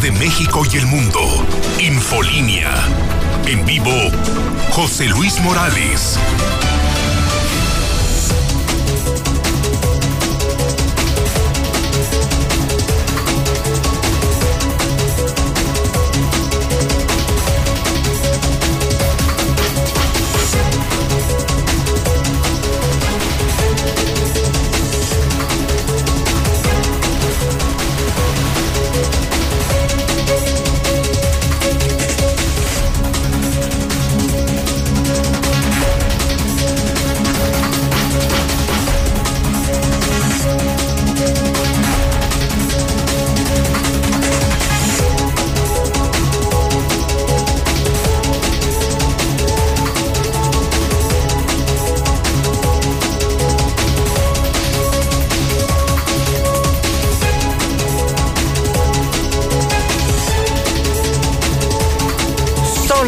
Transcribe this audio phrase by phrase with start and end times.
[0.00, 1.20] de México y el mundo.
[1.78, 2.72] Infolínea.
[3.46, 3.90] En vivo,
[4.70, 6.18] José Luis Morales.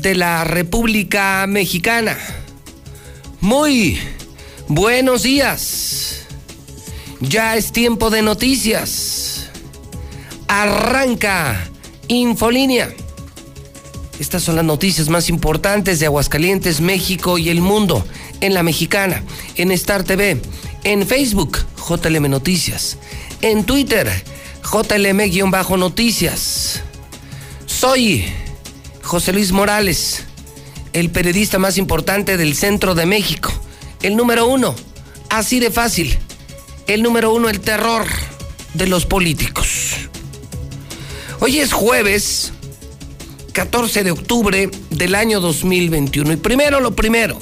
[0.00, 2.16] de la República Mexicana.
[3.40, 3.98] Muy
[4.68, 6.26] buenos días.
[7.20, 9.50] Ya es tiempo de noticias.
[10.46, 11.68] Arranca
[12.06, 12.94] Infolínea.
[14.20, 18.06] Estas son las noticias más importantes de Aguascalientes, México y el mundo.
[18.40, 19.24] En la mexicana,
[19.56, 20.40] en Star TV,
[20.84, 22.98] en Facebook, JLM Noticias,
[23.42, 24.08] en Twitter,
[24.62, 26.82] JLM-Noticias.
[27.66, 28.24] Soy
[29.08, 30.24] José Luis Morales,
[30.92, 33.50] el periodista más importante del centro de México.
[34.02, 34.74] El número uno,
[35.30, 36.18] así de fácil.
[36.86, 38.04] El número uno, el terror
[38.74, 39.94] de los políticos.
[41.40, 42.52] Hoy es jueves
[43.54, 46.34] 14 de octubre del año 2021.
[46.34, 47.38] Y primero lo primero,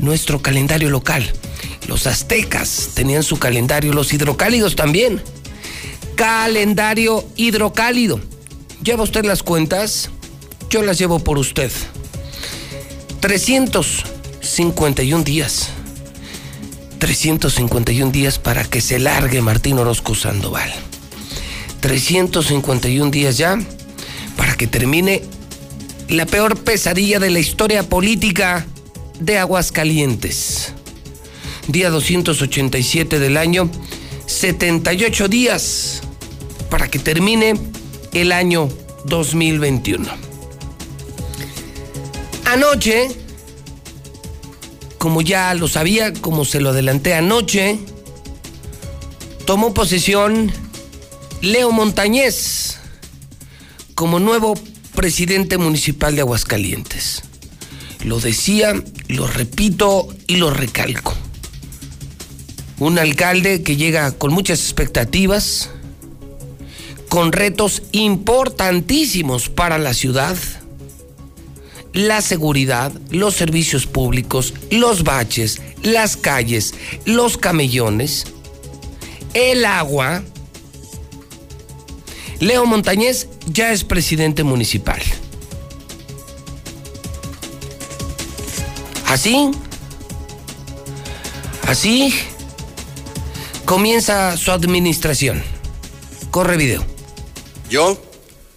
[0.00, 1.32] nuestro calendario local.
[1.86, 5.22] Los aztecas tenían su calendario, los hidrocálidos también.
[6.16, 8.18] Calendario hidrocálido.
[8.82, 10.10] ¿Lleva usted las cuentas?
[10.72, 11.70] Yo las llevo por usted.
[13.20, 15.68] 351 días.
[16.98, 20.72] 351 días para que se largue Martín Orozco Sandoval.
[21.80, 23.58] 351 días ya
[24.38, 25.20] para que termine
[26.08, 28.64] la peor pesadilla de la historia política
[29.20, 30.72] de Aguascalientes.
[31.68, 33.70] Día 287 del año,
[34.24, 36.00] 78 días
[36.70, 37.58] para que termine
[38.14, 38.70] el año
[39.04, 40.31] 2021.
[42.52, 43.08] Anoche,
[44.98, 47.78] como ya lo sabía, como se lo adelanté anoche,
[49.46, 50.52] tomó posesión
[51.40, 52.76] Leo Montañez
[53.94, 54.52] como nuevo
[54.94, 57.22] presidente municipal de Aguascalientes.
[58.04, 58.74] Lo decía,
[59.08, 61.14] lo repito y lo recalco.
[62.78, 65.70] Un alcalde que llega con muchas expectativas,
[67.08, 70.36] con retos importantísimos para la ciudad
[71.92, 78.26] la seguridad, los servicios públicos, los baches, las calles, los camellones,
[79.34, 80.22] el agua.
[82.40, 85.00] Leo Montañez ya es presidente municipal.
[89.06, 89.50] Así,
[91.66, 92.14] así
[93.64, 95.42] comienza su administración.
[96.30, 96.84] Corre video.
[97.68, 98.00] Yo,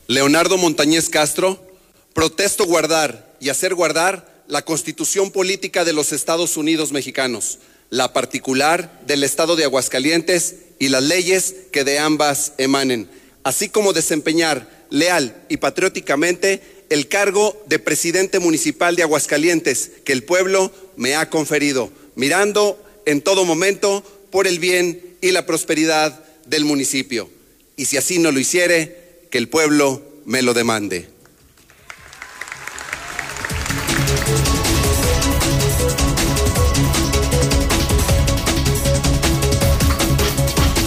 [0.08, 1.62] Leonardo Montañez Castro,
[2.14, 7.60] protesto guardar y hacer guardar la constitución política de los Estados Unidos mexicanos,
[7.92, 13.08] la particular del Estado de Aguascalientes y las leyes que de ambas emanen,
[13.44, 20.24] así como desempeñar leal y patrióticamente el cargo de presidente municipal de Aguascalientes que el
[20.24, 26.66] pueblo me ha conferido, mirando en todo momento por el bien y la prosperidad del
[26.66, 27.30] municipio.
[27.76, 31.14] Y si así no lo hiciere, que el pueblo me lo demande.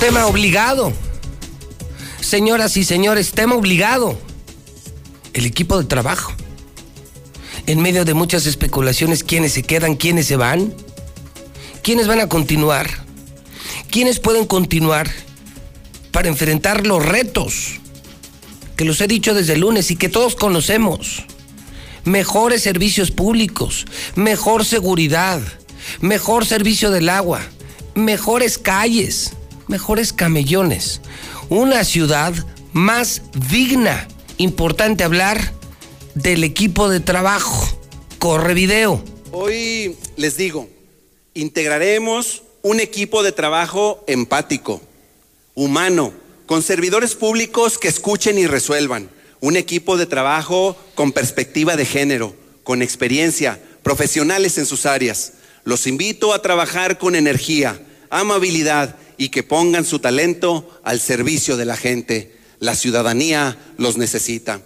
[0.08, 0.94] Tema obligado.
[2.22, 4.18] Señoras y señores, tema obligado.
[5.34, 6.32] El equipo de trabajo.
[7.66, 10.72] En medio de muchas especulaciones, ¿quiénes se quedan, quiénes se van?
[11.82, 12.88] ¿Quiénes van a continuar?
[13.90, 15.10] ¿Quiénes pueden continuar
[16.10, 17.78] para enfrentar los retos
[18.76, 21.24] que los he dicho desde el lunes y que todos conocemos.
[22.04, 23.84] Mejores servicios públicos,
[24.14, 25.42] mejor seguridad,
[26.00, 27.42] mejor servicio del agua,
[27.94, 29.34] mejores calles,
[29.68, 31.00] mejores camellones.
[31.48, 32.34] Una ciudad
[32.72, 34.08] más digna.
[34.38, 35.52] Importante hablar
[36.14, 37.66] del equipo de trabajo.
[38.18, 39.02] Corre video.
[39.30, 40.68] Hoy les digo,
[41.34, 44.80] integraremos un equipo de trabajo empático,
[45.54, 46.12] humano,
[46.46, 49.10] con servidores públicos que escuchen y resuelvan,
[49.40, 52.34] un equipo de trabajo con perspectiva de género,
[52.64, 55.34] con experiencia, profesionales en sus áreas.
[55.64, 57.80] Los invito a trabajar con energía,
[58.10, 62.36] amabilidad y que pongan su talento al servicio de la gente.
[62.60, 64.62] La ciudadanía los necesita.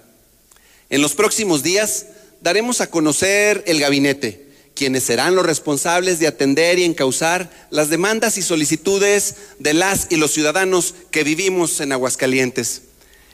[0.91, 2.07] En los próximos días
[2.43, 8.37] daremos a conocer el gabinete, quienes serán los responsables de atender y encauzar las demandas
[8.37, 12.83] y solicitudes de las y los ciudadanos que vivimos en Aguascalientes.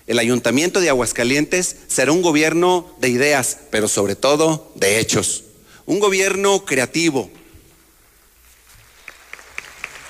[0.07, 5.45] El ayuntamiento de Aguascalientes será un gobierno de ideas, pero sobre todo de hechos.
[5.85, 7.31] Un gobierno creativo.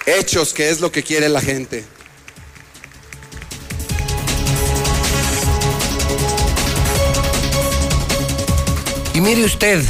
[0.08, 1.84] Hechos, que es lo que quiere la gente.
[9.12, 9.84] Y mire usted,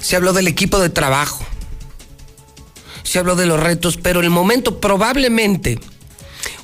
[0.00, 1.44] se habló del equipo de trabajo,
[3.02, 5.80] se habló de los retos, pero el momento probablemente,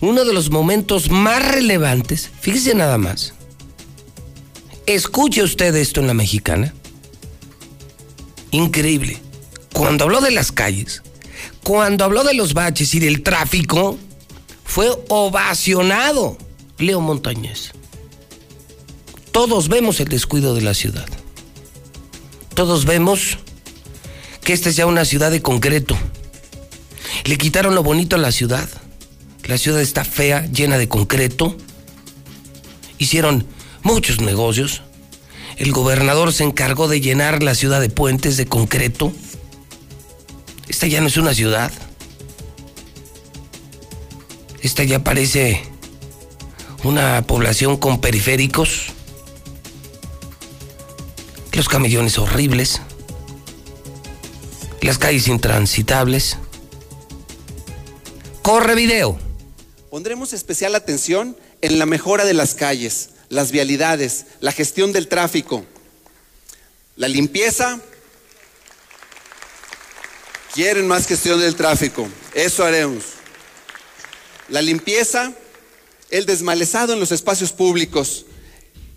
[0.00, 3.32] uno de los momentos más relevantes, fíjese nada más,
[4.84, 6.74] escuche usted esto en la mexicana,
[8.50, 9.22] increíble,
[9.76, 11.02] cuando habló de las calles,
[11.62, 13.98] cuando habló de los baches y del tráfico,
[14.64, 16.38] fue ovacionado
[16.78, 17.72] Leo Montañez.
[19.32, 21.04] Todos vemos el descuido de la ciudad.
[22.54, 23.36] Todos vemos
[24.42, 25.94] que esta es ya una ciudad de concreto.
[27.26, 28.66] Le quitaron lo bonito a la ciudad.
[29.44, 31.54] La ciudad está fea, llena de concreto.
[32.96, 33.46] Hicieron
[33.82, 34.80] muchos negocios.
[35.58, 39.12] El gobernador se encargó de llenar la ciudad de puentes de concreto.
[40.68, 41.72] Esta ya no es una ciudad.
[44.62, 45.62] Esta ya parece
[46.84, 48.92] una población con periféricos
[51.56, 52.82] los camellones horribles,
[54.82, 56.36] las calles intransitables.
[58.42, 59.18] Corre video.
[59.90, 65.64] Pondremos especial atención en la mejora de las calles, las vialidades, la gestión del tráfico,
[66.96, 67.80] la limpieza.
[70.56, 73.04] Quieren más gestión del tráfico, eso haremos.
[74.48, 75.32] La limpieza,
[76.10, 78.26] el desmalezado en los espacios públicos,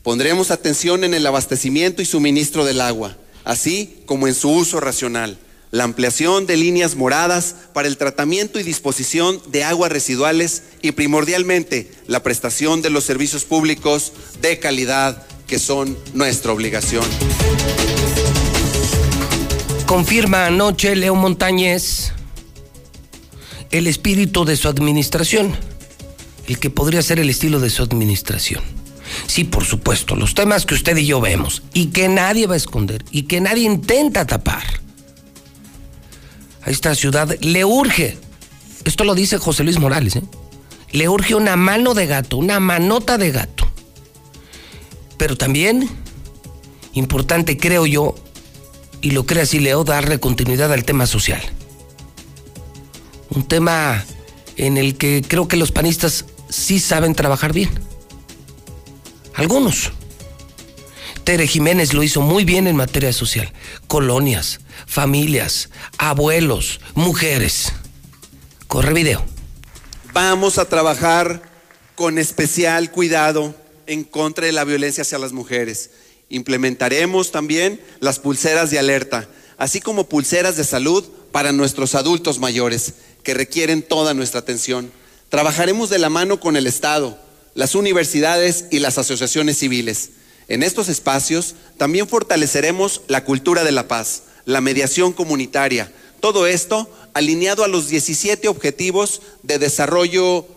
[0.03, 5.37] Pondremos atención en el abastecimiento y suministro del agua, así como en su uso racional.
[5.71, 11.91] La ampliación de líneas moradas para el tratamiento y disposición de aguas residuales y primordialmente
[12.07, 17.05] la prestación de los servicios públicos de calidad que son nuestra obligación.
[19.89, 22.13] Confirma anoche Leo Montañez
[23.71, 25.55] el espíritu de su administración,
[26.47, 28.61] el que podría ser el estilo de su administración.
[29.25, 32.57] Sí, por supuesto, los temas que usted y yo vemos y que nadie va a
[32.57, 34.61] esconder y que nadie intenta tapar.
[36.61, 38.15] A esta ciudad le urge,
[38.85, 40.23] esto lo dice José Luis Morales, ¿eh?
[40.91, 43.67] le urge una mano de gato, una manota de gato.
[45.17, 45.89] Pero también,
[46.93, 48.13] importante creo yo,
[49.01, 51.41] y lo cree así Leo, darle continuidad al tema social.
[53.29, 54.05] Un tema
[54.57, 57.69] en el que creo que los panistas sí saben trabajar bien.
[59.35, 59.91] Algunos.
[61.23, 63.53] Tere Jiménez lo hizo muy bien en materia social.
[63.87, 67.71] Colonias, familias, abuelos, mujeres.
[68.67, 69.23] Corre video.
[70.11, 71.41] Vamos a trabajar
[71.95, 75.91] con especial cuidado en contra de la violencia hacia las mujeres.
[76.29, 82.93] Implementaremos también las pulseras de alerta, así como pulseras de salud para nuestros adultos mayores,
[83.23, 84.91] que requieren toda nuestra atención.
[85.29, 87.17] Trabajaremos de la mano con el Estado
[87.59, 90.11] las universidades y las asociaciones civiles.
[90.47, 96.89] En estos espacios también fortaleceremos la cultura de la paz, la mediación comunitaria, todo esto
[97.13, 100.47] alineado a los 17 objetivos de desarrollo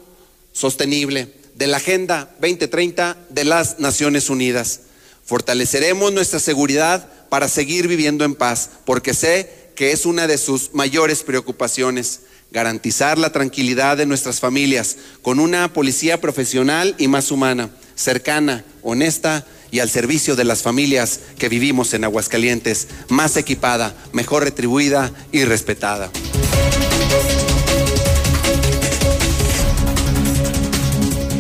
[0.53, 4.83] sostenible de la Agenda 2030 de las Naciones Unidas.
[5.25, 10.75] Fortaleceremos nuestra seguridad para seguir viviendo en paz, porque sé que es una de sus
[10.75, 17.71] mayores preocupaciones garantizar la tranquilidad de nuestras familias con una policía profesional y más humana,
[17.95, 24.45] cercana, honesta y al servicio de las familias que vivimos en Aguascalientes, más equipada, mejor
[24.45, 26.11] retribuida y respetada.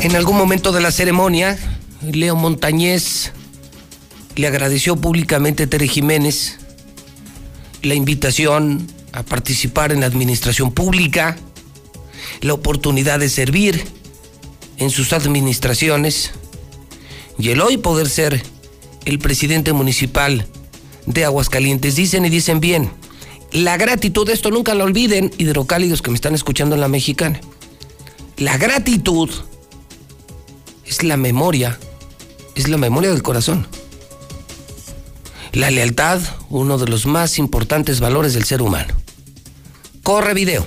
[0.00, 1.58] En algún momento de la ceremonia,
[2.00, 3.32] Leo Montañez
[4.36, 6.58] le agradeció públicamente a Tere Jiménez
[7.82, 11.36] la invitación a participar en la administración pública,
[12.40, 13.84] la oportunidad de servir
[14.78, 16.30] en sus administraciones
[17.38, 18.42] y el hoy poder ser
[19.04, 20.46] el presidente municipal
[21.06, 21.96] de Aguascalientes.
[21.96, 22.90] Dicen y dicen bien,
[23.52, 27.40] la gratitud, esto nunca lo olviden, hidrocálidos que me están escuchando en la mexicana.
[28.38, 29.28] La gratitud
[30.86, 31.78] es la memoria,
[32.54, 33.66] es la memoria del corazón.
[35.52, 38.94] La lealtad, uno de los más importantes valores del ser humano.
[40.02, 40.66] Corre video.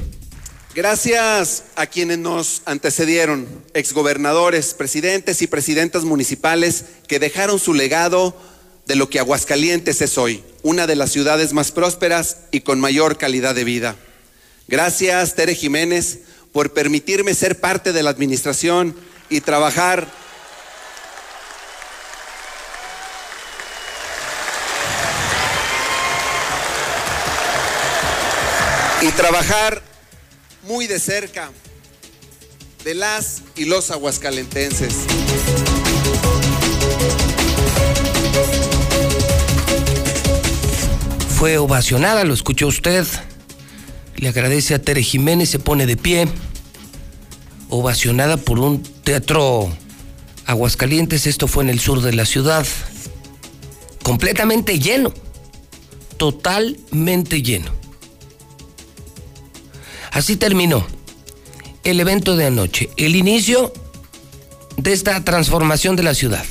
[0.75, 8.37] Gracias a quienes nos antecedieron, exgobernadores, presidentes y presidentas municipales que dejaron su legado
[8.85, 13.17] de lo que Aguascalientes es hoy, una de las ciudades más prósperas y con mayor
[13.17, 13.95] calidad de vida.
[14.67, 16.19] Gracias, Tere Jiménez,
[16.51, 18.95] por permitirme ser parte de la administración
[19.29, 20.11] y trabajar
[29.01, 29.81] y trabajar
[30.63, 31.51] muy de cerca
[32.83, 34.93] de las y los aguascalentenses.
[41.37, 43.05] Fue ovacionada, lo escuchó usted.
[44.15, 46.27] Le agradece a Tere Jiménez, se pone de pie.
[47.69, 49.69] Ovacionada por un teatro
[50.47, 52.67] Aguascalientes, esto fue en el sur de la ciudad.
[54.03, 55.11] Completamente lleno.
[56.17, 57.84] Totalmente lleno.
[60.15, 60.87] Así terminó
[61.83, 63.73] el evento de anoche, el inicio
[64.77, 66.45] de esta transformación de la ciudad.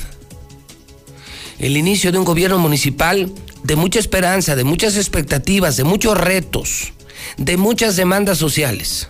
[1.57, 6.93] El inicio de un gobierno municipal de mucha esperanza, de muchas expectativas, de muchos retos,
[7.37, 9.07] de muchas demandas sociales.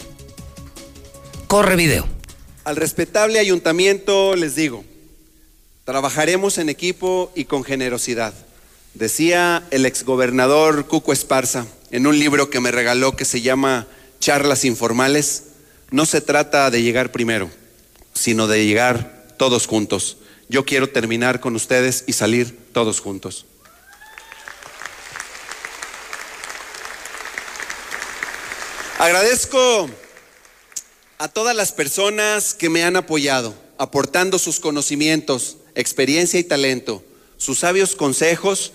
[1.48, 2.08] Corre video.
[2.64, 4.86] Al respetable ayuntamiento les digo,
[5.84, 8.34] trabajaremos en equipo y con generosidad.
[8.94, 13.86] Decía el exgobernador Cuco Esparza en un libro que me regaló que se llama
[14.20, 15.44] charlas informales,
[15.92, 17.50] no se trata de llegar primero,
[18.14, 20.18] sino de llegar todos juntos.
[20.50, 23.46] Yo quiero terminar con ustedes y salir todos juntos.
[28.98, 29.90] Agradezco
[31.18, 37.04] a todas las personas que me han apoyado, aportando sus conocimientos, experiencia y talento,
[37.38, 38.72] sus sabios consejos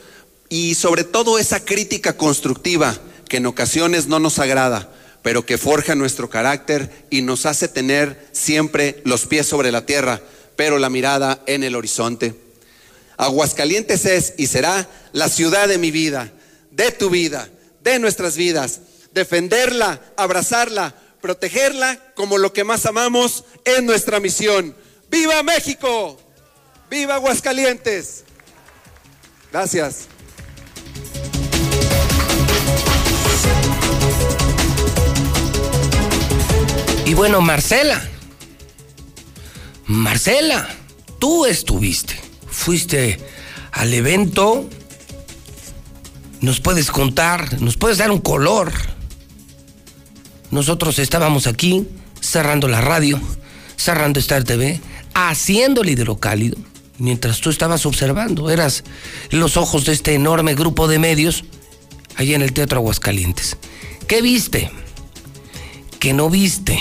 [0.48, 5.94] y sobre todo esa crítica constructiva que en ocasiones no nos agrada, pero que forja
[5.94, 10.20] nuestro carácter y nos hace tener siempre los pies sobre la tierra,
[10.56, 12.34] pero la mirada en el horizonte.
[13.16, 16.32] Aguascalientes es y será la ciudad de mi vida,
[16.70, 17.48] de tu vida,
[17.82, 18.80] de nuestras vidas.
[19.12, 24.74] Defenderla, abrazarla, protegerla como lo que más amamos es nuestra misión.
[25.10, 26.18] ¡Viva México!
[26.88, 28.24] ¡Viva Aguascalientes!
[29.52, 30.09] Gracias.
[37.10, 38.00] Y bueno, Marcela.
[39.86, 40.68] Marcela,
[41.18, 42.14] tú estuviste.
[42.46, 43.18] Fuiste
[43.72, 44.70] al evento.
[46.40, 48.72] Nos puedes contar, nos puedes dar un color.
[50.52, 51.88] Nosotros estábamos aquí
[52.20, 53.20] cerrando la radio,
[53.74, 54.80] cerrando Star TV,
[55.12, 56.58] haciendo el hidrocálido,
[56.98, 58.50] mientras tú estabas observando.
[58.50, 58.84] Eras
[59.30, 61.42] los ojos de este enorme grupo de medios
[62.14, 63.56] allá en el Teatro Aguascalientes.
[64.06, 64.70] ¿Qué viste?
[66.00, 66.80] Que no viste.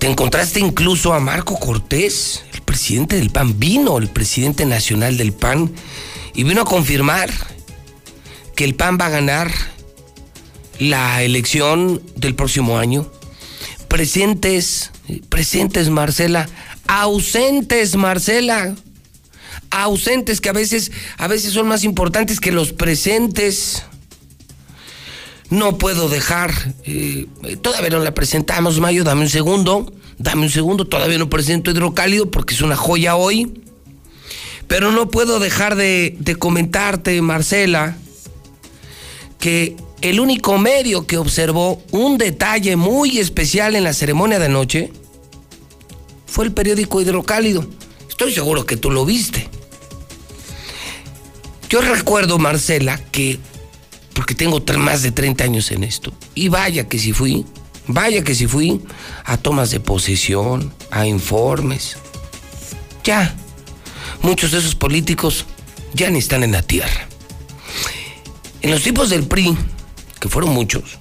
[0.00, 5.32] Te encontraste incluso a Marco Cortés, el presidente del PAN, vino el presidente nacional del
[5.32, 5.72] PAN
[6.34, 7.30] y vino a confirmar
[8.56, 9.52] que el PAN va a ganar
[10.78, 13.10] la elección del próximo año.
[13.88, 14.90] Presentes,
[15.28, 16.48] presentes Marcela,
[16.88, 18.74] ausentes Marcela,
[19.70, 23.84] ausentes que a veces, a veces son más importantes que los presentes
[25.50, 26.52] no puedo dejar,
[26.84, 27.26] eh,
[27.62, 32.30] todavía no la presentamos, Mayo, dame un segundo, dame un segundo, todavía no presento hidrocálido
[32.30, 33.62] porque es una joya hoy,
[34.66, 37.96] pero no puedo dejar de, de comentarte, Marcela,
[39.38, 44.92] que el único medio que observó un detalle muy especial en la ceremonia de anoche
[46.26, 47.64] fue el periódico Hidrocálido.
[48.08, 49.48] Estoy seguro que tú lo viste.
[51.68, 53.38] Yo recuerdo, Marcela, que
[54.14, 56.12] porque tengo más de 30 años en esto.
[56.34, 57.44] Y vaya que si fui,
[57.86, 58.80] vaya que si fui
[59.24, 61.96] a tomas de posesión, a informes.
[63.02, 63.34] Ya,
[64.22, 65.44] muchos de esos políticos
[65.92, 67.08] ya ni están en la tierra.
[68.62, 69.56] En los tipos del PRI,
[70.20, 70.98] que fueron muchos,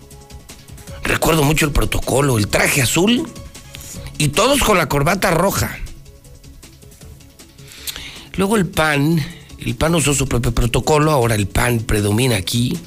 [1.03, 3.31] recuerdo mucho el protocolo, el traje azul
[4.17, 5.77] Y todos con la corbata roja.
[8.35, 9.23] Luego el PAN,
[9.59, 12.77] el PAN usó su propio protocolo, ahora el PAN predomina aquí.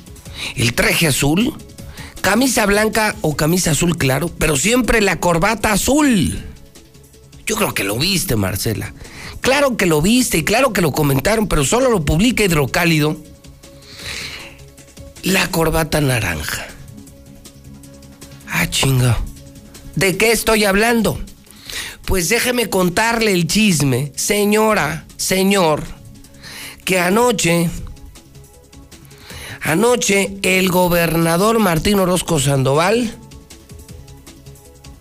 [0.54, 1.54] El traje azul,
[2.20, 6.42] camisa blanca o camisa azul claro, pero siempre la corbata azul.
[7.46, 8.92] Yo creo que lo viste, Marcela.
[9.40, 13.16] Claro que lo viste y claro que lo comentaron, pero solo lo publica Hidrocálido.
[15.22, 16.66] La corbata naranja.
[18.48, 19.18] Ah, chinga.
[19.94, 21.18] ¿De qué estoy hablando?
[22.06, 25.84] Pues déjeme contarle el chisme, señora, señor,
[26.84, 27.68] que anoche,
[29.66, 33.12] anoche el gobernador Martín Orozco Sandoval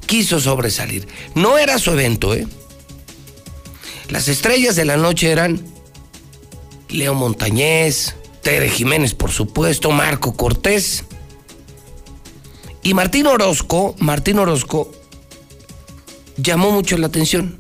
[0.08, 1.08] quiso sobresalir.
[1.36, 2.48] No era su evento, ¿eh?
[4.10, 5.62] Las estrellas de la noche eran
[6.90, 11.04] Leo Montañez, Tere Jiménez, por supuesto, Marco Cortés.
[12.84, 14.92] Y Martín Orozco, Martín Orozco
[16.38, 17.58] llamó mucho la atención.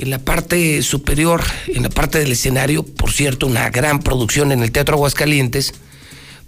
[0.00, 4.62] En la parte superior, en la parte del escenario, por cierto, una gran producción en
[4.62, 5.74] el Teatro Aguascalientes,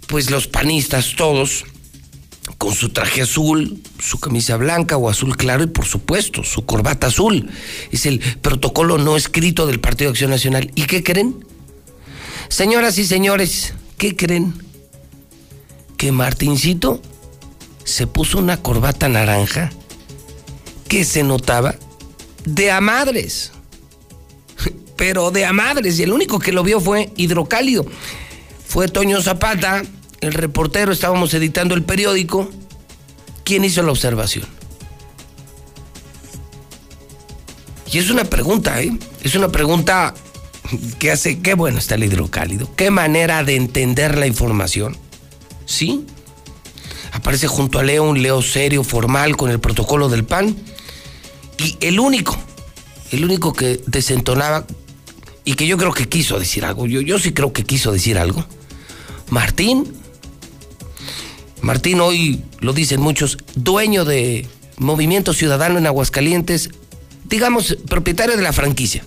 [0.07, 1.63] pues los panistas todos,
[2.57, 7.07] con su traje azul, su camisa blanca o azul claro y por supuesto su corbata
[7.07, 7.47] azul.
[7.91, 10.71] Es el protocolo no escrito del Partido de Acción Nacional.
[10.73, 11.45] ¿Y qué creen?
[12.49, 14.55] Señoras y señores, ¿qué creen?
[15.95, 17.03] Que Martincito
[17.83, 19.71] se puso una corbata naranja
[20.87, 21.75] que se notaba
[22.45, 23.51] de a madres.
[24.95, 25.99] Pero de a madres.
[25.99, 27.85] Y el único que lo vio fue Hidrocálido.
[28.67, 29.83] Fue Toño Zapata,
[30.21, 32.49] el reportero, estábamos editando el periódico.
[33.43, 34.45] ¿Quién hizo la observación?
[37.91, 38.91] Y es una pregunta, ¿eh?
[39.23, 40.15] Es una pregunta
[40.97, 44.97] que hace, qué bueno está el hidrocálido, qué manera de entender la información.
[45.65, 46.05] ¿Sí?
[47.11, 50.55] Aparece junto a Leo un Leo serio, formal, con el protocolo del PAN
[51.57, 52.37] y el único,
[53.11, 54.65] el único que desentonaba
[55.45, 58.17] y que yo creo que quiso decir algo, yo, yo sí creo que quiso decir
[58.17, 58.45] algo,
[59.29, 59.93] Martín.
[61.61, 66.69] Martín hoy, lo dicen muchos, dueño de Movimiento Ciudadano en Aguascalientes,
[67.23, 69.05] digamos, propietario de la franquicia,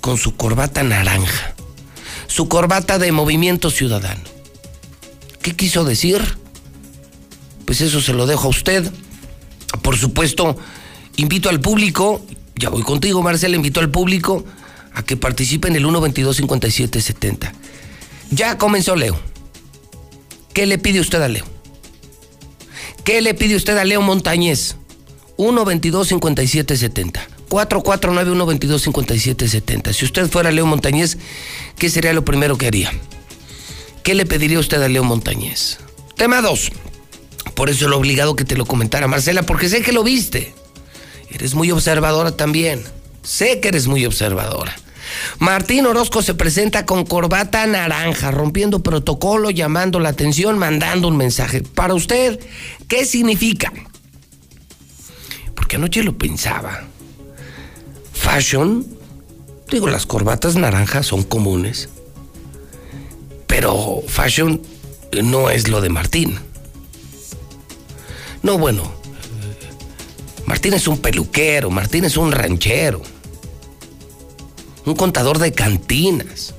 [0.00, 1.54] con su corbata naranja,
[2.26, 4.22] su corbata de Movimiento Ciudadano.
[5.40, 6.20] ¿Qué quiso decir?
[7.64, 8.90] Pues eso se lo dejo a usted.
[9.82, 10.56] Por supuesto,
[11.16, 12.20] invito al público,
[12.56, 14.44] ya voy contigo Marcela, invito al público
[14.94, 17.52] a que participe en el 122-5770.
[18.30, 19.18] Ya comenzó Leo.
[20.52, 21.46] ¿Qué le pide usted a Leo?
[23.04, 24.76] ¿Qué le pide usted a Leo Montañez?
[25.36, 27.20] 122-5770.
[27.48, 29.92] 449-122-5770.
[29.92, 31.16] Si usted fuera Leo Montañez,
[31.78, 32.92] ¿qué sería lo primero que haría?
[34.02, 35.78] ¿Qué le pediría usted a Leo Montañez?
[36.16, 36.72] Tema 2.
[37.58, 40.54] Por eso lo obligado que te lo comentara Marcela, porque sé que lo viste.
[41.28, 42.84] Eres muy observadora también.
[43.24, 44.76] Sé que eres muy observadora.
[45.40, 51.62] Martín Orozco se presenta con corbata naranja, rompiendo protocolo, llamando la atención, mandando un mensaje.
[51.62, 52.38] Para usted,
[52.86, 53.72] ¿qué significa?
[55.56, 56.84] Porque anoche lo pensaba.
[58.12, 58.86] Fashion,
[59.68, 61.88] digo, las corbatas naranjas son comunes.
[63.48, 64.62] Pero fashion
[65.24, 66.47] no es lo de Martín.
[68.42, 68.92] No, bueno,
[70.46, 73.02] Martín es un peluquero, Martín es un ranchero,
[74.84, 76.54] un contador de cantinas.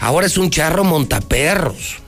[0.00, 1.98] Ahora es un charro montaperros.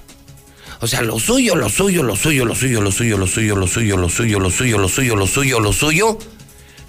[0.80, 3.68] O sea, lo suyo, lo suyo, lo suyo, lo suyo, lo suyo, lo suyo, lo
[3.68, 6.18] suyo, lo suyo, lo suyo, lo suyo, lo suyo, lo suyo,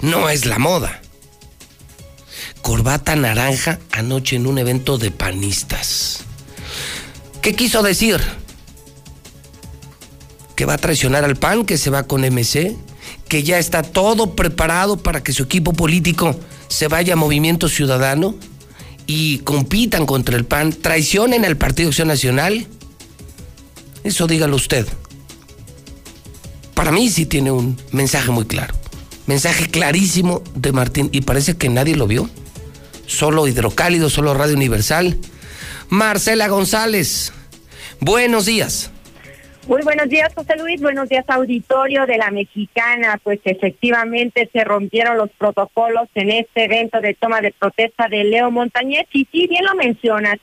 [0.01, 1.01] no es la moda.
[2.62, 6.23] Corbata naranja anoche en un evento de panistas.
[7.41, 8.19] ¿Qué quiso decir?
[10.56, 12.76] Que va a traicionar al PAN, que se va con MC,
[13.28, 16.36] que ya está todo preparado para que su equipo político
[16.68, 18.36] se vaya a Movimiento Ciudadano
[19.08, 22.68] y compitan contra el PAN, traicionen al Partido Acción Nacional.
[24.04, 24.88] Eso dígalo usted.
[26.74, 28.76] Para mí sí tiene un mensaje muy claro.
[29.28, 32.30] Mensaje clarísimo de Martín y parece que nadie lo vio.
[33.08, 35.18] Solo Hidrocálido, solo Radio Universal.
[35.89, 37.32] Marcela González,
[38.00, 38.91] buenos días.
[39.67, 40.80] Muy buenos días, José Luis.
[40.80, 43.19] Buenos días, auditorio de la Mexicana.
[43.23, 48.51] Pues efectivamente se rompieron los protocolos en este evento de toma de protesta de Leo
[48.51, 49.08] Montañez.
[49.12, 50.38] Y sí, bien lo mencionas,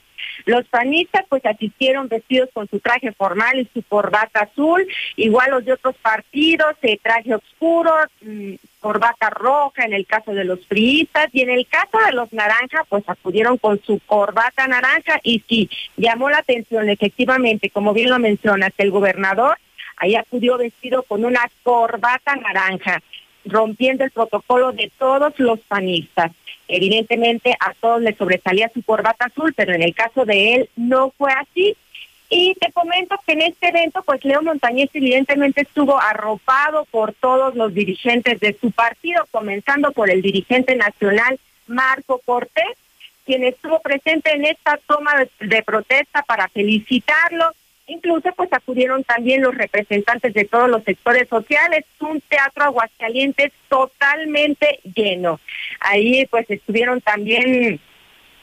[0.44, 5.64] los panistas pues asistieron vestidos con su traje formal y su corbata azul, igual los
[5.64, 11.28] de otros partidos, eh, traje oscuro, mm, corbata roja en el caso de los friistas
[11.32, 15.70] y en el caso de los naranjas pues acudieron con su corbata naranja y sí,
[15.96, 19.56] llamó la atención efectivamente, como bien lo mencionas, el gobernador
[20.02, 23.00] Ahí acudió vestido con una corbata naranja,
[23.44, 26.32] rompiendo el protocolo de todos los panistas.
[26.74, 31.12] Evidentemente a todos les sobresalía su corbata azul, pero en el caso de él no
[31.18, 31.76] fue así.
[32.30, 37.54] Y te comento que en este evento, pues Leo Montañez evidentemente estuvo arropado por todos
[37.56, 42.78] los dirigentes de su partido, comenzando por el dirigente nacional Marco Cortés,
[43.26, 47.52] quien estuvo presente en esta toma de, protesta para felicitarlo.
[47.86, 54.80] Incluso pues acudieron también los representantes de todos los sectores sociales, un teatro Aguascalientes totalmente
[54.94, 55.40] lleno.
[55.80, 57.80] Ahí pues estuvieron también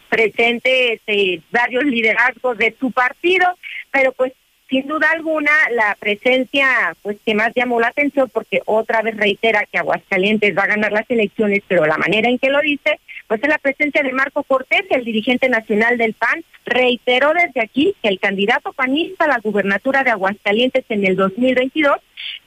[0.09, 3.45] presentes eh, varios liderazgos de su partido,
[3.91, 4.33] pero pues
[4.69, 9.65] sin duda alguna la presencia pues que más llamó la atención porque otra vez reitera
[9.65, 13.41] que Aguascalientes va a ganar las elecciones, pero la manera en que lo dice, pues
[13.41, 18.09] es la presencia de Marco Cortés, el dirigente nacional del PAN, reiteró desde aquí que
[18.09, 21.97] el candidato panista a la gubernatura de Aguascalientes en el 2022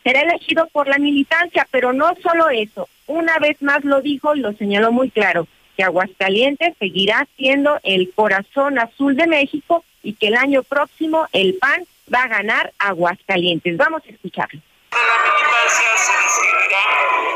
[0.04, 4.40] será elegido por la militancia, pero no solo eso, una vez más lo dijo y
[4.40, 10.28] lo señaló muy claro, que Aguascalientes seguirá siendo el corazón azul de México y que
[10.28, 13.77] el año próximo el PAN va a ganar Aguascalientes.
[13.77, 14.61] Vamos a escucharlo.
[14.92, 16.83] La militancia se decidirá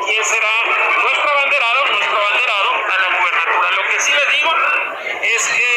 [0.04, 0.54] quién será
[1.02, 3.70] nuestro abanderado, nuestro abanderado a la gubernatura.
[3.76, 4.52] Lo que sí le digo
[5.22, 5.72] es que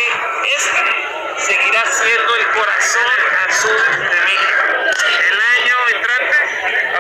[0.58, 0.82] este
[1.38, 3.16] seguirá siendo el corazón
[3.48, 4.64] azul de México.
[5.32, 6.38] El año entrante,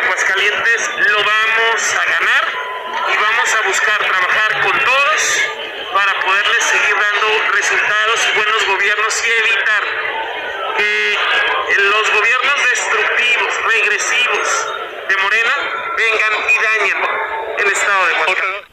[0.02, 2.46] Aguascalientes lo vamos a ganar
[3.12, 5.42] y vamos a buscar trabajar con todos
[5.94, 9.84] para poderles seguir dando resultados y buenos gobiernos y evitar
[10.78, 14.47] que los gobiernos destructivos, regresivos
[15.08, 15.53] de Morena
[15.97, 16.97] vengan y dañen
[17.60, 18.67] el Estado de Guatemala.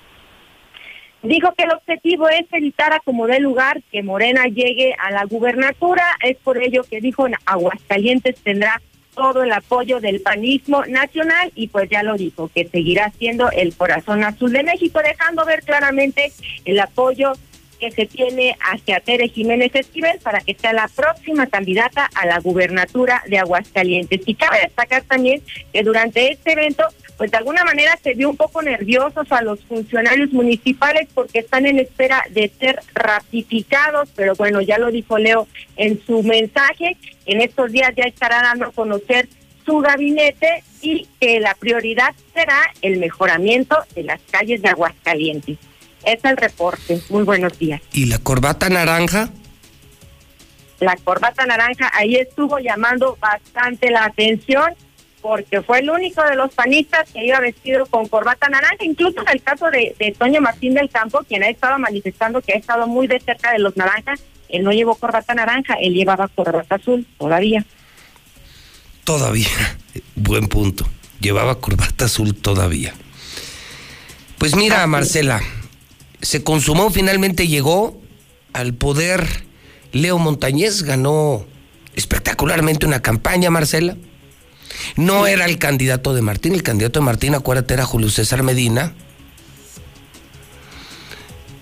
[1.23, 5.25] Dijo que el objetivo es evitar a como dé lugar que Morena llegue a la
[5.25, 6.05] gubernatura.
[6.23, 8.81] Es por ello que dijo Aguascalientes tendrá
[9.15, 13.75] todo el apoyo del panismo nacional y pues ya lo dijo, que seguirá siendo el
[13.75, 16.33] corazón azul de México, dejando ver claramente
[16.65, 17.33] el apoyo
[17.79, 22.39] que se tiene hacia Tere Jiménez Esquivel para que sea la próxima candidata a la
[22.41, 24.21] gubernatura de Aguascalientes.
[24.27, 26.85] Y cabe destacar también que durante este evento,
[27.17, 31.67] pues de alguna manera se vio un poco nerviosos a los funcionarios municipales porque están
[31.67, 37.41] en espera de ser ratificados, pero bueno, ya lo dijo Leo en su mensaje, en
[37.41, 39.29] estos días ya estará dando a conocer
[39.65, 45.59] su gabinete y que la prioridad será el mejoramiento de las calles de Aguascalientes.
[46.07, 47.03] Es el reporte.
[47.11, 47.83] Muy buenos días.
[47.93, 49.29] ¿Y la corbata naranja?
[50.79, 54.73] La corbata naranja ahí estuvo llamando bastante la atención
[55.21, 59.29] porque fue el único de los panistas que iba vestido con corbata naranja, incluso en
[59.33, 62.87] el caso de, de Toño Martín del Campo, quien ha estado manifestando que ha estado
[62.87, 67.05] muy de cerca de los naranjas, él no llevó corbata naranja, él llevaba corbata azul,
[67.19, 67.65] todavía.
[69.03, 69.49] Todavía,
[70.15, 70.87] buen punto,
[71.19, 72.95] llevaba corbata azul todavía.
[74.39, 75.41] Pues mira, Marcela,
[76.27, 78.03] se consumó, finalmente llegó
[78.53, 79.45] al poder
[79.93, 81.47] Leo Montañez, ganó
[81.95, 83.97] espectacularmente una campaña, Marcela.
[84.97, 88.93] No era el candidato de Martín, el candidato de Martín, acuérdate, era Julio César Medina.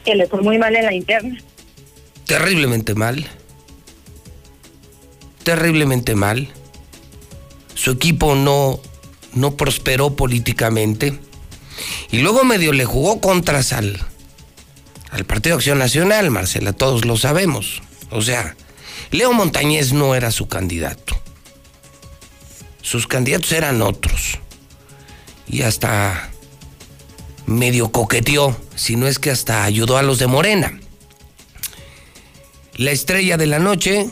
[0.03, 1.39] Que le fue muy mal en la interna.
[2.25, 3.27] Terriblemente mal.
[5.43, 6.49] Terriblemente mal.
[7.75, 8.81] Su equipo no,
[9.35, 11.21] no prosperó políticamente.
[12.11, 14.01] Y luego medio le jugó contra Sal
[15.15, 17.83] al Partido Acción Nacional, Marcela, todos lo sabemos.
[18.11, 18.57] O sea,
[19.13, 21.17] Leo Montañez no era su candidato.
[22.83, 24.41] Sus candidatos eran otros.
[25.47, 26.31] Y hasta
[27.47, 30.81] medio coqueteó, si no es que hasta ayudó a los de Morena.
[32.75, 34.11] La estrella de la noche,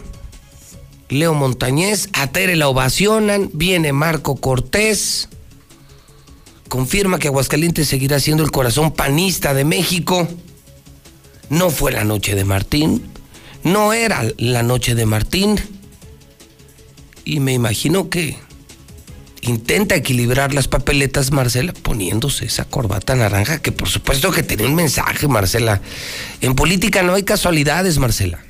[1.09, 5.29] Leo Montañez, a Tere la ovacionan, viene Marco Cortés,
[6.69, 10.29] confirma que Aguascalientes seguirá siendo el corazón panista de México.
[11.50, 13.02] No fue la noche de Martín,
[13.64, 15.61] no era la noche de Martín.
[17.24, 18.37] Y me imagino que
[19.42, 24.74] intenta equilibrar las papeletas, Marcela, poniéndose esa corbata naranja, que por supuesto que tiene un
[24.74, 25.81] mensaje, Marcela.
[26.40, 28.40] En política no hay casualidades, Marcela.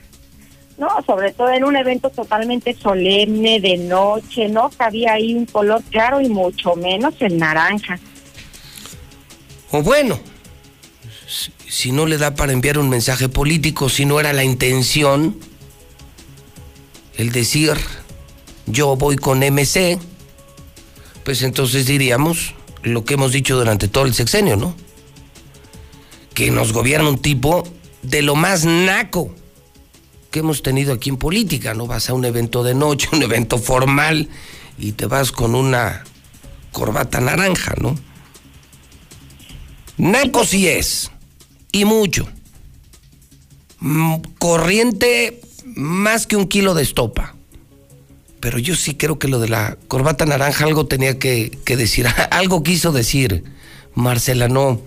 [0.79, 5.83] No, sobre todo en un evento totalmente solemne, de noche, no cabía ahí un color
[5.91, 7.99] claro y mucho menos el naranja.
[9.71, 10.19] O bueno,
[11.73, 15.39] si no le da para enviar un mensaje político, si no era la intención
[17.17, 17.73] el decir
[18.67, 19.99] yo voy con MC,
[21.25, 24.77] pues entonces diríamos lo que hemos dicho durante todo el sexenio, ¿no?
[26.35, 27.65] Que nos gobierna un tipo
[28.03, 29.35] de lo más naco
[30.31, 31.87] que hemos tenido aquí en política, ¿no?
[31.87, 34.29] Vas a un evento de noche, un evento formal,
[34.77, 36.05] y te vas con una
[36.71, 37.99] corbata naranja, ¿no?
[39.97, 41.12] Naco sí es,
[41.73, 42.29] y mucho.
[43.81, 47.35] Mm, corriente más que un kilo de estopa.
[48.41, 52.63] Pero yo sí creo que lo de la corbata naranja algo tenía que, decir, algo
[52.63, 53.45] quiso decir
[53.95, 54.81] Marcela, no.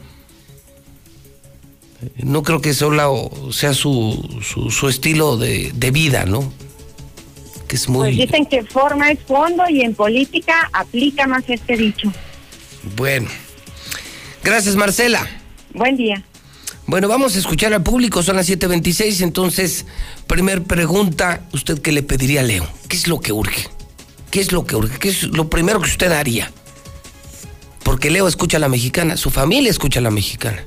[2.18, 6.54] No creo que solo sea su, su, estilo de, vida, ¿no?
[7.68, 8.14] Que es muy...
[8.14, 12.12] Pues dicen que forma es fondo y en política aplica más este dicho.
[12.96, 13.28] Bueno.
[14.44, 15.28] Gracias, Marcela.
[15.74, 16.24] Buen día.
[16.88, 19.86] Bueno, vamos a escuchar al público, son las 7.26, entonces,
[20.28, 22.68] primer pregunta, ¿usted qué le pediría a Leo?
[22.88, 23.68] ¿Qué es lo que urge?
[24.30, 25.00] ¿Qué es lo que urge?
[25.00, 26.52] ¿Qué es lo primero que usted haría?
[27.84, 30.64] Porque Leo escucha a la mexicana, su familia escucha a la mexicana.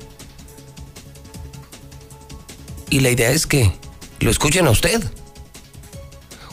[2.90, 3.72] Y la idea es que
[4.18, 5.00] lo escuchen a usted.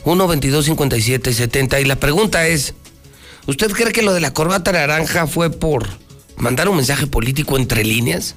[0.03, 2.75] 1 22 57 70 y la pregunta es,
[3.47, 5.87] ¿usted cree que lo de la corbata naranja fue por
[6.37, 8.35] mandar un mensaje político entre líneas?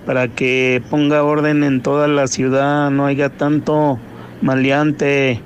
[0.06, 3.98] para que ponga orden en toda la ciudad, no haya tanto
[4.42, 5.40] maleante.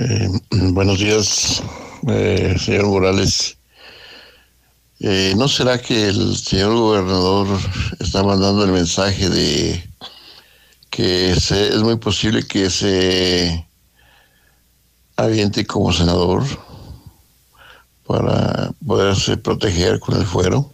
[0.00, 0.28] Eh,
[0.70, 1.60] buenos días,
[2.06, 3.58] eh, señor Morales.
[5.00, 7.48] Eh, ¿No será que el señor gobernador
[7.98, 9.90] está mandando el mensaje de
[10.88, 13.66] que es muy posible que se
[15.16, 16.44] aviente como senador
[18.06, 20.72] para poderse proteger con el fuero?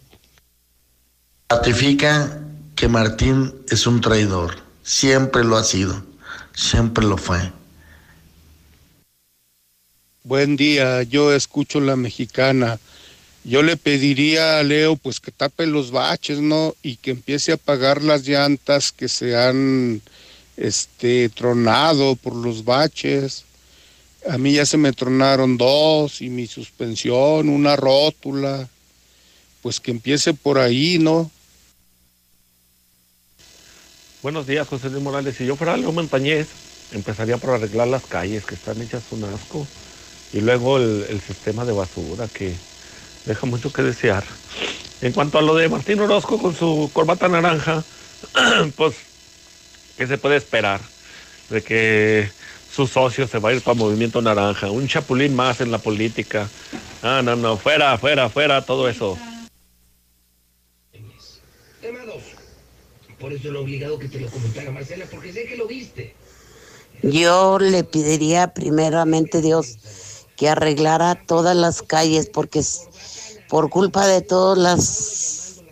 [1.49, 2.43] Ratifica
[2.77, 4.57] que Martín es un traidor.
[4.83, 6.05] Siempre lo ha sido.
[6.53, 7.63] Siempre lo fue.
[10.27, 12.79] Buen día, yo escucho la mexicana.
[13.45, 16.75] Yo le pediría a Leo pues que tape los baches, ¿no?
[16.83, 20.01] Y que empiece a pagar las llantas que se han
[20.57, 23.45] este tronado por los baches.
[24.27, 28.67] A mí ya se me tronaron dos y mi suspensión, una rótula.
[29.61, 31.31] Pues que empiece por ahí, ¿no?
[34.23, 35.37] Buenos días, José Luis Morales.
[35.37, 36.49] Si yo fuera Leo Montañez,
[36.93, 39.67] empezaría por arreglar las calles que están hechas un asco
[40.35, 42.53] y luego el, sistema de basura que
[43.25, 44.25] deja mucho que desear.
[45.01, 47.85] En cuanto a lo de Martín Orozco con su corbata naranja,
[48.77, 48.97] pues,
[49.97, 50.81] ¿qué se puede esperar?
[51.51, 52.29] De que
[52.68, 56.49] su socio se va a ir para Movimiento Naranja, un chapulín más en la política.
[57.01, 59.16] Ah, no, no, fuera, fuera, fuera, todo eso.
[61.81, 62.23] Tema dos.
[63.20, 66.12] Por eso lo obligado que te lo comentara Marcela, porque sé que lo viste.
[67.03, 69.79] Yo le pediría primeramente Dios
[70.37, 72.62] que arreglara todas las calles porque
[73.49, 75.62] por culpa de todos las,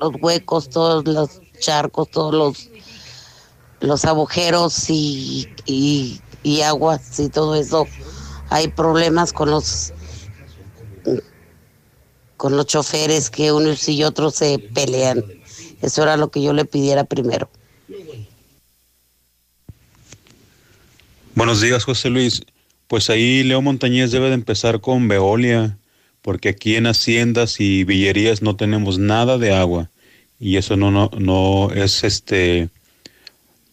[0.00, 2.70] los huecos, todos los charcos, todos los,
[3.80, 7.86] los agujeros y, y, y aguas y todo eso,
[8.48, 9.92] hay problemas con los
[12.36, 15.24] con los choferes que unos y otros se pelean.
[15.80, 17.48] Eso era lo que yo le pidiera primero.
[21.34, 22.42] Buenos días, José Luis.
[22.88, 25.76] Pues ahí Leo Montañez debe de empezar con Veolia,
[26.22, 29.90] porque aquí en haciendas y villerías no tenemos nada de agua
[30.38, 32.68] y eso no, no, no es este,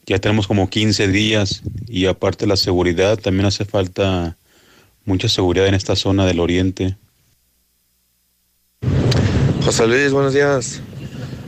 [0.06, 4.38] ya tenemos como 15 días y aparte la seguridad, también hace falta
[5.06, 6.96] mucha seguridad en esta zona del oriente.
[9.64, 10.82] José Luis, buenos días.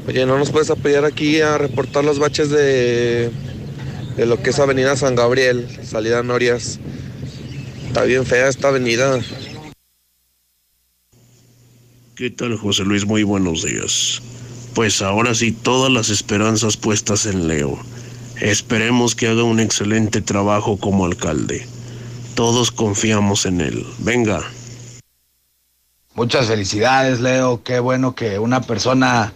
[0.07, 3.31] Oye, ¿no nos puedes apoyar aquí a reportar los baches de,
[4.15, 6.79] de lo que es Avenida San Gabriel, salida Norias?
[7.95, 9.21] Está bien fea esta avenida.
[12.17, 13.05] ¿Qué tal, José Luis?
[13.05, 14.21] Muy buenos días.
[14.73, 17.79] Pues ahora sí, todas las esperanzas puestas en Leo.
[18.41, 21.65] Esperemos que haga un excelente trabajo como alcalde.
[22.35, 23.85] Todos confiamos en él.
[23.99, 24.43] Venga.
[26.15, 27.63] Muchas felicidades, Leo.
[27.63, 29.31] Qué bueno que una persona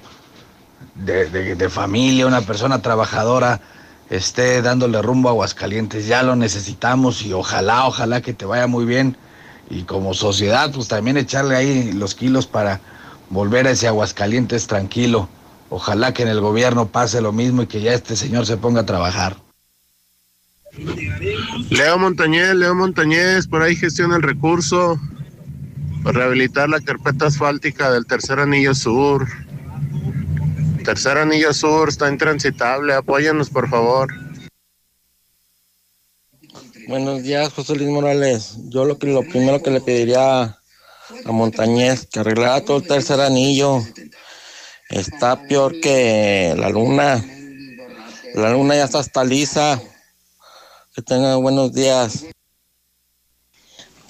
[0.96, 3.62] de, de- de familia, una persona trabajadora,
[4.10, 6.08] esté dándole rumbo a Aguascalientes.
[6.08, 9.16] Ya lo necesitamos y ojalá, ojalá que te vaya muy bien.
[9.70, 12.82] Y como sociedad, pues también echarle ahí los kilos para
[13.30, 15.30] volver a ese Aguascalientes tranquilo.
[15.70, 18.82] Ojalá que en el gobierno pase lo mismo y que ya este señor se ponga
[18.82, 19.38] a trabajar.
[21.70, 25.00] Leo Montañez, Leo Montañez, por ahí gestiona el recurso
[26.04, 29.28] para rehabilitar la carpeta asfáltica del tercer anillo sur.
[30.84, 34.10] Tercer anillo sur está intransitable, apóyanos por favor.
[36.88, 38.56] Buenos días, José Luis Morales.
[38.70, 40.42] Yo lo que lo primero que le pediría
[41.26, 43.84] a Montañez que arreglara todo el tercer anillo.
[44.90, 47.24] Está peor que la luna.
[48.34, 49.82] La luna ya está hasta lisa.
[50.96, 52.26] Que tenga buenos días.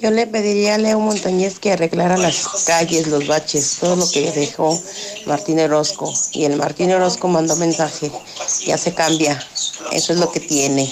[0.01, 4.31] Yo le pediría a Leo Montañez que arreglara las calles, los baches, todo lo que
[4.31, 4.81] dejó
[5.25, 6.13] Martín Orozco.
[6.31, 8.11] Y el Martín Orozco mandó mensaje,
[8.65, 9.37] ya se cambia,
[9.91, 10.89] eso es lo que tiene.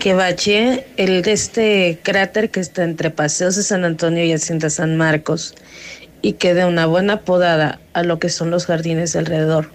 [0.00, 4.70] que bache el de este cráter que está entre Paseos de San Antonio y Hacienda
[4.70, 5.54] San Marcos
[6.22, 9.72] y que dé una buena podada a lo que son los jardines de alrededor.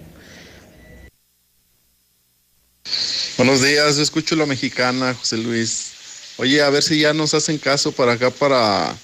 [3.36, 5.91] Buenos días, yo escucho la mexicana, José Luis.
[6.36, 8.96] Oye, a ver si ya nos hacen caso para acá, para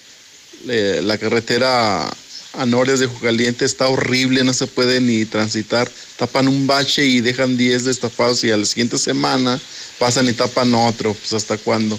[0.68, 2.08] eh, la carretera
[2.54, 3.64] a Norias de Jucaliente.
[3.64, 5.90] Está horrible, no se puede ni transitar.
[6.16, 9.60] Tapan un bache y dejan 10 destapados y a la siguiente semana
[9.98, 11.14] pasan y tapan otro.
[11.14, 11.98] Pues hasta cuándo.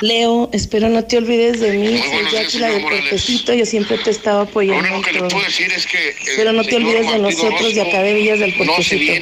[0.00, 1.98] Leo, espero no te olvides de mí.
[1.98, 3.54] Soy Jackie, la de Puertecito.
[3.54, 4.88] Yo siempre te estaba apoyando.
[4.88, 5.38] en todo.
[6.36, 9.12] Pero no te olvides de nosotros y acá de Villas del Puertecito.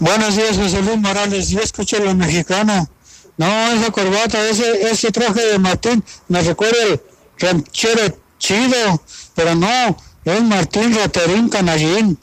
[0.00, 1.50] Buenos días, José Luis Morales.
[1.50, 2.88] Yo escucho la mexicana.
[3.36, 7.00] No, esa corbata, ese, ese traje de Martín me recuerda el
[7.38, 9.02] ranchero chido,
[9.34, 12.18] pero no, es Martín Raterín Canallín.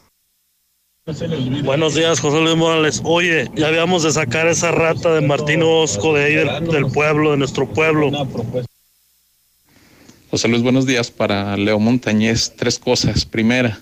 [1.64, 3.02] Buenos días, José Luis Morales.
[3.04, 7.32] Oye, ya habíamos de sacar esa rata de Martín Osco de ahí del, del pueblo,
[7.32, 8.12] de nuestro pueblo.
[10.30, 11.12] José Luis, buenos días.
[11.12, 13.26] Para Leo Montañez, tres cosas.
[13.26, 13.82] Primera,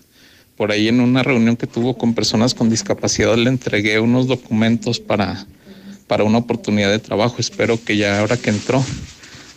[0.60, 5.00] por ahí en una reunión que tuvo con personas con discapacidad le entregué unos documentos
[5.00, 5.46] para,
[6.06, 7.38] para una oportunidad de trabajo.
[7.40, 8.84] Espero que ya ahora que entró,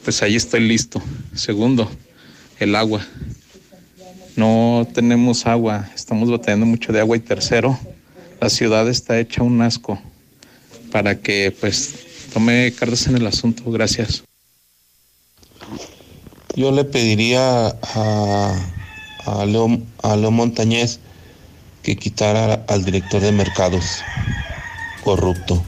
[0.05, 1.03] pues ahí estoy listo.
[1.35, 1.91] Segundo,
[2.61, 3.05] el agua.
[4.37, 7.17] No tenemos agua, estamos batallando mucho de agua.
[7.17, 7.77] Y tercero,
[8.41, 10.01] la ciudad está hecha un asco
[10.93, 11.97] para que pues
[12.33, 13.69] tome cartas en el asunto.
[13.73, 14.23] Gracias.
[16.55, 18.82] Yo le pediría a,
[19.27, 21.01] a, Leo, a Leo Montañez
[21.83, 24.03] que quitara al director de mercados
[25.03, 25.63] corrupto.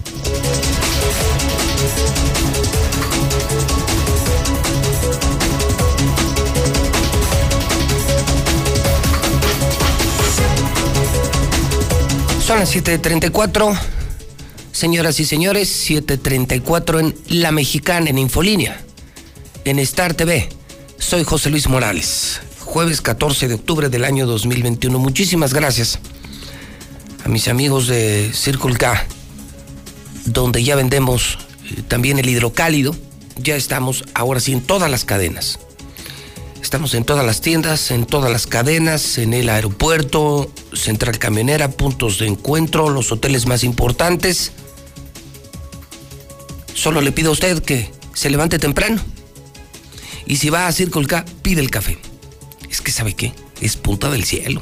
[12.47, 13.75] Son las 7.34.
[14.71, 18.79] Señoras y señores, 7.34 en La Mexicana, en Infolínea,
[19.65, 20.49] en Star TV.
[20.99, 22.41] Soy José Luis Morales.
[22.65, 24.99] Jueves 14 de octubre del año 2021.
[24.99, 25.99] Muchísimas gracias
[27.25, 29.07] a mis amigos de Circle K,
[30.25, 31.39] donde ya vendemos
[31.71, 32.97] eh, también el hidrocálido.
[33.37, 35.61] Ya estamos ahora sí en todas las cadenas.
[36.63, 42.19] Estamos en todas las tiendas, en todas las cadenas, en el aeropuerto, central camionera, puntos
[42.19, 44.53] de encuentro, los hoteles más importantes.
[46.73, 49.01] Solo le pido a usted que se levante temprano.
[50.27, 51.99] Y si va a Circle K, pide el café.
[52.75, 54.61] Es que sabe qué, es punta del cielo.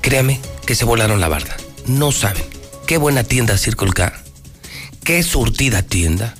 [0.00, 1.56] Créame que se volaron la barda.
[1.86, 2.44] No saben
[2.86, 4.22] qué buena tienda Circle K,
[5.02, 6.34] qué surtida tienda,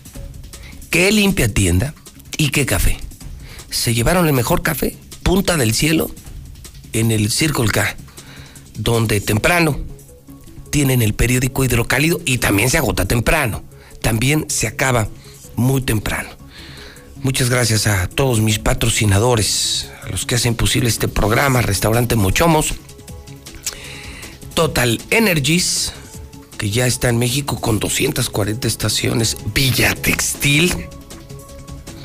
[0.90, 1.92] qué limpia tienda
[2.38, 2.98] y qué café
[3.74, 6.08] se llevaron el mejor café, punta del cielo,
[6.92, 7.96] en el Circle K,
[8.78, 9.80] donde temprano
[10.70, 13.64] tienen el periódico hidrocálido y también se agota temprano,
[14.00, 15.08] también se acaba
[15.56, 16.30] muy temprano.
[17.24, 22.74] Muchas gracias a todos mis patrocinadores, a los que hacen posible este programa, Restaurante Mochomos,
[24.52, 25.94] Total Energies,
[26.58, 30.86] que ya está en México con 240 estaciones, Villa Textil,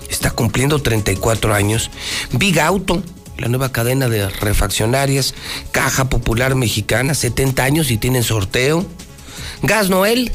[0.09, 1.91] está cumpliendo 34 años.
[2.32, 3.03] Big Auto,
[3.38, 5.34] la nueva cadena de refaccionarias,
[5.74, 8.86] Caja Popular Mexicana, 70 años y tienen sorteo.
[9.63, 10.32] Gas Noel,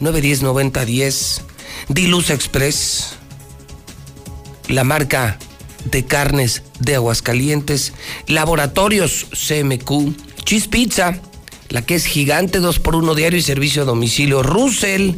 [0.00, 1.42] 910 9010.
[1.88, 3.16] Diluz Express,
[4.68, 5.38] la marca
[5.90, 7.92] de carnes de Aguascalientes.
[8.26, 11.20] Laboratorios CMQ, Cheese Pizza,
[11.68, 14.42] la que es gigante 2x1 diario y servicio a domicilio.
[14.42, 15.12] Russell,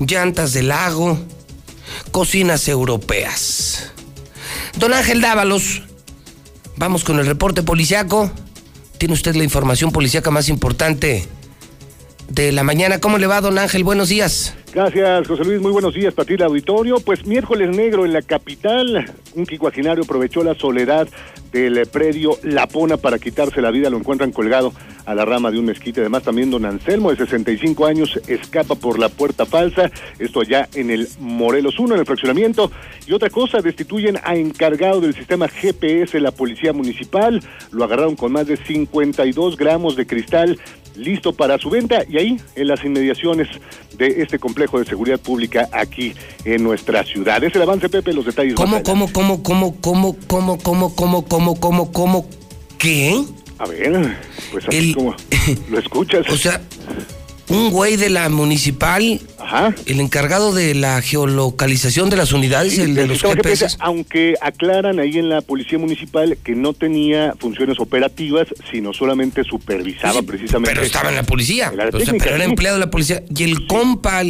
[0.00, 1.18] llantas del lago,
[2.10, 3.92] cocinas europeas.
[4.78, 5.82] Don Ángel Dávalos,
[6.76, 8.30] vamos con el reporte policiaco.
[8.98, 11.26] Tiene usted la información policiaca más importante
[12.28, 12.98] de la mañana.
[12.98, 13.84] ¿Cómo le va, don Ángel?
[13.84, 14.54] Buenos días.
[14.72, 15.62] Gracias, José Luis.
[15.62, 17.00] Muy buenos días para ti, el auditorio.
[17.00, 21.08] Pues miércoles negro en la capital, un quicuaginario aprovechó la soledad
[21.52, 23.88] del predio Lapona para quitarse la vida.
[23.88, 24.74] Lo encuentran colgado
[25.06, 26.02] a la rama de un mezquite.
[26.02, 29.90] Además, también don Anselmo, de 65 años, escapa por la puerta falsa.
[30.18, 32.70] Esto allá en el Morelos 1, en el fraccionamiento.
[33.06, 37.40] Y otra cosa, destituyen a encargado del sistema GPS la policía municipal.
[37.72, 40.58] Lo agarraron con más de 52 gramos de cristal
[40.98, 43.48] listo para su venta y ahí en las inmediaciones
[43.96, 47.42] de este complejo de seguridad pública aquí en nuestra ciudad.
[47.42, 48.54] Es el avance, Pepe, los detalles.
[48.54, 52.26] ¿Cómo, cómo, cómo, cómo, cómo, cómo, cómo, cómo, cómo, cómo, cómo,
[52.78, 53.24] qué?
[53.58, 54.16] A ver,
[54.52, 55.14] pues así como
[55.70, 56.28] lo escuchas.
[56.28, 56.60] O sea,
[57.48, 59.20] un güey de la municipal,
[59.86, 63.76] el encargado de la geolocalización de las unidades, el de los GPS.
[63.80, 70.22] Aunque aclaran ahí en la policía municipal que no tenía funciones operativas, sino solamente supervisaba
[70.22, 70.74] precisamente.
[70.74, 73.22] Pero estaba en la policía, o sea, pero era empleado de la policía.
[73.34, 74.22] Y el compa,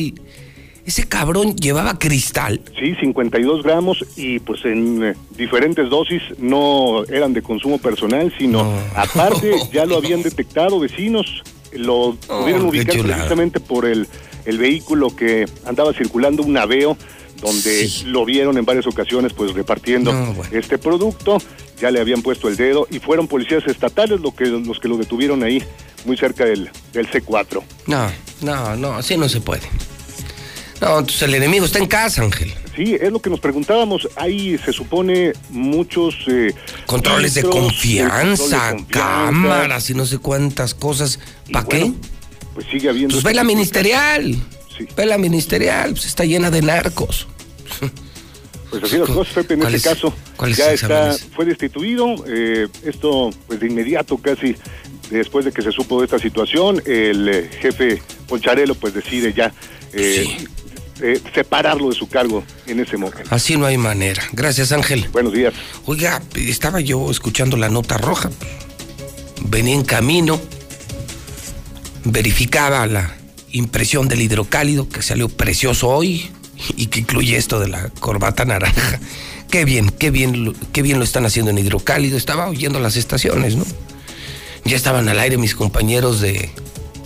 [0.87, 2.61] ese cabrón llevaba cristal.
[2.79, 8.73] Sí, 52 gramos y pues en eh, diferentes dosis no eran de consumo personal, sino
[8.95, 11.43] aparte ya lo habían detectado vecinos
[11.73, 14.07] lo pudieron ubicar precisamente por el,
[14.45, 16.97] el vehículo que andaba circulando, un aveo,
[17.41, 20.13] donde lo vieron en varias ocasiones pues repartiendo
[20.51, 21.39] este producto,
[21.81, 24.97] ya le habían puesto el dedo y fueron policías estatales lo que, los que lo
[24.97, 25.63] detuvieron ahí,
[26.05, 27.63] muy cerca del, del C4.
[27.87, 28.11] No,
[28.43, 29.63] no, no, así no se puede.
[30.81, 32.55] No, entonces el enemigo está en casa, Ángel.
[32.77, 34.09] Sí, es lo que nos preguntábamos.
[34.17, 36.15] Ahí se supone muchos...
[36.29, 36.55] Eh,
[36.87, 41.19] controles, de confianza, cámaras y no sé cuántas cosas.
[41.53, 41.93] ¿Para qué?
[42.55, 43.15] Pues sigue habiendo...
[43.15, 44.37] Pues ve la ministerial.
[44.77, 44.87] Sí.
[44.97, 47.27] Ve la ministerial, pues está llena de narcos.
[48.71, 50.13] Pues así las cosas, Pepe, en este caso
[50.55, 52.15] ya está, fue destituido.
[52.27, 54.55] Eh, esto, pues de inmediato, casi
[55.11, 59.53] después de que se supo de esta situación, el eh, jefe Poncharelo, pues decide ya
[59.93, 60.27] eh,
[61.01, 63.29] eh, separarlo de su cargo en ese momento.
[63.31, 64.23] Así no hay manera.
[64.33, 65.09] Gracias, Ángel.
[65.13, 65.55] Buenos días.
[65.87, 68.31] Oiga, estaba yo escuchando la nota roja.
[69.43, 70.41] Venía en camino,
[72.05, 73.15] verificaba la
[73.53, 76.31] impresión del hidrocálido que salió precioso hoy
[76.77, 78.99] y que incluye esto de la corbata naranja.
[79.51, 82.19] Qué bien, qué bien, qué bien lo están haciendo en hidrocálido.
[82.19, 83.65] Estaba oyendo las estaciones, ¿no?
[84.65, 86.51] Ya estaban al aire mis compañeros de,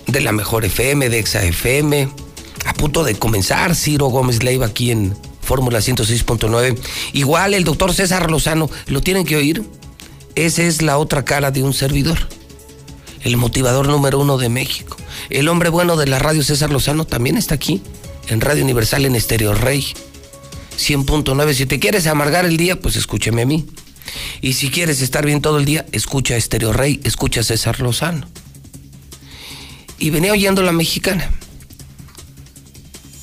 [0.07, 2.09] de la Mejor FM, de Exa FM
[2.65, 6.79] a punto de comenzar Ciro Gómez Leiva aquí en Fórmula 106.9.
[7.13, 9.63] Igual el doctor César Lozano, lo tienen que oír.
[10.35, 12.19] Esa es la otra cara de un servidor.
[13.23, 14.97] El motivador número uno de México.
[15.31, 17.83] El hombre bueno de la radio César Lozano también está aquí,
[18.29, 19.87] en Radio Universal en Estéreo Rey.
[20.79, 21.55] 100.9.
[21.55, 23.67] Si te quieres amargar el día, pues escúcheme a mí.
[24.41, 28.27] Y si quieres estar bien todo el día, escucha Estéreo Rey, escucha a César Lozano.
[29.99, 31.31] Y venía oyendo la mexicana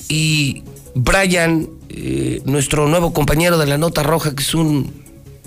[0.10, 0.64] y
[0.96, 4.92] Brian, eh, nuestro nuevo compañero de la Nota Roja, que es un,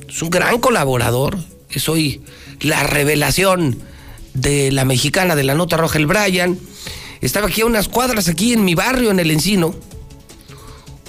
[0.09, 1.37] es un gran colaborador,
[1.69, 2.23] es hoy
[2.61, 3.79] la revelación
[4.35, 6.59] de la mexicana de la Nota Roja, el Brian,
[7.21, 9.75] estaba aquí a unas cuadras, aquí en mi barrio, en el Encino.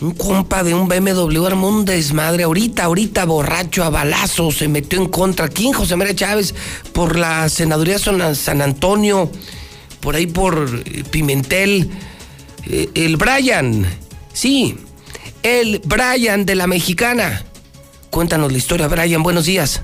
[0.02, 2.44] Un compa de un BMW armó un desmadre.
[2.44, 5.48] Ahorita, ahorita, borracho a balazo, se metió en contra.
[5.48, 5.74] ¿Quién?
[5.74, 6.54] José María Chávez,
[6.92, 9.32] por la senaduría San Antonio,
[10.02, 11.90] por ahí por eh, Pimentel
[12.70, 13.86] eh, el Brian,
[14.32, 14.78] sí,
[15.44, 17.44] el Brian de la mexicana.
[18.10, 19.82] Cuéntanos la historia, Brian, buenos días.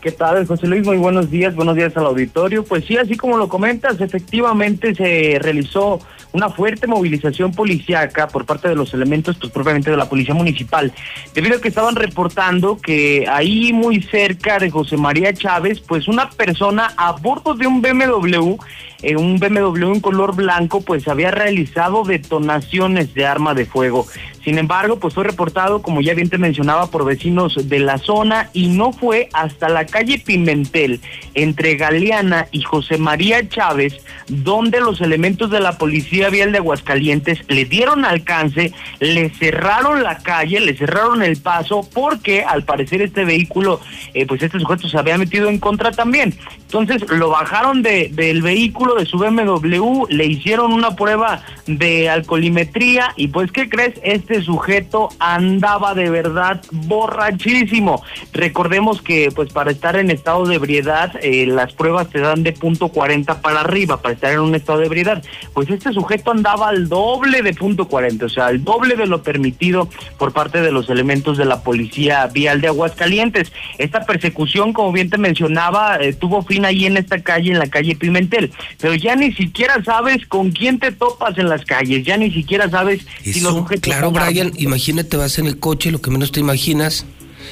[0.00, 0.84] ¿Qué tal, José Luis?
[0.86, 2.64] Muy buenos días, buenos días al auditorio.
[2.64, 6.00] Pues sí, así como lo comentas, efectivamente se realizó
[6.32, 10.92] una fuerte movilización policíaca por parte de los elementos, pues propiamente de la Policía Municipal,
[11.34, 16.30] debido a que estaban reportando que ahí muy cerca de José María Chávez, pues una
[16.30, 18.56] persona a bordo de un BMW
[19.02, 24.06] en un BMW en color blanco, pues había realizado detonaciones de arma de fuego.
[24.44, 28.48] Sin embargo, pues fue reportado, como ya bien te mencionaba, por vecinos de la zona
[28.54, 31.00] y no fue hasta la calle Pimentel,
[31.34, 33.98] entre Galeana y José María Chávez,
[34.28, 40.18] donde los elementos de la Policía Vial de Aguascalientes le dieron alcance, le cerraron la
[40.18, 43.80] calle, le cerraron el paso, porque al parecer este vehículo,
[44.14, 46.34] eh, pues este sujeto se había metido en contra también.
[46.62, 53.12] Entonces lo bajaron de, del vehículo, de su BMW, le hicieron una prueba de alcoholimetría
[53.16, 53.94] y pues, ¿qué crees?
[54.02, 58.02] Este sujeto andaba de verdad borrachísimo.
[58.32, 62.52] Recordemos que pues para estar en estado de ebriedad, eh, las pruebas te dan de
[62.52, 65.22] punto 40 para arriba, para estar en un estado de ebriedad.
[65.54, 69.22] Pues este sujeto andaba al doble de punto 40, o sea, al doble de lo
[69.22, 69.88] permitido
[70.18, 73.52] por parte de los elementos de la policía vial de Aguascalientes.
[73.78, 77.68] Esta persecución, como bien te mencionaba, eh, tuvo fin ahí en esta calle, en la
[77.68, 82.16] calle Pimentel, pero ya ni siquiera sabes con quién te topas en las calles, ya
[82.16, 83.82] ni siquiera sabes si los sujetos...
[83.82, 87.04] Claro, Brian, imagínate, vas en el coche, lo que menos te imaginas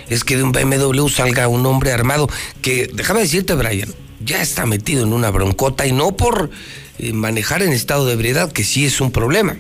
[0.09, 2.29] es que de un BMW salga un hombre armado,
[2.63, 3.93] que, déjame decirte, Brian,
[4.25, 6.51] ya está metido en una broncota y no por
[6.99, 9.57] eh, manejar en estado de ebriedad, que sí es un problema,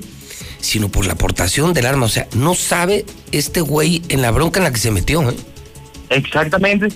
[0.61, 2.07] sino por la aportación del arma.
[2.07, 5.29] O sea, no sabe este güey en la bronca en la que se metió.
[5.29, 5.37] ¿eh?
[6.11, 6.89] Exactamente.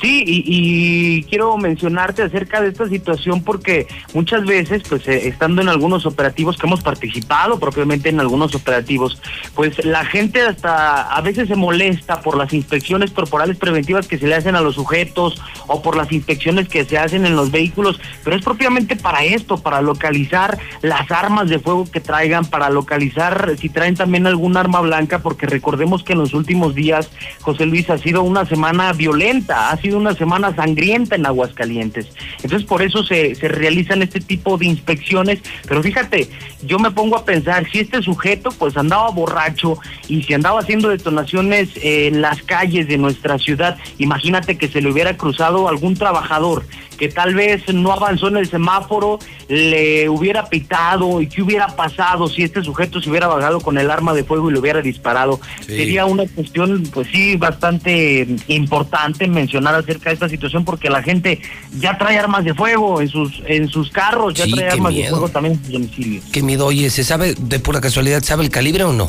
[0.00, 5.68] Sí, y, quiero mencionarte acerca de esta situación porque muchas veces, pues eh, estando en
[5.68, 9.20] algunos operativos que hemos participado propiamente en algunos operativos,
[9.54, 14.28] pues la gente hasta a veces se molesta por las inspecciones corporales preventivas que se
[14.28, 18.00] le hacen a los sujetos o por las inspecciones que se hacen en los vehículos,
[18.22, 23.56] pero es propiamente para esto, para localizar las armas de fuego que traigan, para localizar
[23.58, 27.90] si traen también algún arma blanca, porque recordemos que en los últimos días, José Luis,
[27.90, 32.06] ha sido una semana violenta, una semana sangrienta en Aguascalientes.
[32.42, 35.40] Entonces por eso se, se realizan este tipo de inspecciones.
[35.66, 36.28] Pero fíjate,
[36.64, 39.78] yo me pongo a pensar, si este sujeto pues andaba borracho
[40.08, 44.90] y si andaba haciendo detonaciones en las calles de nuestra ciudad, imagínate que se le
[44.90, 46.64] hubiera cruzado algún trabajador
[46.98, 49.18] que tal vez no avanzó en el semáforo,
[49.48, 53.90] le hubiera pitado y qué hubiera pasado si este sujeto se hubiera bajado con el
[53.90, 55.40] arma de fuego y le hubiera disparado.
[55.64, 61.40] Sería una cuestión, pues sí, bastante importante mencionar acerca de esta situación porque la gente
[61.78, 65.28] ya trae armas de fuego en sus en sus carros, ya trae armas de fuego
[65.28, 66.24] también en sus domicilios.
[66.32, 69.08] Qué miedo, oye, ¿se sabe de pura casualidad, sabe el calibre o no?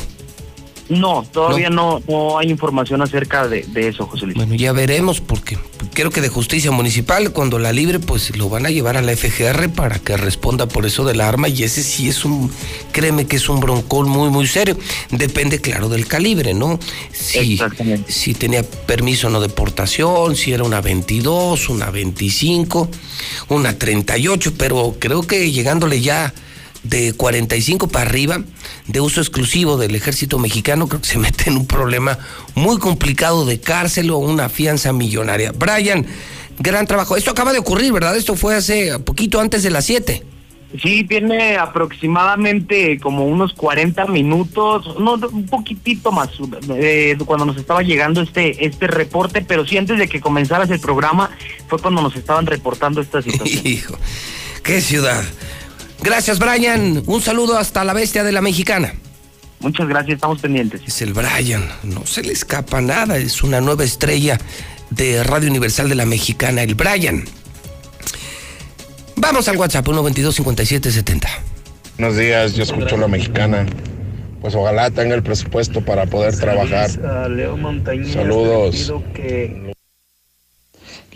[0.90, 4.36] No, todavía no, no, hay información acerca de, eso, José Luis.
[4.36, 5.56] Bueno, ya veremos, porque
[5.94, 9.16] creo que de justicia municipal, cuando la libre, pues lo van a llevar a la
[9.16, 11.48] FGR para que responda por eso del arma.
[11.48, 12.50] Y ese sí es un,
[12.90, 14.76] créeme que es un broncón muy, muy serio.
[15.10, 16.80] Depende, claro, del calibre, ¿no?
[17.12, 18.10] Si, Exactamente.
[18.10, 22.90] Si tenía permiso no de portación, si era una 22, una 25,
[23.48, 26.34] una 38, pero creo que llegándole ya
[26.82, 28.42] de 45 para arriba,
[28.86, 32.18] de uso exclusivo del ejército mexicano, creo que se mete en un problema
[32.54, 35.52] muy complicado de cárcel o una fianza millonaria.
[35.52, 36.06] Brian,
[36.58, 37.16] gran trabajo.
[37.16, 38.16] Esto acaba de ocurrir, ¿verdad?
[38.16, 40.24] Esto fue hace poquito antes de las 7.
[40.80, 46.28] Sí, tiene aproximadamente como unos 40 minutos, no, un poquitito más,
[46.76, 50.78] eh, cuando nos estaba llegando este este reporte, pero sí antes de que comenzaras el
[50.78, 51.30] programa
[51.66, 53.62] fue cuando nos estaban reportando esta situación.
[53.66, 53.96] Hijo,
[54.62, 55.24] qué ciudad.
[56.02, 57.02] Gracias, Brian.
[57.06, 58.94] Un saludo hasta la bestia de la mexicana.
[59.60, 60.80] Muchas gracias, estamos pendientes.
[60.86, 64.38] Es el Brian, no se le escapa nada, es una nueva estrella
[64.88, 67.24] de Radio Universal de la Mexicana, el Brian.
[69.16, 71.28] Vamos al WhatsApp, 122 5770
[71.98, 73.66] Buenos días, yo escucho la mexicana.
[74.40, 76.88] Pues ojalá tenga el presupuesto para poder trabajar.
[78.10, 78.90] Saludos.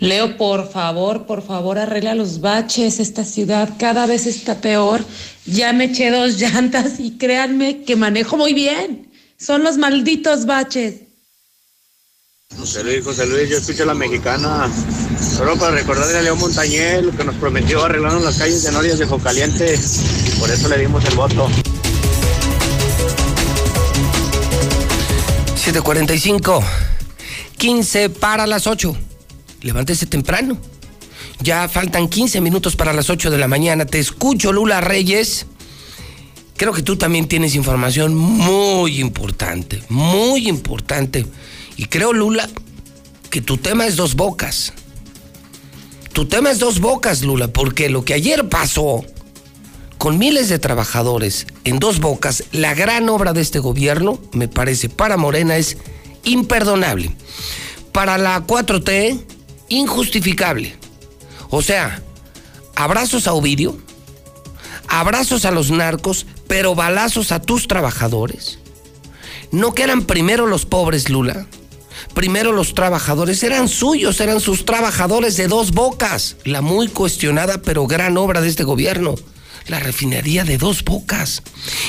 [0.05, 2.99] Leo, por favor, por favor, arregla los baches.
[2.99, 5.03] Esta ciudad cada vez está peor.
[5.47, 9.11] Ya me eché dos llantas y créanme que manejo muy bien.
[9.37, 11.01] Son los malditos baches.
[12.55, 14.71] José Luis, José Luis, yo escucho a la mexicana.
[15.35, 18.99] Solo para recordarle a Leo Montañez lo que nos prometió arreglarnos las calles de Norias
[18.99, 19.73] de Jocaliente.
[19.73, 21.49] Y por eso le dimos el voto.
[25.55, 26.63] 745,
[27.57, 28.95] 15 para las 8
[29.65, 30.57] levántese temprano.
[31.41, 33.85] Ya faltan 15 minutos para las 8 de la mañana.
[33.85, 35.47] Te escucho, Lula Reyes.
[36.55, 41.25] Creo que tú también tienes información muy importante, muy importante.
[41.75, 42.47] Y creo, Lula,
[43.29, 44.71] que tu tema es dos bocas.
[46.13, 49.03] Tu tema es dos bocas, Lula, porque lo que ayer pasó
[49.97, 54.87] con miles de trabajadores en dos bocas, la gran obra de este gobierno, me parece,
[54.87, 55.77] para Morena es
[56.23, 57.13] imperdonable.
[57.91, 59.34] Para la 4T,
[59.69, 60.75] injustificable.
[61.49, 62.01] O sea,
[62.75, 63.77] abrazos a Ovidio,
[64.87, 68.59] abrazos a los narcos, pero balazos a tus trabajadores.
[69.51, 71.47] ¿No que eran primero los pobres, Lula?
[72.13, 76.37] Primero los trabajadores, eran suyos, eran sus trabajadores de dos bocas.
[76.43, 79.15] La muy cuestionada pero gran obra de este gobierno
[79.67, 81.43] la refinería de dos bocas.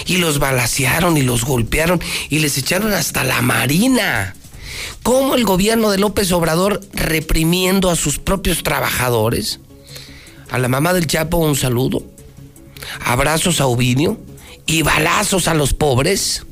[0.07, 2.01] Y los balacearon y los golpearon
[2.31, 4.36] y les echaron hasta la marina.
[5.07, 9.61] ¿Cómo el gobierno de López Obrador reprimiendo a sus propios trabajadores?
[10.51, 12.03] A la mamá del Chapo un saludo.
[13.05, 14.19] Abrazos a Ovidio
[14.67, 16.45] y balazos a los pobres.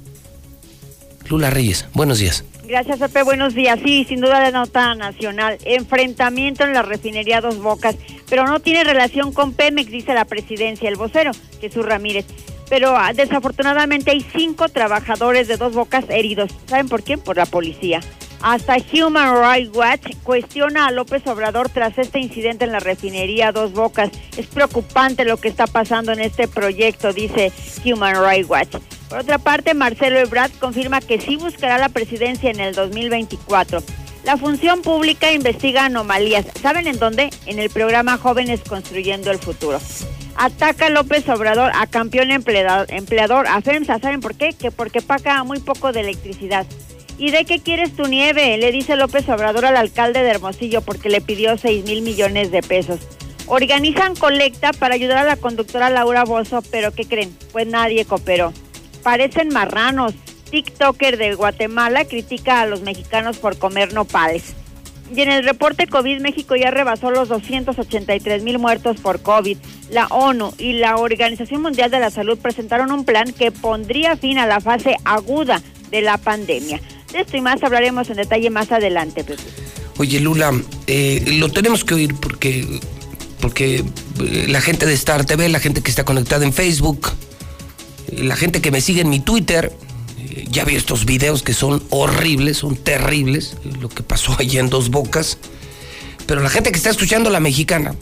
[1.29, 2.45] Lula Reyes, buenos días.
[2.69, 3.25] Gracias, Pepe.
[3.25, 3.81] Buenos días.
[3.85, 5.59] Sí, sin duda de nota nacional.
[5.65, 7.97] Enfrentamiento en la refinería Dos Bocas,
[8.31, 12.27] pero no tiene relación con Pemex, dice la presidencia, el vocero, Jesús Ramírez.
[12.69, 16.53] Pero ah, desafortunadamente hay cinco trabajadores de Dos Bocas heridos.
[16.67, 17.19] ¿Saben por qué?
[17.19, 18.01] Por la policía.
[18.43, 23.73] Hasta Human Rights Watch cuestiona a López Obrador tras este incidente en la refinería Dos
[23.73, 24.11] Bocas.
[24.37, 27.53] Es preocupante lo que está pasando en este proyecto, dice
[27.85, 28.77] Human Rights Watch.
[29.09, 33.83] Por otra parte, Marcelo Ebrard confirma que sí buscará la presidencia en el 2024.
[34.25, 36.47] La función pública investiga anomalías.
[36.61, 37.29] ¿Saben en dónde?
[37.45, 39.79] En el programa Jóvenes Construyendo el Futuro.
[40.37, 43.99] Ataca López Obrador a campeón empleador, empleador a FEMSA.
[43.99, 44.55] ¿Saben por qué?
[44.55, 46.67] Que porque paga muy poco de electricidad.
[47.25, 48.59] ¿Y de qué quieres tu nieve?
[48.59, 52.61] Le dice López Obrador al alcalde de Hermosillo porque le pidió 6 mil millones de
[52.61, 53.01] pesos.
[53.47, 57.35] Organizan colecta para ayudar a la conductora Laura Bozo, pero ¿qué creen?
[57.51, 58.53] Pues nadie cooperó
[59.03, 60.13] parecen marranos.
[60.51, 64.55] TikToker de Guatemala critica a los mexicanos por comer nopales.
[65.15, 69.57] Y en el reporte COVID, México ya rebasó los 283 mil muertos por COVID.
[69.89, 74.39] La ONU y la Organización Mundial de la Salud presentaron un plan que pondría fin
[74.39, 76.81] a la fase aguda de la pandemia.
[77.15, 79.25] Esto y más hablaremos en detalle más adelante,
[79.99, 80.53] Oye, Lula,
[80.89, 82.81] eh, lo tenemos que oír porque,
[83.41, 83.85] porque
[84.21, 87.13] eh, la gente de Star TV, la gente que está conectada en Facebook,
[88.11, 89.73] la gente que me sigue en mi Twitter,
[90.19, 94.69] eh, ya vi estos videos que son horribles, son terribles, lo que pasó allí en
[94.69, 95.39] Dos Bocas.
[96.27, 97.95] Pero la gente que está escuchando la mexicana,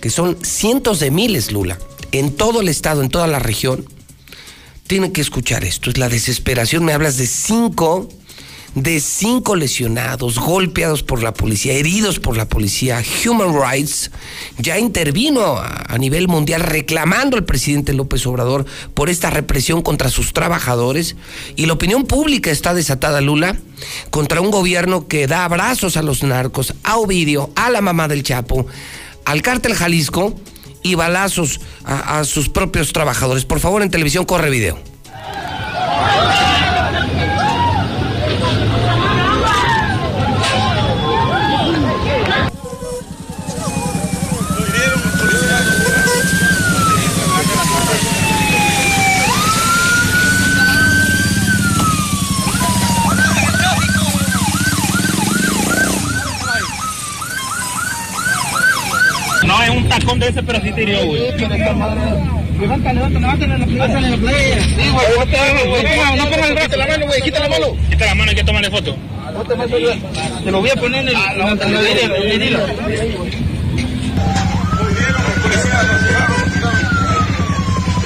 [0.00, 1.78] que son cientos de miles, Lula,
[2.12, 3.84] en todo el estado, en toda la región,
[4.86, 5.90] tienen que escuchar esto.
[5.90, 6.84] Es la desesperación.
[6.84, 8.08] Me hablas de cinco
[8.74, 13.02] de cinco lesionados, golpeados por la policía, heridos por la policía.
[13.24, 14.10] Human Rights
[14.58, 20.32] ya intervino a, nivel mundial reclamando al presidente López Obrador por esta represión contra sus
[20.32, 21.16] trabajadores.
[21.56, 23.56] Y la opinión pública está desatada, Lula,
[24.10, 28.24] contra un gobierno que da abrazos a los narcos, a Ovidio, a la mamá del
[28.24, 28.66] Chapo,
[29.24, 30.34] al cártel Jalisco
[30.82, 33.44] y balazos a, a sus propios trabajadores.
[33.44, 34.78] Por favor, en televisión corre video.
[60.12, 61.32] De ese, pero sí te hirió, güey.
[62.60, 64.00] Levanta, levanta, levanta la playa.
[64.00, 64.60] la playa.
[64.60, 66.16] Sí, güey.
[66.16, 67.22] No pongas el brazo, la mano, güey.
[67.22, 67.66] Quita la mano.
[67.90, 68.96] Quita la mano, hay que tomarle foto.
[70.44, 72.60] Te lo voy a poner en el, ah, en el hilo.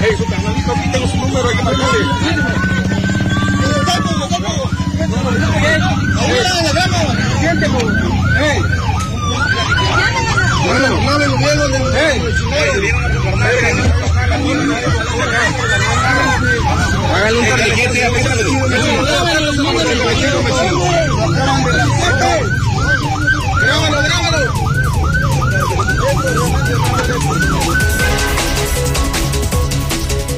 [0.00, 3.08] Ey, su carnalito, aquí tengo su número, hay que marcarle.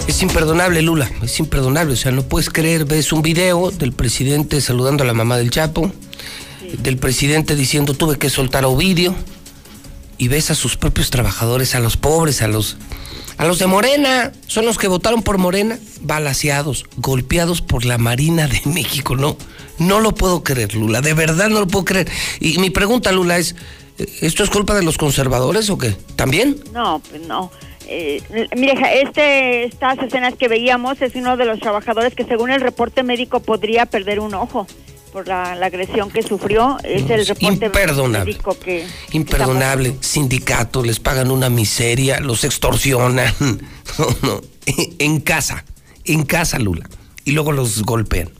[0.07, 1.95] Es imperdonable, Lula, es imperdonable.
[1.95, 5.51] O sea, no puedes creer, ves un video del presidente saludando a la mamá del
[5.51, 5.91] Chapo,
[6.79, 9.15] del presidente diciendo tuve que soltar a Ovidio,
[10.21, 12.77] y ves a sus propios trabajadores, a los pobres, a los,
[13.39, 18.47] a los de Morena, son los que votaron por Morena, balaseados, golpeados por la Marina
[18.47, 19.17] de México.
[19.17, 19.39] No,
[19.79, 22.11] no lo puedo creer, Lula, de verdad no lo puedo creer.
[22.39, 23.57] Y mi pregunta, Lula, es,
[24.21, 25.97] ¿esto es culpa de los conservadores o qué?
[26.17, 26.63] ¿También?
[26.75, 27.51] No, pues no.
[27.89, 28.23] Eh,
[28.55, 33.03] mire, este, estas escenas que veíamos es uno de los trabajadores que según el reporte
[33.03, 34.67] médico podría perder un ojo
[35.13, 36.79] por la, agresión que sufrió.
[36.85, 38.39] Es el reporte imperdonable.
[38.65, 39.95] que imperdonable.
[40.01, 43.33] Sindicatos les pagan una miseria, los extorsionan.
[43.99, 44.41] No, no.
[45.01, 45.65] En casa,
[46.05, 46.89] en casa, Lula.
[47.25, 48.31] Y luego los golpean.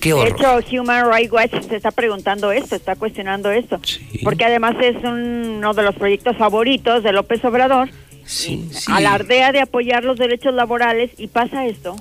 [0.00, 0.36] Qué horror.
[0.36, 3.80] De hecho, Human Rights Watch se está preguntando esto, está cuestionando esto.
[4.24, 7.88] Porque además es uno de los proyectos favoritos de López Obrador.
[8.24, 11.96] Sí, Alardea de apoyar los derechos laborales y pasa esto.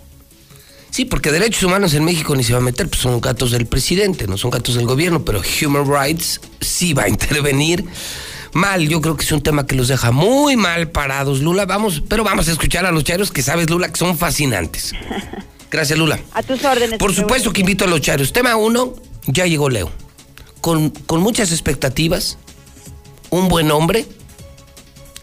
[0.92, 3.66] Sí, porque derechos humanos en México ni se va a meter, pues son gatos del
[3.66, 7.86] presidente, no son gatos del gobierno, pero Human Rights sí va a intervenir.
[8.52, 11.66] Mal, yo creo que es un tema que los deja muy mal parados, Lula.
[11.66, 14.94] Vamos, pero vamos a escuchar a los chairos que sabes, Lula, que son fascinantes.
[15.72, 16.20] Gracias, Lula.
[16.34, 17.00] A tus órdenes.
[17.00, 18.34] Por supuesto que invito a los chairos.
[18.34, 18.94] Tema uno,
[19.28, 19.89] ya llegó Leo.
[20.60, 22.38] Con, con muchas expectativas,
[23.30, 24.06] un buen hombre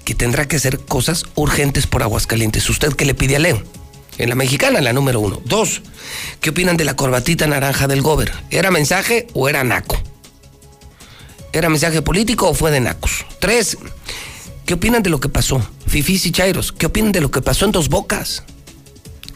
[0.07, 2.71] que tendrá que hacer cosas urgentes por Aguascalientes.
[2.71, 3.63] ¿Usted qué le pide a Leo?
[4.19, 5.41] En la mexicana, la número uno.
[5.45, 5.81] Dos,
[6.41, 8.33] ¿qué opinan de la corbatita naranja del Gober?
[8.51, 9.97] ¿Era mensaje o era naco?
[11.53, 13.25] ¿Era mensaje político o fue de nacos?
[13.39, 13.79] Tres,
[14.67, 15.63] ¿qué opinan de lo que pasó?
[15.87, 18.43] Fifís y Chairos, ¿qué opinan de lo que pasó en Dos Bocas?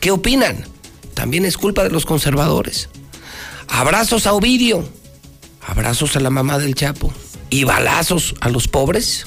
[0.01, 0.66] ¿Qué opinan?
[1.14, 2.89] También es culpa de los conservadores.
[3.68, 4.87] Abrazos a Ovidio,
[5.66, 7.12] abrazos a la mamá del Chapo
[7.51, 9.26] y balazos a los pobres.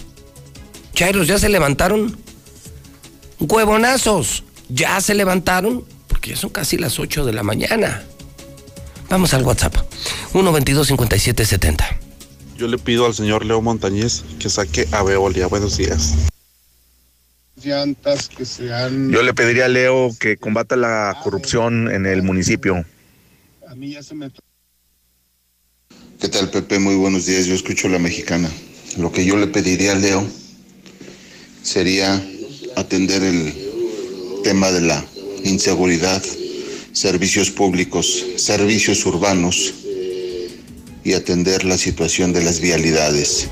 [0.93, 2.17] Chairos, ¿ya se levantaron?
[3.39, 5.85] Huevonazos, ¿ya se levantaron?
[6.07, 8.03] Porque ya son casi las 8 de la mañana.
[9.09, 9.75] Vamos al WhatsApp.
[10.33, 11.97] 122-5770.
[12.57, 15.47] Yo le pido al señor Leo Montañez que saque a Veolia.
[15.47, 16.13] Buenos días.
[17.61, 19.11] Llantas que sean.
[19.11, 22.85] Yo le pediría a Leo que combata la corrupción en el municipio.
[23.67, 24.31] A mí ya se me.
[26.19, 26.79] ¿Qué tal, Pepe?
[26.79, 27.45] Muy buenos días.
[27.45, 28.49] Yo escucho la mexicana.
[28.97, 30.25] Lo que yo le pediría a Leo
[31.61, 32.23] sería
[32.75, 33.64] atender el
[34.45, 35.03] tema de la
[35.43, 36.21] inseguridad,
[36.93, 39.73] servicios públicos, servicios urbanos
[41.03, 43.49] y atender la situación de las vialidades.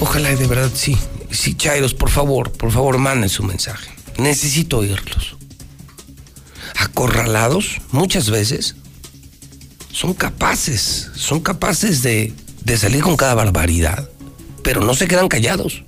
[0.00, 0.96] Ojalá y de verdad sí.
[1.30, 3.90] Sí, Chairos, por favor, por favor, manden su mensaje.
[4.16, 5.36] Necesito oírlos.
[6.74, 8.76] Acorralados, muchas veces,
[9.92, 12.32] son capaces, son capaces de,
[12.64, 14.08] de salir con cada barbaridad,
[14.64, 15.84] pero no se quedan callados.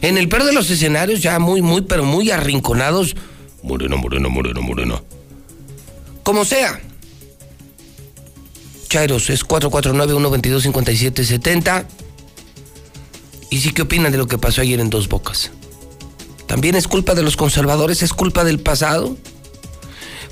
[0.00, 3.14] En el peor de los escenarios, ya muy, muy, pero muy arrinconados,
[3.62, 5.04] moreno, moreno, moreno, moreno.
[6.22, 6.80] Como sea.
[8.88, 11.86] Chairos, es 449-122-5770.
[13.50, 15.52] ¿Y sí qué opinan de lo que pasó ayer en Dos Bocas?
[16.46, 18.02] ¿También es culpa de los conservadores?
[18.02, 19.16] ¿Es culpa del pasado?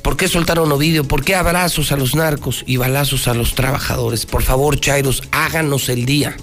[0.02, 1.04] ¿Por qué soltaron Ovidio?
[1.04, 4.26] ¿Por qué abrazos a los narcos y balazos a los trabajadores?
[4.26, 6.36] Por favor, Chairos, háganos el día.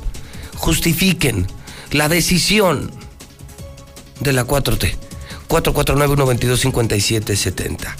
[0.55, 1.45] Justifiquen
[1.91, 2.91] la decisión
[4.19, 4.97] de la 4T.
[5.49, 7.95] 449-122-5770.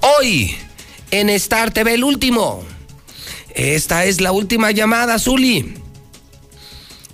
[0.00, 0.56] Hoy,
[1.10, 2.62] en Star TV, el último.
[3.54, 5.74] Esta es la última llamada, Zuli.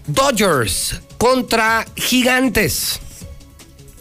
[0.06, 3.00] Dodgers contra Gigantes.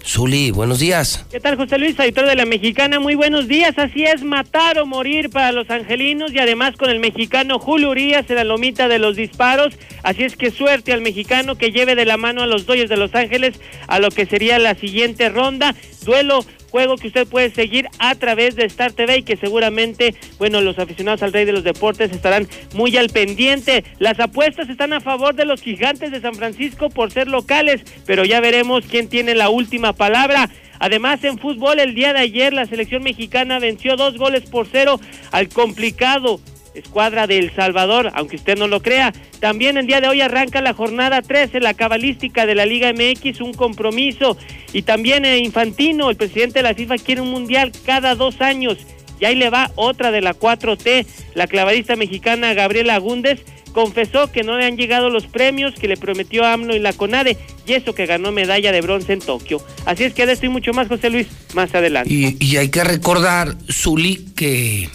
[0.05, 1.25] Zuli, buenos días.
[1.31, 2.99] ¿Qué tal, José Luis, editor de la Mexicana?
[2.99, 3.77] Muy buenos días.
[3.77, 8.29] Así es, matar o morir para los angelinos y además con el mexicano Julio Urias
[8.29, 9.73] en la lomita de los disparos.
[10.03, 12.97] Así es que suerte al mexicano que lleve de la mano a los Dodgers de
[12.97, 15.75] Los Ángeles a lo que sería la siguiente ronda.
[16.03, 20.61] Duelo juego que usted puede seguir a través de Star TV y que seguramente, bueno,
[20.61, 23.84] los aficionados al Rey de los Deportes estarán muy al pendiente.
[23.99, 28.24] Las apuestas están a favor de los gigantes de San Francisco por ser locales, pero
[28.26, 30.49] ya veremos quién tiene la última palabra.
[30.80, 34.99] Además, en fútbol, el día de ayer la selección mexicana venció dos goles por cero
[35.32, 36.39] al complicado
[36.74, 39.13] escuadra de El Salvador, aunque usted no lo crea.
[39.39, 43.41] También el día de hoy arranca la jornada 13, la cabalística de la Liga MX,
[43.41, 44.38] un compromiso.
[44.74, 48.78] Y también Infantino, el presidente de la FIFA, quiere un mundial cada dos años.
[49.19, 51.05] Y ahí le va otra de la 4T.
[51.36, 55.97] La clavadista mexicana Gabriela Agúndez confesó que no le han llegado los premios que le
[55.97, 59.63] prometió AMLO y la CONADE, y eso que ganó medalla de bronce en Tokio.
[59.86, 62.13] Así es que de esto y mucho más, José Luis, más adelante.
[62.13, 64.89] Y, y hay que recordar, Zuli, que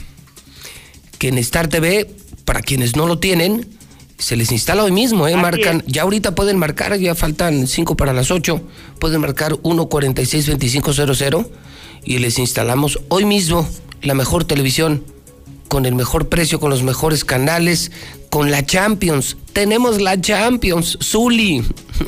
[1.19, 2.11] que en Star TV,
[2.45, 3.67] para quienes no lo tienen,
[4.19, 5.37] se les instala hoy mismo, ¿eh?
[5.37, 8.63] Marcan, ya ahorita pueden marcar, ya faltan 5 para las 8,
[8.99, 11.49] pueden marcar 146-2500
[12.05, 13.69] y les instalamos hoy mismo
[14.03, 15.05] la mejor televisión,
[15.69, 17.91] con el mejor precio, con los mejores canales,
[18.37, 19.35] con la Champions.
[19.55, 21.65] Tenemos la Champions, Zuli.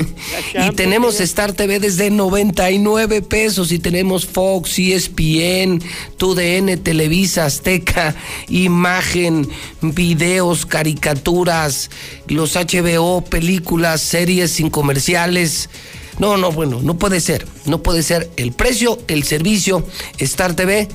[0.54, 5.82] y tenemos Star TV desde 99 pesos y tenemos Fox, ESPN,
[6.18, 8.14] TUDN, Televisa, Azteca,
[8.50, 9.48] imagen,
[9.80, 11.90] videos, caricaturas,
[12.26, 15.70] los HBO, películas, series sin comerciales.
[16.18, 17.46] No, no, bueno, no puede ser.
[17.64, 19.82] No puede ser el precio, el servicio,
[20.18, 20.88] Star TV.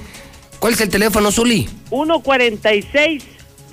[0.59, 1.67] ¿Cuál es el teléfono, Zuli?
[1.89, 3.23] 146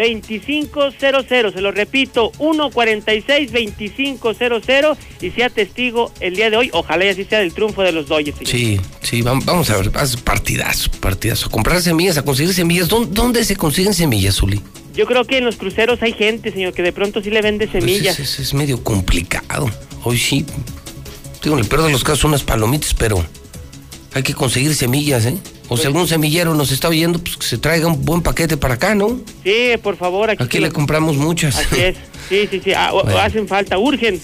[0.01, 1.13] 2500, se
[1.61, 7.53] lo repito, 146-2500 y sea testigo el día de hoy, ojalá y así sea del
[7.53, 8.39] triunfo de los Dodgers.
[8.45, 9.91] Sí, sí, vamos a ver,
[10.25, 14.63] partidazo, partidazo, a comprar semillas, a conseguir semillas, ¿dónde, se consiguen semillas, Zuli?
[14.95, 17.71] Yo creo que en los cruceros hay gente, señor, que de pronto sí le vende
[17.71, 18.17] semillas.
[18.17, 19.71] Pues es, medio complicado,
[20.03, 20.45] hoy sí,
[21.43, 23.25] digo, en el peor de los casos unas palomitas, pero
[24.13, 25.39] hay que conseguir semillas, ¿eh?
[25.69, 28.75] O si algún semillero nos está oyendo, pues que se traiga un buen paquete para
[28.75, 29.21] acá, ¿no?
[29.45, 30.31] Sí, por favor.
[30.31, 31.57] Aquí, le compramos muchas.
[31.59, 31.97] Así es.
[32.29, 32.73] Sí, sí, sí.
[32.73, 33.19] Ah, Bueno.
[33.19, 34.21] Hacen falta, urgen.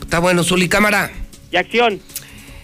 [0.00, 1.10] Está bueno, Zuli, cámara.
[1.50, 2.00] Y acción.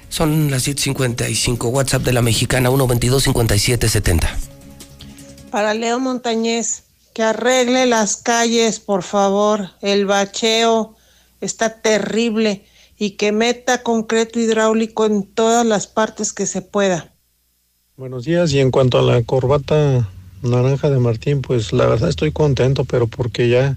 [0.09, 1.69] Son las 7.55.
[1.69, 4.29] WhatsApp de la mexicana 122-5770.
[5.51, 9.71] Para Leo Montañez, que arregle las calles, por favor.
[9.83, 10.97] El bacheo
[11.41, 12.65] está terrible
[12.99, 17.13] y que meta concreto hidráulico en todas las partes que se pueda.
[17.97, 20.09] Buenos días, y en cuanto a la corbata
[20.43, 23.77] naranja de Martín, pues la verdad estoy contento, pero porque ya,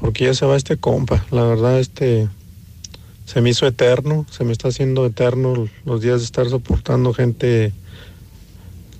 [0.00, 2.28] porque ya se va este compa, la verdad este
[3.30, 7.72] se me hizo eterno, se me está haciendo eterno los días de estar soportando gente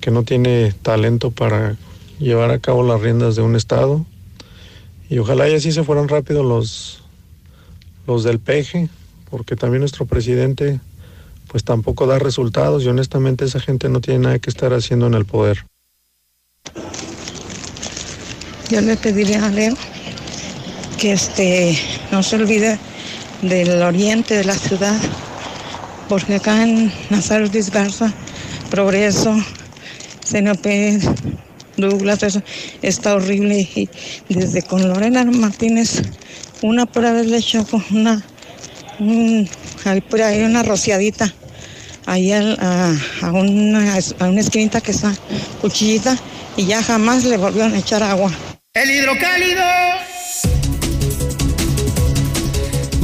[0.00, 1.76] que no tiene talento para
[2.20, 4.06] llevar a cabo las riendas de un estado.
[5.08, 7.02] Y ojalá y así se fueran rápido los,
[8.06, 8.88] los del peje,
[9.30, 10.80] porque también nuestro presidente
[11.48, 15.14] pues tampoco da resultados y honestamente esa gente no tiene nada que estar haciendo en
[15.14, 15.66] el poder.
[18.70, 19.74] Yo le pediría a Leo
[20.98, 21.76] que este
[22.12, 22.78] no se olvide
[23.42, 24.96] del oriente de la ciudad,
[26.08, 28.12] porque acá en Nazario Ortiz Garza,
[28.70, 29.34] Progreso,
[30.24, 31.00] CNP,
[31.78, 32.42] Douglas, eso
[32.82, 33.66] está horrible.
[34.28, 36.02] Y desde con Lorena Martínez,
[36.62, 38.22] una pura vez le echó una,
[39.00, 39.48] un,
[39.84, 41.32] ahí por ahí una rociadita,
[42.06, 45.14] ahí al- a, a una, a una esquinita que está
[45.60, 46.16] cuchillita,
[46.56, 48.30] y ya jamás le volvieron a echar agua.
[48.74, 49.62] El hidrocálido.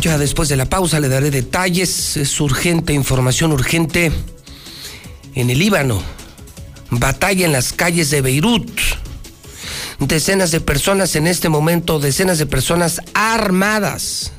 [0.00, 2.16] Ya después de la pausa le daré detalles.
[2.16, 4.12] Es urgente, información urgente.
[5.34, 6.00] En el Líbano,
[6.90, 8.70] batalla en las calles de Beirut.
[9.98, 14.30] Decenas de personas en este momento, decenas de personas armadas,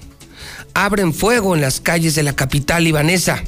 [0.78, 3.44] abren fuego en las calles de la capital libanesa.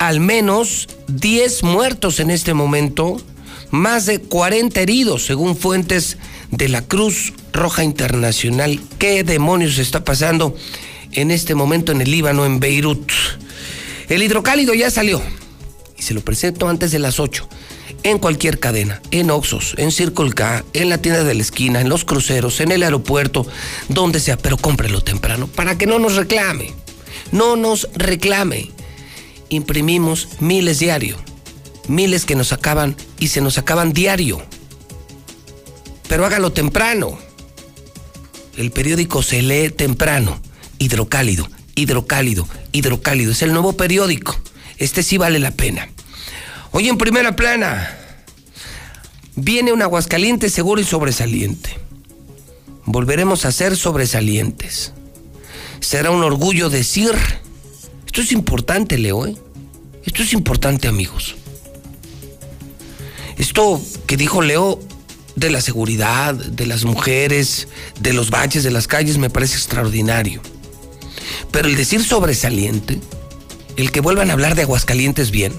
[0.00, 3.22] Al menos 10 muertos en este momento,
[3.70, 6.18] más de 40 heridos, según fuentes
[6.50, 8.80] de la Cruz Roja Internacional.
[8.98, 10.56] ¿Qué demonios está pasando
[11.12, 13.12] en este momento en el Líbano, en Beirut?
[14.08, 15.22] El hidrocálido ya salió
[15.96, 17.48] y se lo presento antes de las 8.
[18.02, 21.90] En cualquier cadena, en Oxos, en Circle K, en la tienda de la esquina, en
[21.90, 23.46] los cruceros, en el aeropuerto,
[23.88, 26.72] donde sea, pero cómprelo temprano para que no nos reclame.
[27.30, 28.70] No nos reclame.
[29.50, 31.16] Imprimimos miles diario.
[31.88, 34.40] Miles que nos acaban y se nos acaban diario.
[36.08, 37.18] Pero hágalo temprano.
[38.56, 40.40] El periódico se lee temprano.
[40.78, 43.32] Hidrocálido, hidrocálido, hidrocálido.
[43.32, 44.40] Es el nuevo periódico.
[44.78, 45.90] Este sí vale la pena.
[46.72, 47.96] Hoy en primera plana
[49.34, 51.76] viene un Aguascaliente seguro y sobresaliente.
[52.84, 54.92] Volveremos a ser sobresalientes.
[55.80, 57.12] Será un orgullo decir,
[58.06, 59.36] esto es importante, Leo, ¿eh?
[60.04, 61.34] Esto es importante, amigos.
[63.36, 64.78] Esto que dijo Leo
[65.34, 67.66] de la seguridad, de las mujeres,
[67.98, 70.40] de los baches de las calles, me parece extraordinario.
[71.50, 73.00] Pero el decir sobresaliente,
[73.76, 75.52] el que vuelvan a hablar de Aguascalientes bien,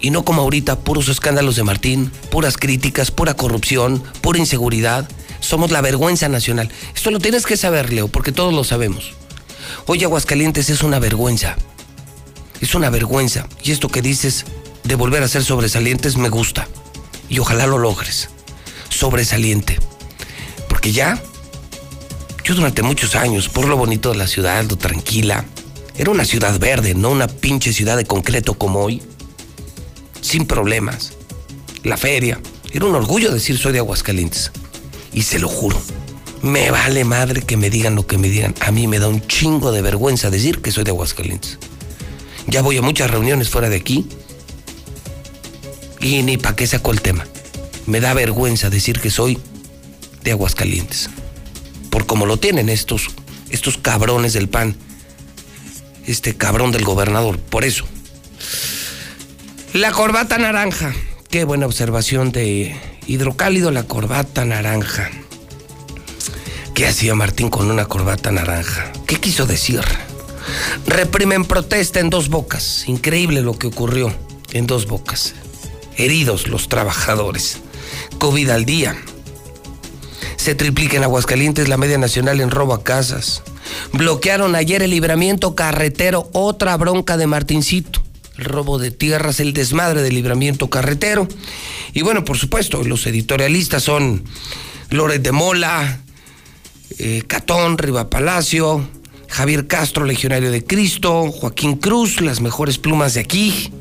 [0.00, 5.08] y no como ahorita, puros escándalos de Martín, puras críticas, pura corrupción, pura inseguridad.
[5.40, 6.70] Somos la vergüenza nacional.
[6.94, 9.12] Esto lo tienes que saber, Leo, porque todos lo sabemos.
[9.86, 11.56] Hoy Aguascalientes es una vergüenza.
[12.60, 13.46] Es una vergüenza.
[13.62, 14.46] Y esto que dices
[14.84, 16.66] de volver a ser sobresalientes me gusta.
[17.28, 18.30] Y ojalá lo logres.
[18.88, 19.78] Sobresaliente.
[20.68, 21.22] Porque ya,
[22.44, 25.44] yo durante muchos años, por lo bonito de la ciudad, lo tranquila,
[25.96, 29.02] era una ciudad verde, no una pinche ciudad de concreto como hoy
[30.20, 31.12] sin problemas.
[31.82, 32.40] La feria.
[32.72, 34.52] Era un orgullo decir soy de Aguascalientes.
[35.12, 35.80] Y se lo juro.
[36.42, 38.54] Me vale madre que me digan lo que me digan.
[38.60, 41.58] A mí me da un chingo de vergüenza decir que soy de Aguascalientes.
[42.46, 44.06] Ya voy a muchas reuniones fuera de aquí.
[46.00, 47.26] Y ni para qué saco el tema.
[47.86, 49.38] Me da vergüenza decir que soy
[50.22, 51.10] de Aguascalientes.
[51.90, 53.08] Por como lo tienen estos,
[53.50, 54.76] estos cabrones del PAN.
[56.06, 57.38] Este cabrón del gobernador.
[57.38, 57.84] Por eso.
[59.74, 60.92] La corbata naranja.
[61.28, 62.74] Qué buena observación de
[63.06, 65.08] hidrocálido, la corbata naranja.
[66.74, 68.90] ¿Qué hacía Martín con una corbata naranja?
[69.06, 69.80] ¿Qué quiso decir?
[70.86, 72.88] Reprimen protesta en dos bocas.
[72.88, 74.12] Increíble lo que ocurrió
[74.52, 75.34] en dos bocas.
[75.96, 77.58] Heridos los trabajadores.
[78.18, 78.96] COVID al día.
[80.34, 83.44] Se triplica en Aguascalientes la media nacional en robo a casas.
[83.92, 88.02] Bloquearon ayer el libramiento carretero, otra bronca de Martincito
[88.40, 91.28] el robo de tierras, el desmadre del libramiento carretero.
[91.92, 94.24] Y bueno, por supuesto, los editorialistas son
[94.88, 96.00] Loret de Mola,
[96.98, 98.88] eh, Catón, Riva Palacio,
[99.28, 103.72] Javier Castro, Legionario de Cristo, Joaquín Cruz, las mejores plumas de aquí.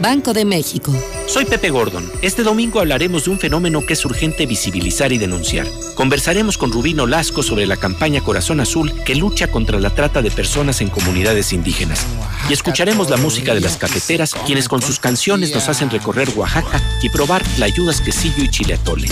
[0.00, 0.92] Banco de México.
[1.26, 2.10] Soy Pepe Gordon.
[2.22, 5.66] Este domingo hablaremos de un fenómeno que es urgente visibilizar y denunciar.
[5.94, 10.30] Conversaremos con Rubino Lasco sobre la campaña Corazón Azul que lucha contra la trata de
[10.30, 12.06] personas en comunidades indígenas.
[12.48, 16.80] Y escucharemos la música de las cafeteras, quienes con sus canciones nos hacen recorrer Oaxaca
[17.02, 19.08] y probar tlayudas, quesillo y chile atole.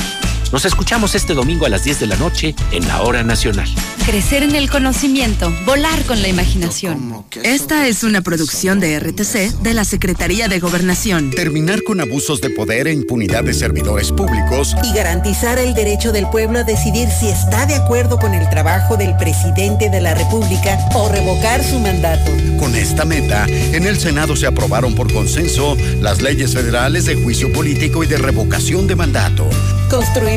[0.52, 3.68] Nos escuchamos este domingo a las 10 de la noche en la Hora Nacional.
[4.06, 7.26] Crecer en el conocimiento, volar con la imaginación.
[7.42, 11.30] Esta es una producción de RTC de la Secretaría de Gobernación.
[11.32, 14.74] Terminar con abusos de poder e impunidad de servidores públicos.
[14.82, 18.96] Y garantizar el derecho del pueblo a decidir si está de acuerdo con el trabajo
[18.96, 22.30] del presidente de la República o revocar su mandato.
[22.58, 27.52] Con esta meta, en el Senado se aprobaron por consenso las leyes federales de juicio
[27.52, 29.46] político y de revocación de mandato.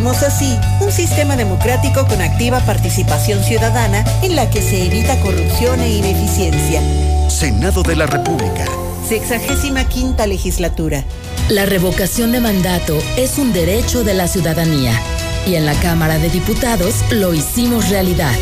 [0.01, 5.79] Construimos así un sistema democrático con activa participación ciudadana en la que se evita corrupción
[5.79, 6.81] e ineficiencia.
[7.29, 8.65] Senado de la República.
[9.07, 11.03] Sexagésima quinta legislatura.
[11.49, 14.99] La revocación de mandato es un derecho de la ciudadanía
[15.45, 18.33] y en la Cámara de Diputados lo hicimos realidad.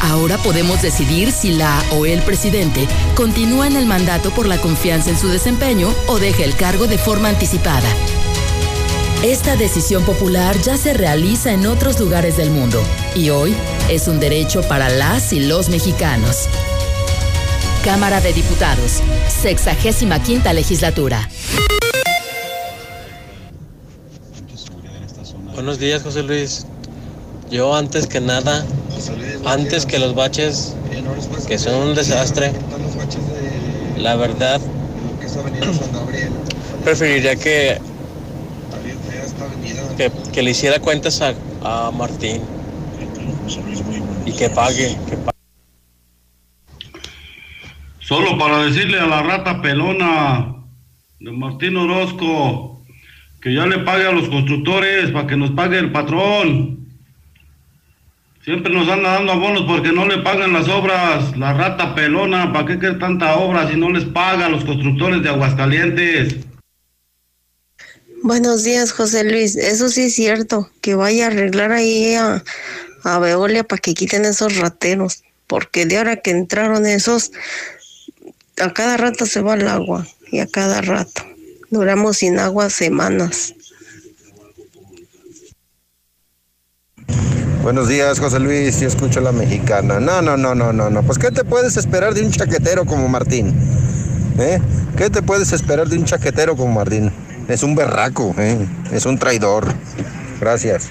[0.00, 2.86] Ahora podemos decidir si la o el presidente
[3.16, 6.98] continúa en el mandato por la confianza en su desempeño o deja el cargo de
[6.98, 7.88] forma anticipada.
[9.22, 12.82] Esta decisión popular ya se realiza en otros lugares del mundo
[13.14, 13.54] y hoy
[13.88, 16.48] es un derecho para las y los mexicanos.
[17.84, 21.28] Cámara de Diputados, 65 quinta legislatura.
[25.54, 26.66] Buenos días, José Luis.
[27.48, 28.66] Yo antes que nada,
[29.44, 30.74] antes que los baches,
[31.46, 32.50] que son un desastre,
[33.98, 34.60] la verdad,
[36.82, 37.91] preferiría que
[39.94, 42.40] que, le hiciera cuentas a, a, Martín
[44.24, 45.38] y que pague, que pague.
[48.00, 50.54] Solo para decirle a la rata pelona
[51.20, 52.82] de Martín Orozco
[53.40, 56.82] que ya le pague a los constructores para que nos pague el patrón.
[58.42, 61.36] Siempre nos anda dando abonos porque no le pagan las obras.
[61.36, 65.22] La rata pelona, ¿para qué quiere tanta obra si no les paga a los constructores
[65.22, 66.46] de Aguascalientes?
[68.24, 69.56] Buenos días, José Luis.
[69.56, 72.44] Eso sí es cierto, que vaya a arreglar ahí a,
[73.02, 77.32] a Veolia para que quiten esos rateros, porque de ahora que entraron esos,
[78.60, 81.22] a cada rato se va el agua y a cada rato.
[81.70, 83.54] Duramos sin agua semanas.
[87.64, 88.78] Buenos días, José Luis.
[88.78, 89.98] Yo escucho a la mexicana.
[89.98, 91.02] No, no, no, no, no, no.
[91.02, 93.52] Pues, ¿qué te puedes esperar de un chaquetero como Martín?
[94.38, 94.60] ¿Eh?
[94.96, 97.12] ¿Qué te puedes esperar de un chaquetero como Martín?
[97.48, 98.66] Es un berraco, ¿eh?
[98.92, 99.74] es un traidor.
[100.40, 100.90] Gracias.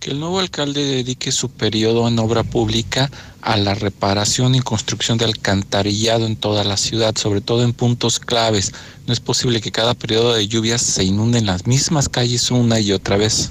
[0.00, 3.10] Que el nuevo alcalde dedique su periodo en obra pública
[3.42, 8.20] a la reparación y construcción de alcantarillado en toda la ciudad, sobre todo en puntos
[8.20, 8.72] claves.
[9.06, 12.92] No es posible que cada periodo de lluvias se inunden las mismas calles una y
[12.92, 13.50] otra vez.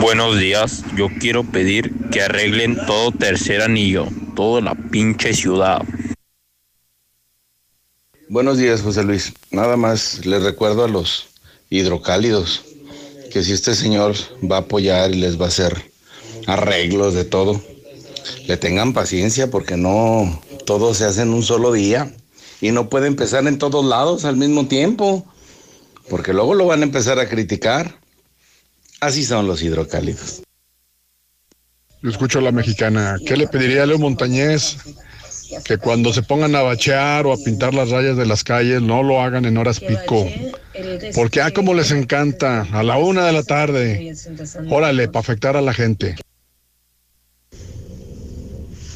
[0.00, 5.82] Buenos días, yo quiero pedir que arreglen todo tercer anillo, toda la pinche ciudad.
[8.28, 9.32] Buenos días, José Luis.
[9.52, 11.28] Nada más les recuerdo a los
[11.70, 12.64] hidrocálidos
[13.30, 15.92] que si este señor va a apoyar y les va a hacer
[16.48, 17.62] arreglos de todo,
[18.48, 22.12] le tengan paciencia porque no todo se hace en un solo día
[22.60, 25.24] y no puede empezar en todos lados al mismo tiempo,
[26.10, 28.00] porque luego lo van a empezar a criticar.
[29.00, 30.42] Así son los hidrocálidos.
[32.02, 33.18] Yo escucho a la mexicana.
[33.24, 34.78] ¿Qué le pediría a Leo Montañez?
[35.64, 39.02] Que cuando se pongan a bachear o a pintar las rayas de las calles, no
[39.02, 40.28] lo hagan en horas pico.
[41.14, 44.14] Porque a como les encanta, a la una de la tarde.
[44.70, 46.16] Órale, para afectar a la gente.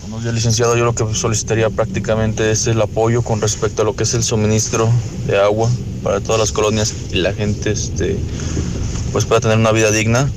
[0.02, 0.76] Buenos días, licenciado.
[0.76, 4.24] Yo lo que solicitaría prácticamente es el apoyo con respecto a lo que es el
[4.24, 4.90] suministro
[5.26, 5.70] de agua
[6.02, 8.16] para todas las colonias y la gente este,
[9.12, 10.28] pues pueda tener una vida digna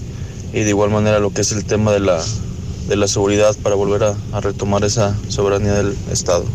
[0.53, 2.23] y de igual manera lo que es el tema de la,
[2.87, 6.45] de la seguridad para volver a, a retomar esa soberanía del Estado.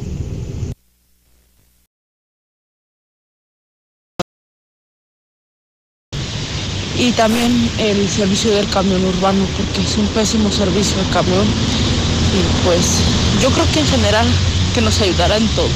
[6.99, 12.64] y también el servicio del camión urbano porque es un pésimo servicio el camión y
[12.64, 13.01] pues
[13.41, 14.26] yo creo que en general
[14.74, 15.70] que nos ayudará en todo.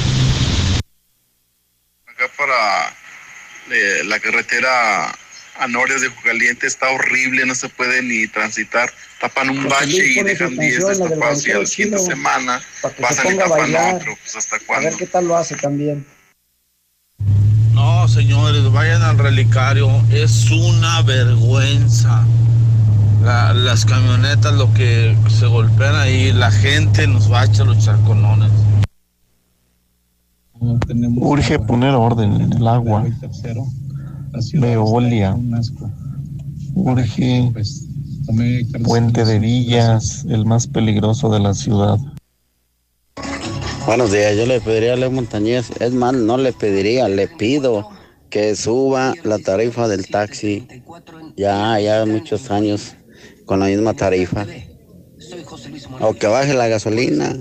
[2.07, 2.89] Acá para
[3.71, 5.15] eh, la carretera
[5.59, 5.67] a
[6.01, 8.89] de Caliente está horrible, no se puede ni transitar.
[9.21, 12.61] Tapan un bache y dejan 10 destapados y a la siguiente semana
[12.99, 14.15] pasan y tapan otro.
[14.21, 14.87] Pues hasta cuándo.
[14.87, 16.05] A ver qué tal lo hace también.
[17.73, 19.89] No, señores, vayan al relicario.
[20.11, 22.25] Es una vergüenza.
[23.23, 27.83] La- las camionetas, lo que se golpean ahí, la gente nos va a echar los
[27.83, 28.51] charconones.
[31.17, 33.05] Urge poner orden en el agua.
[34.53, 35.37] Veolia.
[36.75, 37.51] Urge
[38.83, 41.97] Puente de Villas, el más peligroso de la ciudad.
[43.85, 47.89] Buenos días, yo le pediría a Leo Montañez, es más, no le pediría, le pido
[48.29, 50.65] que suba la tarifa del taxi.
[51.35, 52.95] Ya, ya muchos años
[53.45, 54.47] con la misma tarifa.
[55.99, 57.37] O que baje la gasolina.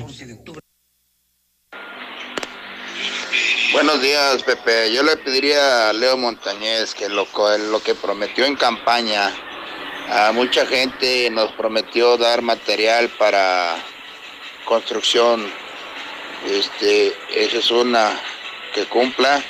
[3.73, 4.93] Buenos días, Pepe.
[4.93, 7.27] Yo le pediría a Leo Montañez que lo,
[7.71, 9.33] lo que prometió en campaña,
[10.11, 13.77] a mucha gente nos prometió dar material para
[14.67, 15.51] construcción.
[16.47, 18.21] Este, esa es una
[18.75, 19.43] que cumpla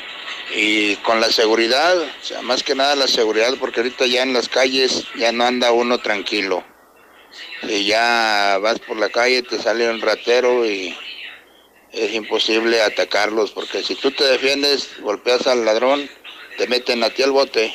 [0.54, 4.34] y con la seguridad, o sea, más que nada la seguridad, porque ahorita ya en
[4.34, 6.62] las calles ya no anda uno tranquilo.
[7.62, 10.96] Y ya vas por la calle, te sale un ratero y
[11.92, 16.08] es imposible atacarlos, porque si tú te defiendes, golpeas al ladrón,
[16.58, 17.72] te meten a ti al bote.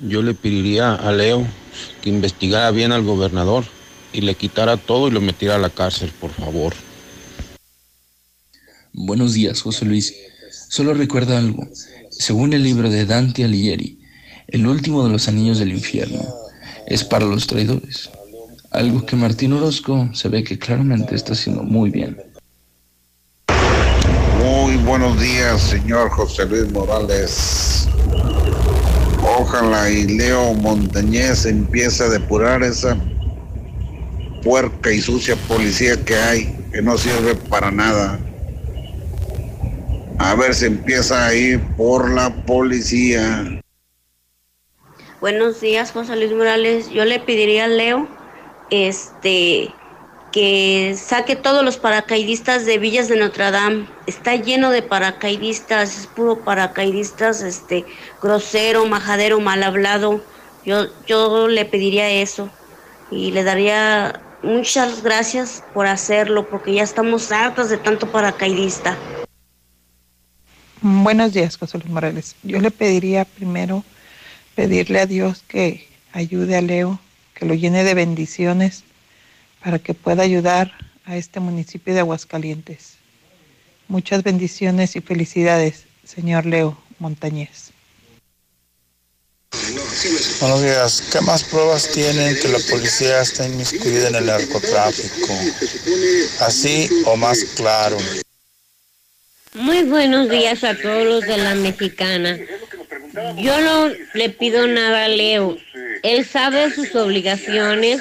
[0.00, 1.46] Yo le pediría a Leo
[2.02, 3.64] que investigara bien al gobernador
[4.12, 6.74] y le quitara todo y lo metiera a la cárcel, por favor.
[8.92, 10.14] Buenos días, José Luis.
[10.68, 11.66] Solo recuerda algo.
[12.10, 13.98] Según el libro de Dante Alighieri,
[14.48, 16.22] el último de los anillos del infierno
[16.86, 18.10] es para los traidores.
[18.74, 22.20] Algo que Martín Orozco se ve que claramente está haciendo muy bien.
[24.40, 27.88] Muy buenos días, señor José Luis Morales.
[29.38, 32.96] Ojalá y Leo Montañez empiece a depurar esa
[34.42, 38.18] puerca y sucia policía que hay, que no sirve para nada.
[40.18, 43.62] A ver si empieza a ir por la policía.
[45.20, 46.90] Buenos días, José Luis Morales.
[46.90, 48.23] Yo le pediría a Leo
[48.70, 49.72] este
[50.32, 53.86] que saque todos los paracaidistas de Villas de Notre Dame.
[54.08, 57.84] Está lleno de paracaidistas, es puro paracaidistas, este,
[58.20, 60.20] grosero, majadero, mal hablado.
[60.64, 62.50] Yo, yo le pediría eso
[63.12, 68.98] y le daría muchas gracias por hacerlo, porque ya estamos hartas de tanto paracaidista.
[70.80, 72.34] Buenos días, José Luis Morales.
[72.42, 73.84] Yo le pediría primero
[74.56, 76.98] pedirle a Dios que ayude a Leo,
[77.34, 78.84] que lo llene de bendiciones
[79.62, 80.72] para que pueda ayudar
[81.04, 82.94] a este municipio de Aguascalientes.
[83.88, 87.72] Muchas bendiciones y felicidades, señor Leo Montañez.
[90.40, 91.02] Buenos días.
[91.12, 95.32] ¿Qué más pruebas tienen que la policía está inmiscuida en el narcotráfico?
[96.40, 97.96] ¿Así o más claro?
[99.54, 102.38] Muy buenos días a todos los de la mexicana.
[103.36, 105.56] Yo no le pido nada a Leo.
[106.02, 108.00] Él sabe sus obligaciones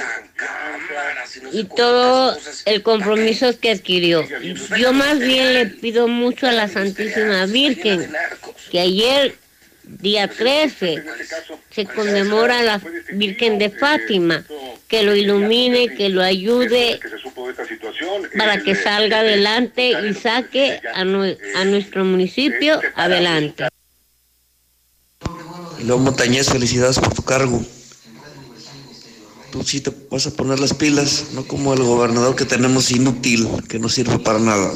[1.52, 4.28] y todo el compromiso que adquirió.
[4.78, 8.12] Yo más bien le pido mucho a la Santísima Virgen,
[8.72, 9.36] que ayer,
[9.84, 11.04] día 13,
[11.70, 12.82] se conmemora a la
[13.14, 14.44] Virgen de Fátima,
[14.88, 17.00] que lo ilumine, que lo ayude
[18.38, 23.66] para que salga adelante y saque a, a nuestro municipio adelante.
[25.84, 27.62] Leo Montañez, felicidades por tu cargo.
[29.52, 33.48] Tú sí te vas a poner las pilas, no como el gobernador que tenemos inútil,
[33.68, 34.72] que no sirve para nada.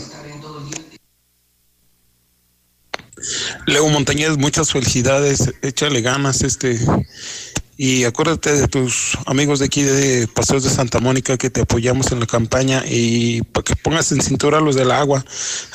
[3.66, 6.80] Leo Montañez, muchas felicidades, échale ganas este
[7.78, 12.12] y acuérdate de tus amigos de aquí de Paseos de Santa Mónica que te apoyamos
[12.12, 15.24] en la campaña y para que pongas en cintura los del agua.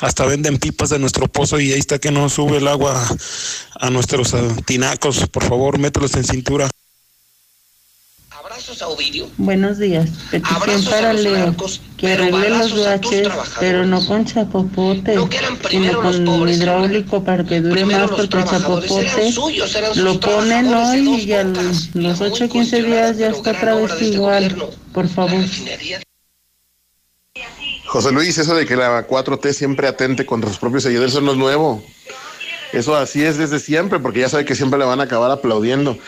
[0.00, 3.00] Hasta venden pipas de nuestro pozo y ahí está que no sube el agua
[3.78, 4.34] a nuestros
[4.66, 5.28] tinacos.
[5.28, 6.68] Por favor, mételos en cintura.
[9.36, 10.10] Buenos días.
[10.30, 11.54] Petición para Leo.
[11.96, 13.28] Que arregle los baches,
[13.60, 15.16] pero no con chapopote,
[15.70, 19.32] sino con hidráulico para que dure más, porque el chapopote
[19.96, 21.44] lo ponen hoy y a
[21.94, 24.56] los 8 o 15 días ya está otra vez igual.
[24.92, 25.44] Por favor.
[27.86, 31.32] José Luis, eso de que la 4T siempre atente contra sus propios seguidores, eso no
[31.32, 31.84] es nuevo.
[32.72, 35.98] Eso así es desde siempre, porque ya sabe que siempre le van a acabar aplaudiendo.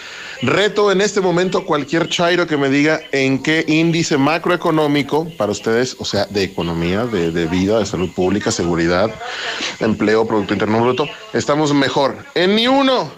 [0.42, 5.96] Reto en este momento cualquier chairo que me diga en qué índice macroeconómico para ustedes,
[5.98, 9.10] o sea, de economía, de, de vida, de salud pública, seguridad,
[9.80, 12.16] empleo, Producto Interno Bruto, estamos mejor.
[12.34, 13.10] En ni uno.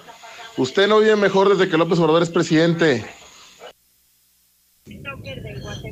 [0.56, 3.04] Usted no vive mejor desde que López Obrador es presidente.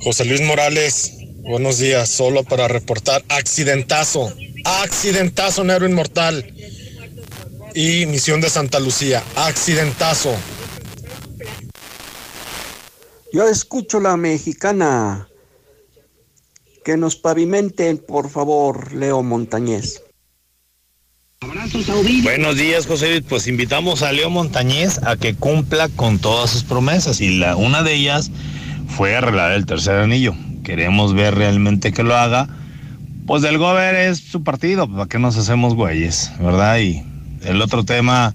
[0.02, 2.08] José Luis Morales, buenos días.
[2.08, 4.32] Solo para reportar accidentazo,
[4.64, 6.54] accidentazo negro inmortal
[7.74, 10.34] y misión de Santa Lucía, accidentazo.
[13.34, 15.26] Yo escucho la mexicana.
[16.84, 20.04] Que nos pavimenten, por favor, Leo Montañez.
[22.22, 23.24] Buenos días, José Luis.
[23.28, 27.82] Pues invitamos a Leo Montañez a que cumpla con todas sus promesas y la, una
[27.82, 28.30] de ellas
[28.86, 30.32] fue arreglar el tercer anillo.
[30.62, 32.48] Queremos ver realmente que lo haga.
[33.26, 36.30] Pues del Gober es su partido, ¿para qué nos hacemos güeyes?
[36.38, 36.78] ¿Verdad?
[36.78, 37.02] Y
[37.42, 38.32] el otro tema,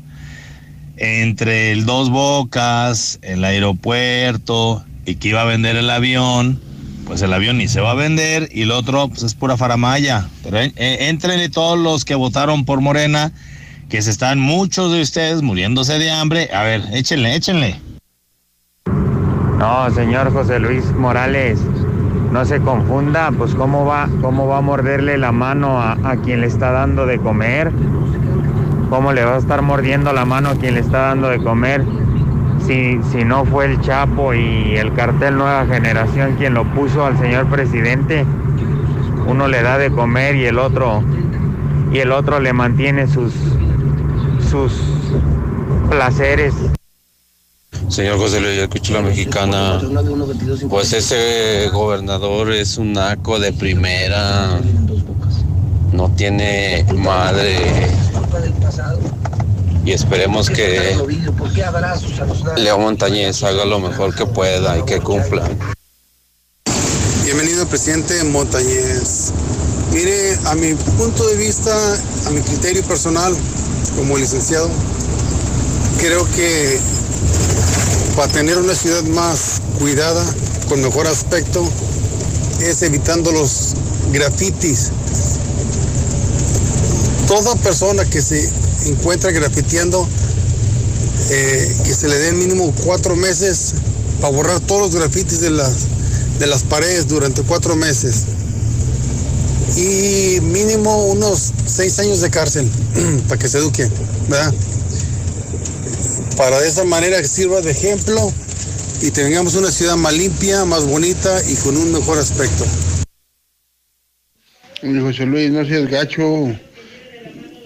[0.98, 6.60] entre el Dos Bocas, el aeropuerto y que iba a vender el avión,
[7.08, 10.28] pues el avión ni se va a vender y el otro pues es pura faramaya.
[10.44, 13.32] Pero eh, todos los que votaron por Morena,
[13.90, 16.50] que se están muchos de ustedes muriéndose de hambre.
[16.54, 17.82] A ver, échenle, échenle.
[19.58, 21.60] No, señor José Luis Morales,
[22.32, 26.48] no se confunda, pues cómo va, cómo va a morderle la mano a quien le
[26.48, 27.72] está dando de comer.
[28.92, 31.84] ¿Cómo le va a estar mordiendo la mano a quien le está dando de comer?
[32.66, 37.18] Si, si no fue el Chapo y el cartel Nueva Generación quien lo puso al
[37.18, 38.26] señor presidente,
[39.28, 41.04] uno le da de comer y el otro
[41.92, 43.34] y el otro le mantiene sus
[44.50, 44.74] sus
[45.90, 46.54] placeres.
[47.88, 49.82] Señor José Luis, escucho la mexicana.
[50.70, 54.60] Pues ese gobernador es un naco de primera.
[55.92, 57.90] No tiene madre
[59.86, 60.98] y esperemos que
[62.58, 65.50] Leo Montañez haga lo mejor que pueda y que cumpla.
[67.24, 69.32] Bienvenido, presidente Montañez.
[69.94, 71.72] Mire, a mi punto de vista,
[72.28, 73.36] a mi criterio personal,
[73.96, 74.70] como licenciado,
[76.00, 76.80] creo que
[78.16, 80.24] para tener una ciudad más cuidada,
[80.68, 81.68] con mejor aspecto,
[82.62, 83.74] es evitando los
[84.12, 84.92] grafitis.
[87.28, 88.50] Toda persona que se
[88.86, 90.08] encuentra grafiteando,
[91.30, 93.74] eh, que se le den mínimo cuatro meses
[94.22, 95.88] para borrar todos los grafitis de las,
[96.40, 98.24] de las paredes durante cuatro meses.
[99.76, 102.70] Y mínimo unos seis años de cárcel
[103.28, 103.88] para que se eduque,
[104.28, 104.54] ¿verdad?
[106.36, 108.34] Para de esa manera que sirva de ejemplo
[109.02, 112.66] y tengamos una ciudad más limpia, más bonita y con un mejor aspecto.
[114.82, 116.48] José Luis, no seas gacho.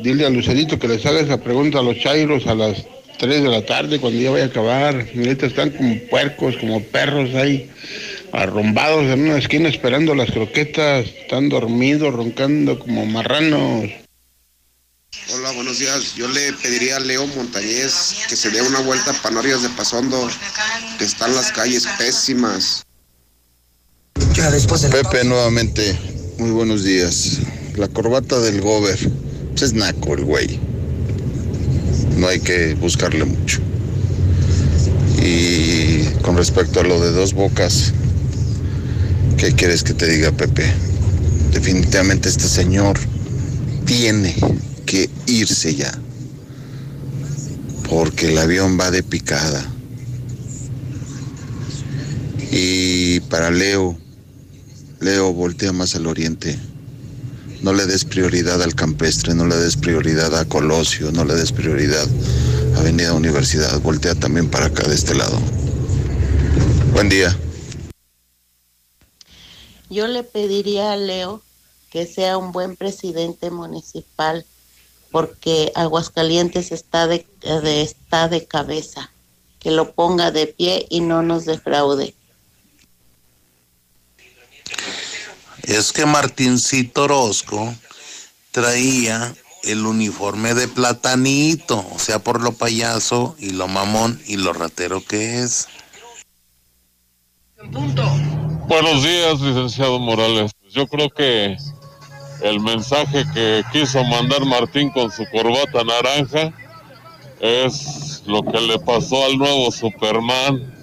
[0.04, 2.84] Dile a Lucerito que les haga esa pregunta a los chairos a las
[3.20, 5.08] 3 de la tarde cuando ya vaya a acabar.
[5.16, 7.72] Ahorita están como puercos, como perros ahí,
[8.34, 11.08] arrumbados en una esquina esperando las croquetas.
[11.08, 13.92] Están dormidos, roncando como marranos.
[15.34, 16.16] Hola, buenos días.
[16.16, 20.30] Yo le pediría a Leo Montañez que se dé una vuelta a Panorias de Pasondo,
[20.98, 22.84] que están las calles pésimas.
[24.92, 25.98] Pepe, nuevamente,
[26.40, 27.40] muy buenos días.
[27.78, 29.00] La corbata del Gober,
[29.54, 30.60] pues es naco el güey.
[32.18, 33.60] No hay que buscarle mucho.
[35.22, 37.94] Y con respecto a lo de dos bocas,
[39.38, 40.66] ¿qué quieres que te diga, Pepe?
[41.52, 43.00] Definitivamente este señor
[43.86, 44.36] tiene
[44.86, 45.92] que irse ya.
[47.90, 49.70] Porque el avión va de picada.
[52.52, 53.98] Y para Leo,
[55.00, 56.58] Leo voltea más al oriente.
[57.64, 61.52] No le des prioridad al campestre, no le des prioridad a Colosio, no le des
[61.54, 62.06] prioridad
[62.76, 63.80] a Avenida Universidad.
[63.80, 65.40] Voltea también para acá de este lado.
[66.94, 67.36] Buen día.
[69.90, 71.42] Yo le pediría a Leo
[71.90, 74.46] que sea un buen presidente municipal
[75.12, 79.12] porque Aguascalientes está de, de- está de cabeza,
[79.60, 82.14] que lo ponga de pie y no nos defraude.
[85.64, 87.74] Es que Martincito Orozco
[88.52, 89.34] traía
[89.64, 95.04] el uniforme de platanito, o sea, por lo payaso y lo mamón y lo ratero
[95.06, 95.68] que es.
[98.68, 100.52] Buenos días, licenciado Morales.
[100.70, 101.56] Yo creo que
[102.42, 106.54] el mensaje que quiso mandar Martín con su corbata naranja
[107.40, 110.74] es lo que le pasó al nuevo Superman.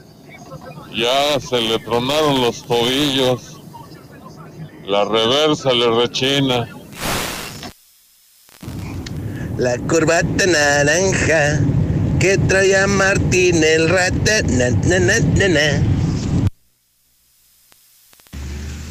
[0.95, 3.60] Ya se le tronaron los tobillos,
[4.87, 6.69] la reversa le rechina.
[9.57, 11.61] La corbata naranja
[12.19, 14.43] que traía Martín el rata.
[14.43, 15.83] na, na, na, na, na.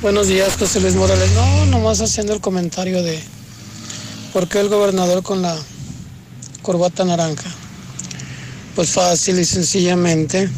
[0.02, 1.32] Buenos días, José Luis Morales.
[1.34, 3.20] No, nomás haciendo el comentario de
[4.32, 5.58] por qué el gobernador con la
[6.62, 7.50] corbata naranja.
[8.76, 10.50] Pues fácil y sencillamente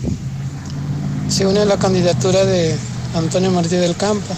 [1.30, 2.76] se une a la candidatura de
[3.16, 4.36] Antonio Martí del Campo,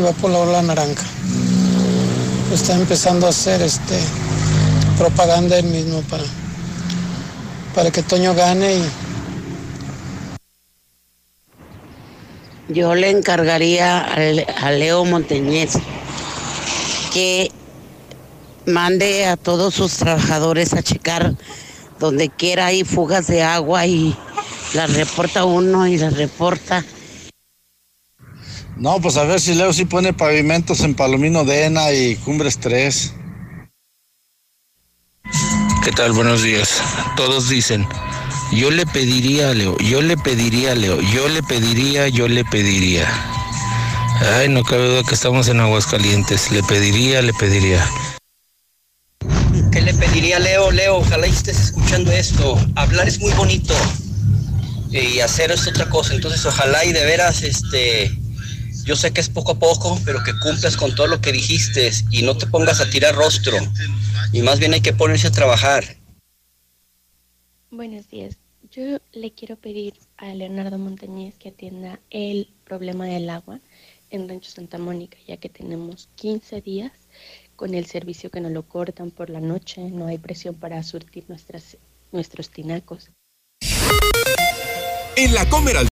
[0.00, 1.04] va por la ola naranja.
[2.52, 3.98] Está empezando a hacer este
[4.98, 6.24] propaganda él mismo para,
[7.74, 8.82] para que Toño gane
[12.68, 15.72] Yo le encargaría a Leo Montañez
[17.12, 17.50] que
[18.64, 21.34] mande a todos sus trabajadores a checar
[21.98, 24.16] donde quiera hay fugas de agua y
[24.74, 26.84] las reporta uno y las reporta.
[28.80, 32.58] No, pues a ver si Leo sí pone pavimentos en Palomino de Ena y Cumbres
[32.60, 33.12] 3.
[35.84, 36.12] ¿Qué tal?
[36.12, 36.80] Buenos días.
[37.14, 37.86] Todos dicen,
[38.52, 42.42] yo le pediría a Leo, yo le pediría a Leo, yo le pediría, yo le
[42.46, 43.06] pediría.
[44.38, 46.50] Ay, no cabe duda que estamos en Aguascalientes.
[46.50, 47.86] Le pediría, le pediría.
[49.70, 50.70] ¿Qué le pediría a Leo?
[50.70, 52.58] Leo, ojalá y estés escuchando esto.
[52.76, 53.74] Hablar es muy bonito
[54.90, 56.14] y hacer es otra cosa.
[56.14, 58.19] Entonces, ojalá y de veras, este,
[58.90, 61.92] yo sé que es poco a poco, pero que cumplas con todo lo que dijiste
[62.10, 63.56] y no te pongas a tirar rostro.
[64.32, 65.84] Y más bien hay que ponerse a trabajar.
[67.70, 68.36] Buenos días.
[68.72, 73.60] Yo le quiero pedir a Leonardo Montañez que atienda el problema del agua
[74.10, 76.90] en Rancho Santa Mónica, ya que tenemos 15 días
[77.54, 81.26] con el servicio que nos lo cortan por la noche, no hay presión para surtir
[81.28, 81.76] nuestras,
[82.10, 83.08] nuestros tinacos.
[85.14, 85.89] En la Comer al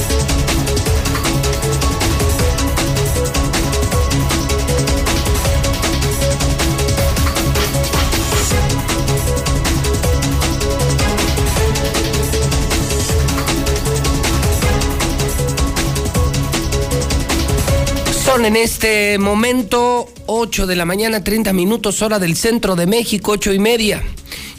[18.34, 23.34] Son en este momento 8 de la mañana, 30 minutos, hora del centro de México,
[23.34, 24.02] 8 y media.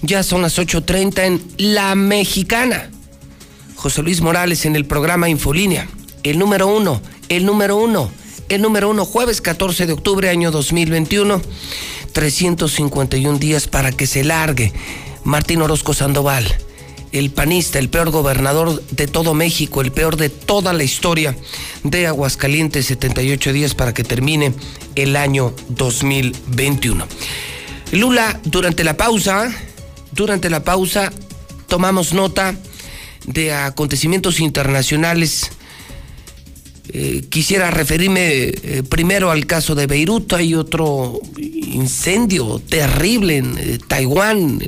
[0.01, 2.89] Ya son las 8.30 en La Mexicana.
[3.75, 5.89] José Luis Morales en el programa Infolínea.
[6.23, 8.13] El número uno, el número uno,
[8.49, 11.43] el número uno, jueves 14 de octubre, año 2021.
[12.13, 14.73] 351 días para que se largue
[15.25, 16.47] Martín Orozco Sandoval,
[17.15, 21.36] el panista, el peor gobernador de todo México, el peor de toda la historia
[21.85, 24.53] de Aguascalientes, 78 días para que termine
[24.97, 27.07] el año 2021.
[27.93, 29.55] Lula, durante la pausa,
[30.11, 31.12] durante la pausa,
[31.69, 32.57] tomamos nota
[33.28, 35.53] de acontecimientos internacionales.
[36.89, 40.32] Eh, quisiera referirme eh, primero al caso de Beirut.
[40.32, 44.61] Hay otro incendio terrible en eh, Taiwán.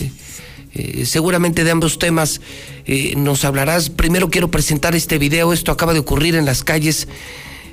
[0.76, 2.42] Eh, seguramente de ambos temas
[2.84, 3.88] eh, nos hablarás.
[3.88, 5.54] Primero quiero presentar este video.
[5.54, 7.08] Esto acaba de ocurrir en las calles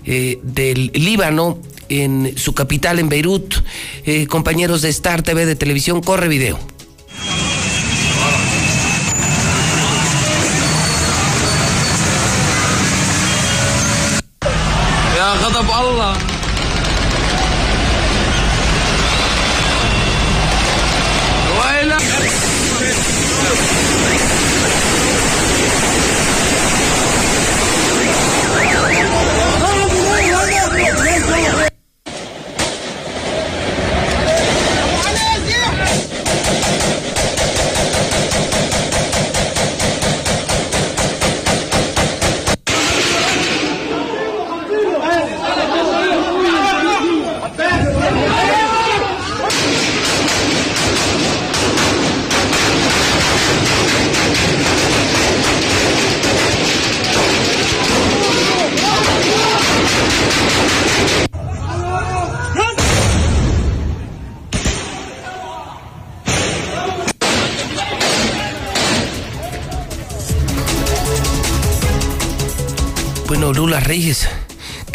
[0.05, 1.59] eh, del Líbano.
[1.89, 3.55] en su capital, en Beirut.
[4.29, 6.57] Compañeros de Star TV de televisión, corre video.
[15.75, 16.32] Bueno,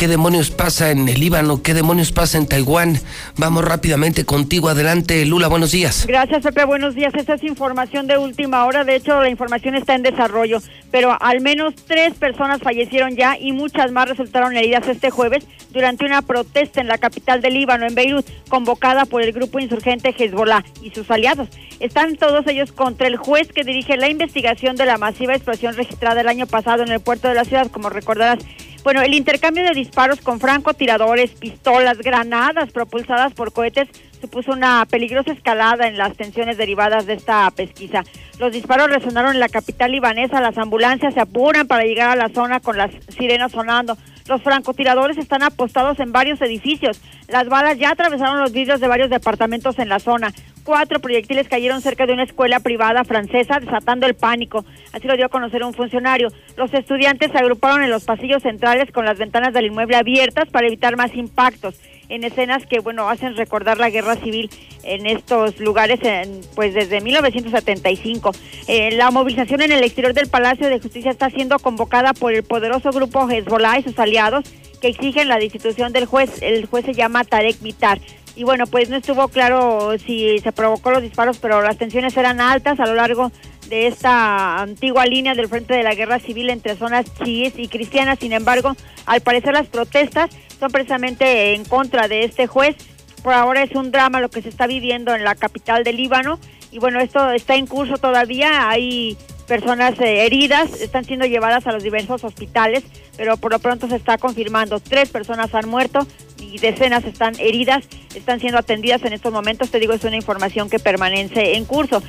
[0.09, 1.63] demonios pasa en el Líbano?
[1.63, 2.99] ¿Qué demonios pasa en Taiwán?
[3.37, 4.69] Vamos rápidamente contigo.
[4.69, 6.07] Adelante, Lula, buenos días.
[6.07, 6.65] Gracias, Pepe.
[6.65, 7.15] Buenos días.
[7.15, 8.85] Esta es información de última hora.
[8.85, 10.61] De hecho, la información está en desarrollo,
[10.91, 16.05] pero al menos tres personas fallecieron ya y muchas más resultaron heridas este jueves durante
[16.05, 20.65] una protesta en la capital del Líbano, en Beirut, convocada por el grupo insurgente Hezbollah
[20.83, 21.49] y sus aliados.
[21.81, 26.21] Están todos ellos contra el juez que dirige la investigación de la masiva explosión registrada
[26.21, 28.39] el año pasado en el puerto de la ciudad, como recordarás.
[28.85, 33.89] Bueno, el intercambio de disparos con francotiradores, pistolas, granadas propulsadas por cohetes
[34.21, 38.05] supuso una peligrosa escalada en las tensiones derivadas de esta pesquisa.
[38.39, 42.29] Los disparos resonaron en la capital libanesa, las ambulancias se apuran para llegar a la
[42.29, 43.97] zona con las sirenas sonando.
[44.29, 47.01] Los francotiradores están apostados en varios edificios.
[47.29, 50.35] Las balas ya atravesaron los vidrios de varios departamentos en la zona.
[50.65, 54.67] Cuatro proyectiles cayeron cerca de una escuela privada francesa, desatando el pánico.
[54.93, 56.29] Así lo dio a conocer un funcionario.
[56.59, 60.67] Los estudiantes se agruparon en los pasillos centrales con las ventanas del inmueble abiertas para
[60.67, 64.51] evitar más impactos en escenas que bueno hacen recordar la guerra civil
[64.83, 68.33] en estos lugares en, pues desde 1975
[68.67, 72.43] Eh, la movilización en el exterior del Palacio de Justicia está siendo convocada por el
[72.43, 74.45] poderoso grupo Hezbollah y sus aliados
[74.81, 76.43] que exigen la destitución del juez.
[76.43, 77.99] El juez se llama Tarek Mitar.
[78.37, 82.41] Y bueno pues no estuvo claro si se provocó los disparos pero las tensiones eran
[82.41, 83.33] altas a lo largo
[83.69, 88.19] de esta antigua línea del frente de la guerra civil entre zonas chiíes y cristianas.
[88.19, 88.77] Sin embargo,
[89.07, 92.77] al parecer las protestas son precisamente en contra de este juez.
[93.23, 96.39] Por ahora es un drama lo que se está viviendo en la capital del Líbano
[96.71, 98.69] y bueno, esto está en curso todavía.
[98.69, 99.17] Hay
[99.47, 102.85] personas eh, heridas, están siendo llevadas a los diversos hospitales,
[103.17, 106.07] pero por lo pronto se está confirmando tres personas han muerto
[106.39, 109.71] y decenas están heridas, están siendo atendidas en estos momentos.
[109.71, 112.03] Te digo, es una información que permanece en curso.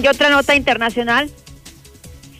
[0.00, 1.30] Y otra nota internacional,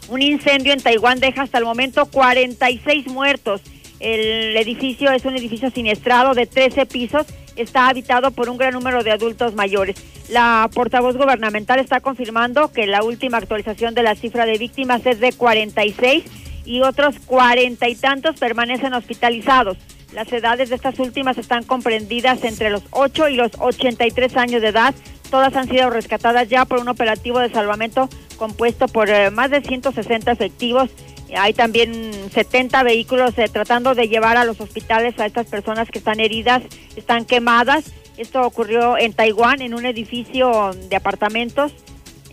[0.09, 3.63] un incendio en Taiwán deja hasta el momento 46 muertos.
[4.03, 7.25] El edificio es un edificio siniestrado de 13 pisos,
[7.55, 9.97] está habitado por un gran número de adultos mayores.
[10.29, 15.21] La portavoz gubernamental está confirmando que la última actualización de la cifra de víctimas es
[15.21, 16.25] de 46
[16.65, 19.79] y otros cuarenta y tantos permanecen hospitalizados.
[20.13, 24.69] Las edades de estas últimas están comprendidas entre los 8 y los 83 años de
[24.69, 24.97] edad.
[25.31, 29.63] Todas han sido rescatadas ya por un operativo de salvamento compuesto por eh, más de
[29.63, 30.91] 160 efectivos.
[31.37, 35.99] Hay también 70 vehículos eh, tratando de llevar a los hospitales a estas personas que
[35.99, 36.63] están heridas,
[36.97, 37.93] están quemadas.
[38.17, 41.73] Esto ocurrió en Taiwán, en un edificio de apartamentos.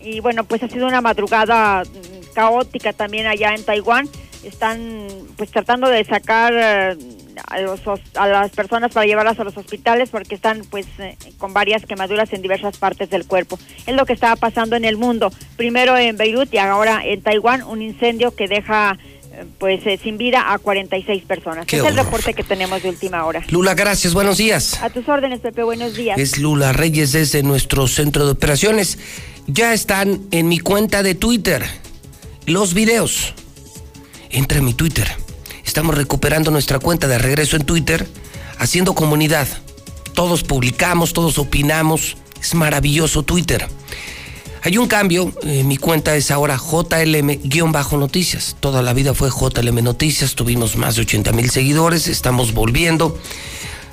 [0.02, 4.08] Y bueno, pues ha sido una madrugada mm, caótica también allá en Taiwán.
[4.44, 6.96] Están pues tratando de sacar eh,
[7.46, 7.80] a, los,
[8.14, 12.32] a las personas para llevarlas a los hospitales porque están pues eh, con varias quemaduras
[12.32, 13.58] en diversas partes del cuerpo.
[13.86, 15.32] Es lo que estaba pasando en el mundo.
[15.56, 18.98] Primero en Beirut y ahora en Taiwán un incendio que deja
[19.32, 21.66] eh, pues eh, sin vida a 46 personas.
[21.66, 23.42] Qué es el reporte que tenemos de última hora.
[23.50, 24.82] Lula, gracias, buenos días.
[24.82, 26.18] A tus órdenes, Pepe, buenos días.
[26.18, 28.98] Es Lula Reyes desde nuestro centro de operaciones.
[29.46, 31.64] Ya están en mi cuenta de Twitter
[32.46, 33.34] los videos.
[34.30, 35.08] Entra en mi Twitter.
[35.64, 38.08] Estamos recuperando nuestra cuenta de regreso en Twitter,
[38.58, 39.48] haciendo comunidad.
[40.14, 42.16] Todos publicamos, todos opinamos.
[42.40, 43.68] Es maravilloso Twitter.
[44.62, 48.56] Hay un cambio, eh, mi cuenta es ahora JLM-noticias.
[48.60, 53.18] Toda la vida fue JLM Noticias, tuvimos más de 80 mil seguidores, estamos volviendo.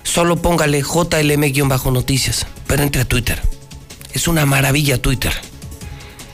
[0.03, 3.41] Solo póngale JLM-noticias, pero entre a Twitter.
[4.14, 5.34] Es una maravilla Twitter.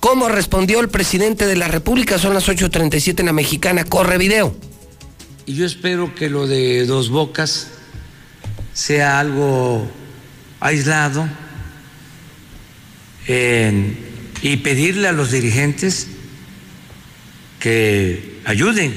[0.00, 2.18] ¿Cómo respondió el presidente de la República?
[2.18, 4.54] Son las 8.37 en la mexicana, corre video.
[5.46, 7.68] Y yo espero que lo de Dos Bocas
[8.74, 9.88] sea algo
[10.60, 11.26] aislado
[14.42, 16.08] y pedirle a los dirigentes
[17.58, 18.94] que ayuden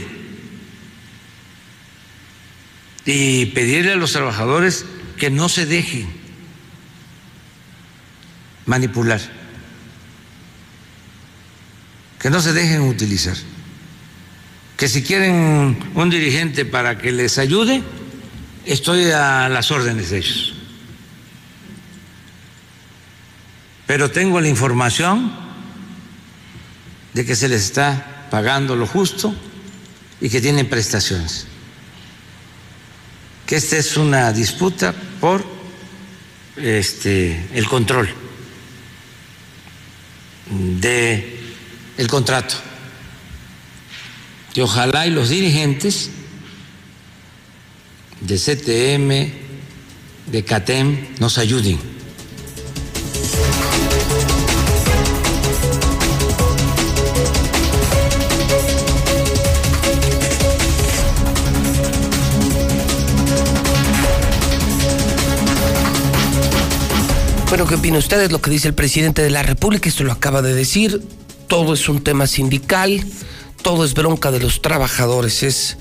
[3.06, 4.86] y pedirle a los trabajadores
[5.18, 6.08] que no se dejen
[8.66, 9.20] manipular,
[12.20, 13.36] que no se dejen utilizar,
[14.78, 17.82] que si quieren un dirigente para que les ayude,
[18.66, 20.61] estoy a las órdenes de ellos.
[23.92, 25.34] Pero tengo la información
[27.14, 29.36] de que se les está pagando lo justo
[30.22, 31.46] y que tienen prestaciones.
[33.46, 35.46] Que esta es una disputa por
[36.56, 38.08] este, el control
[40.80, 41.38] de
[41.98, 42.56] el contrato.
[44.54, 46.12] Y ojalá y los dirigentes
[48.22, 52.01] de CTM, de CATEM, nos ayuden
[67.52, 68.32] Bueno, ¿qué opina ustedes?
[68.32, 71.02] Lo que dice el presidente de la República, esto lo acaba de decir.
[71.48, 73.04] Todo es un tema sindical,
[73.62, 75.44] todo es bronca de los trabajadores.
[75.44, 75.76] Es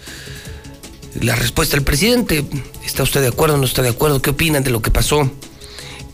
[1.20, 2.44] la respuesta del presidente.
[2.84, 4.20] ¿Está usted de acuerdo no está de acuerdo?
[4.20, 5.30] ¿Qué opinan de lo que pasó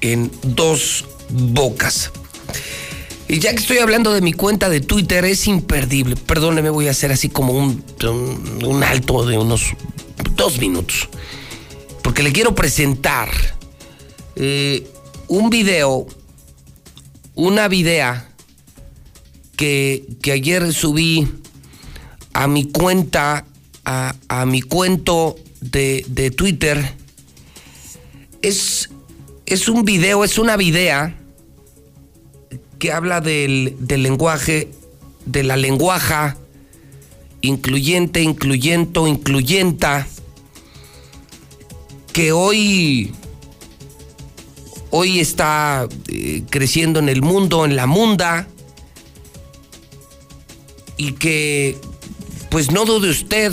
[0.03, 2.11] en dos bocas?
[3.27, 6.17] Y ya que estoy hablando de mi cuenta de Twitter, es imperdible.
[6.17, 7.83] Perdóneme, voy a hacer así como un,
[8.63, 9.73] un, alto de unos
[10.35, 11.09] dos minutos.
[12.03, 13.31] Porque le quiero presentar
[14.37, 14.87] eh,
[15.29, 16.07] un video,
[17.35, 18.29] una videa
[19.57, 21.29] que, ayer subí
[22.33, 23.45] a mi cuenta,
[23.85, 26.95] a, mi cuento de, Twitter.
[28.43, 28.91] Es,
[29.47, 31.17] es, un video, es una videa
[32.79, 34.71] que habla del, del lenguaje,
[35.25, 36.37] de la lenguaja
[37.41, 40.07] incluyente, incluyento, incluyenta,
[42.13, 43.13] que hoy
[44.91, 48.47] hoy está eh, creciendo en el mundo, en la munda,
[50.97, 51.77] y que
[52.51, 53.53] pues no dude usted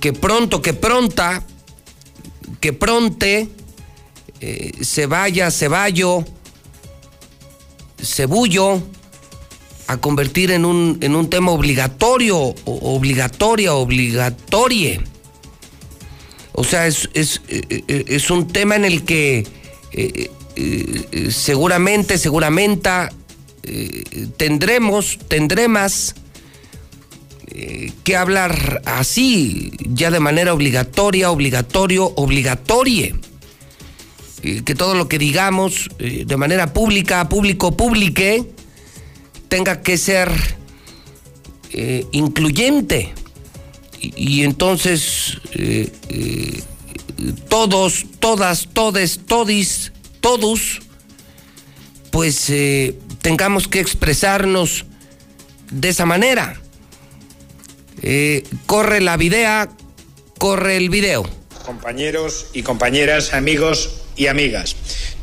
[0.00, 1.44] que pronto, que pronta,
[2.60, 3.48] que pronte
[4.40, 6.24] eh, se vaya, se vayo,
[8.00, 8.82] se bullo
[9.86, 15.00] a convertir en un, en un tema obligatorio, obligatoria, obligatorie.
[16.52, 19.46] O sea, es, es, eh, es un tema en el que
[19.92, 22.90] eh, eh, seguramente, seguramente
[23.62, 26.14] eh, tendremos, tendremos
[28.02, 33.14] que hablar así, ya de manera obligatoria, obligatorio, obligatorie.
[34.40, 38.50] que todo lo que digamos de manera pública, público, publique,
[39.48, 40.30] tenga que ser
[42.12, 43.12] incluyente.
[44.00, 45.36] Y entonces
[47.48, 50.80] todos, todas, todes, todis, todos,
[52.10, 54.86] pues eh, tengamos que expresarnos
[55.70, 56.60] de esa manera.
[58.02, 59.70] Eh, corre la videa,
[60.38, 61.28] corre el video.
[61.64, 64.76] Compañeros y compañeras, amigos y amigas.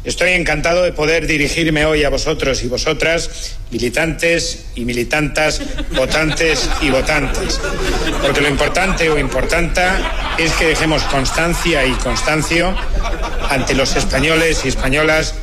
[0.09, 5.61] Estoy encantado de poder dirigirme hoy a vosotros y vosotras, militantes y militantas,
[5.91, 7.61] votantes y votantes.
[8.19, 12.75] Porque lo importante o importanta es que dejemos constancia y constancio
[13.51, 15.35] ante los españoles y españolas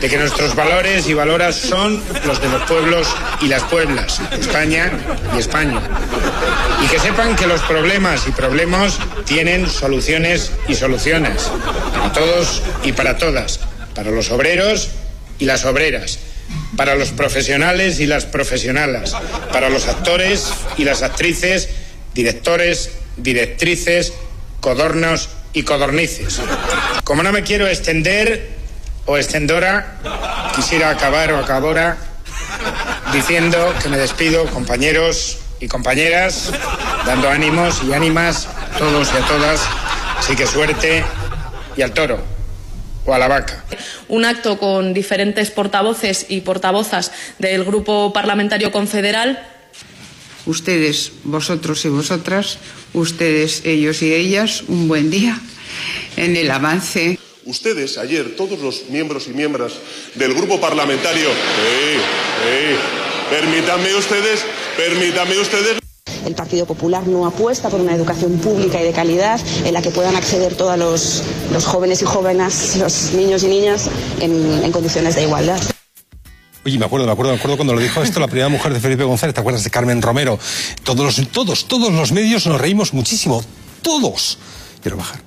[0.00, 3.06] de que nuestros valores y valoras son los de los pueblos
[3.40, 4.90] y las pueblas, España
[5.36, 5.80] y España.
[6.84, 11.52] Y que sepan que los problemas y problemas tienen soluciones y soluciones,
[11.92, 13.60] para todos y para todas
[13.98, 14.90] para los obreros
[15.40, 16.20] y las obreras,
[16.76, 19.12] para los profesionales y las profesionalas,
[19.52, 21.68] para los actores y las actrices,
[22.14, 24.12] directores, directrices,
[24.60, 26.40] codornos y codornices.
[27.02, 28.50] Como no me quiero extender
[29.06, 29.98] o extendora,
[30.54, 31.96] quisiera acabar o acabora
[33.12, 36.52] diciendo que me despido, compañeros y compañeras,
[37.04, 39.60] dando ánimos y ánimas a todos y a todas.
[40.18, 41.02] Así que suerte
[41.76, 42.37] y al toro
[43.08, 43.64] o a la vaca.
[44.08, 49.40] Un acto con diferentes portavoces y portavozas del Grupo Parlamentario Confederal.
[50.44, 52.58] Ustedes, vosotros y vosotras,
[52.92, 55.40] ustedes, ellos y ellas, un buen día
[56.16, 57.18] en el avance.
[57.44, 59.78] Ustedes, ayer, todos los miembros y miembros
[60.14, 61.28] del grupo parlamentario.
[63.30, 64.44] Permítanme ustedes,
[64.76, 65.77] permítanme ustedes.
[66.28, 69.88] El Partido Popular no apuesta por una educación pública y de calidad en la que
[69.90, 73.88] puedan acceder todos los, jóvenes y jóvenes, los niños y niñas
[74.20, 75.58] en, condiciones de igualdad.
[76.66, 78.80] Oye, me acuerdo, me acuerdo, me acuerdo cuando lo dijo esto la primera mujer de
[78.80, 80.38] Felipe González, ¿te acuerdas de Carmen Romero?
[80.84, 83.42] Todos todos, todos los medios nos reímos muchísimo,
[83.80, 84.36] todos.
[84.82, 85.20] Quiero bajar.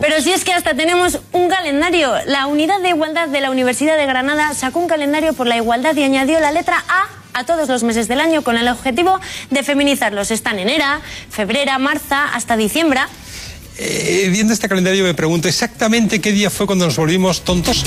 [0.00, 2.12] Pero si es que hasta tenemos un calendario.
[2.26, 5.96] La Unidad de Igualdad de la Universidad de Granada sacó un calendario por la igualdad
[5.96, 9.20] y añadió la letra A a todos los meses del año con el objetivo
[9.50, 10.30] de feminizarlos.
[10.30, 10.84] Están enero,
[11.30, 13.00] febrero, marzo, hasta diciembre.
[13.76, 17.84] Eh, viendo este calendario me pregunto exactamente qué día fue cuando nos volvimos tontos.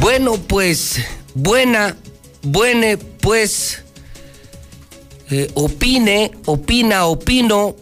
[0.00, 1.00] Bueno, pues,
[1.34, 1.96] buena,
[2.42, 3.82] buene, pues,
[5.30, 7.74] eh, opine, opina, opino.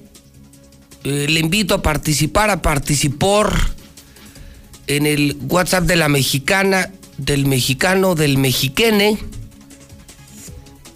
[1.05, 3.53] Eh, le invito a participar, a participar
[4.87, 9.19] en el WhatsApp de la mexicana, del mexicano, del mexiquene.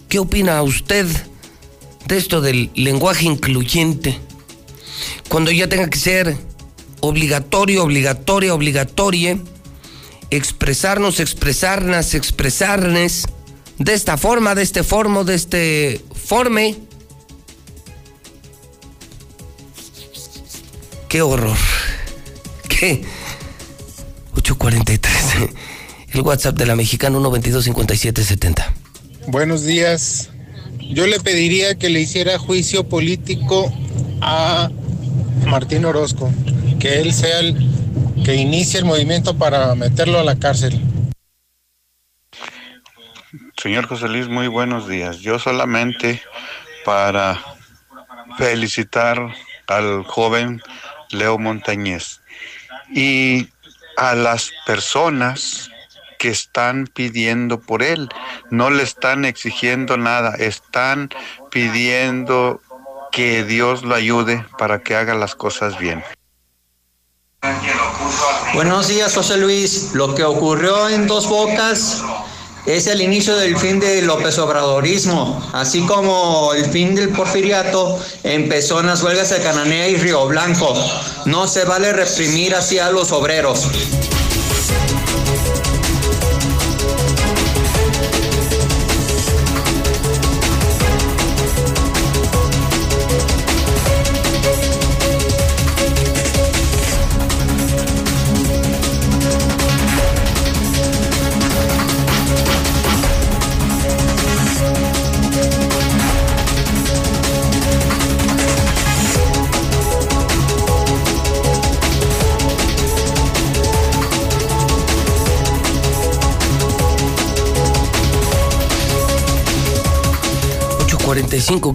[0.07, 1.05] ¿Qué opina usted
[2.07, 4.17] de esto del lenguaje incluyente?
[5.27, 6.35] Cuando ya tenga que ser
[7.01, 9.37] obligatorio, obligatoria, obligatoria,
[10.31, 13.27] expresarnos, expresarnas, expresarnes
[13.79, 16.77] de esta forma, de este formo, de este forme.
[21.07, 21.57] Qué horror.
[22.67, 23.03] Qué
[24.35, 25.15] 843.
[26.13, 28.65] El WhatsApp de la mexicana 1225770.
[29.27, 30.29] Buenos días.
[30.79, 33.71] Yo le pediría que le hiciera juicio político
[34.21, 34.69] a
[35.45, 36.31] Martín Orozco,
[36.79, 37.55] que él sea el
[38.25, 40.81] que inicie el movimiento para meterlo a la cárcel.
[43.61, 45.19] Señor José Luis, muy buenos días.
[45.19, 46.23] Yo solamente
[46.85, 47.43] para
[48.37, 49.35] felicitar
[49.67, 50.61] al joven
[51.09, 52.21] Leo Montañez
[52.89, 53.49] y
[53.97, 55.69] a las personas
[56.19, 58.07] que están pidiendo por él.
[58.49, 61.09] No le están exigiendo nada, están
[61.51, 62.61] pidiendo
[63.11, 66.01] que Dios lo ayude para que haga las cosas bien.
[68.53, 69.93] Buenos días, José Luis.
[69.93, 72.03] Lo que ocurrió en Dos Bocas
[72.69, 78.79] es el inicio del fin del López Obradorismo, así como el fin del porfiriato empezó
[78.79, 80.75] en las huelgas de Cananea y Río Blanco.
[81.25, 83.65] No se vale reprimir así a los obreros.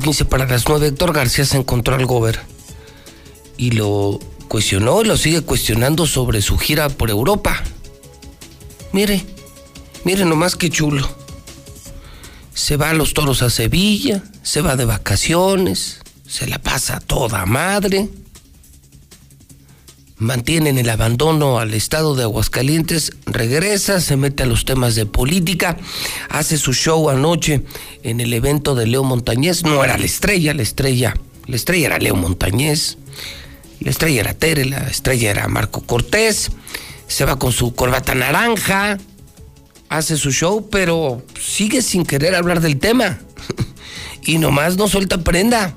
[0.01, 2.41] Quince para las 9, Héctor García se encontró al gober
[3.57, 7.61] y lo cuestionó y lo sigue cuestionando sobre su gira por Europa.
[8.93, 9.25] Mire,
[10.05, 11.09] mire nomás qué chulo.
[12.55, 17.45] Se va a los toros a Sevilla, se va de vacaciones, se la pasa toda
[17.45, 18.09] madre.
[20.17, 25.77] Mantienen el abandono al estado de Aguascalientes, regresa, se mete a los temas de política,
[26.29, 27.65] hace su show anoche
[28.05, 29.65] en el evento de Leo Montañez.
[29.65, 31.15] No era la estrella, la estrella,
[31.47, 32.97] la estrella era Leo Montañez,
[33.81, 36.53] la estrella era Tere, la estrella era Marco Cortés.
[37.09, 38.99] Se va con su corbata naranja,
[39.89, 43.19] hace su show, pero sigue sin querer hablar del tema.
[44.23, 45.75] y nomás no suelta prenda.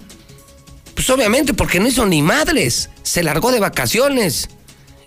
[0.97, 2.89] Pues obviamente porque no hizo ni madres.
[3.03, 4.49] Se largó de vacaciones.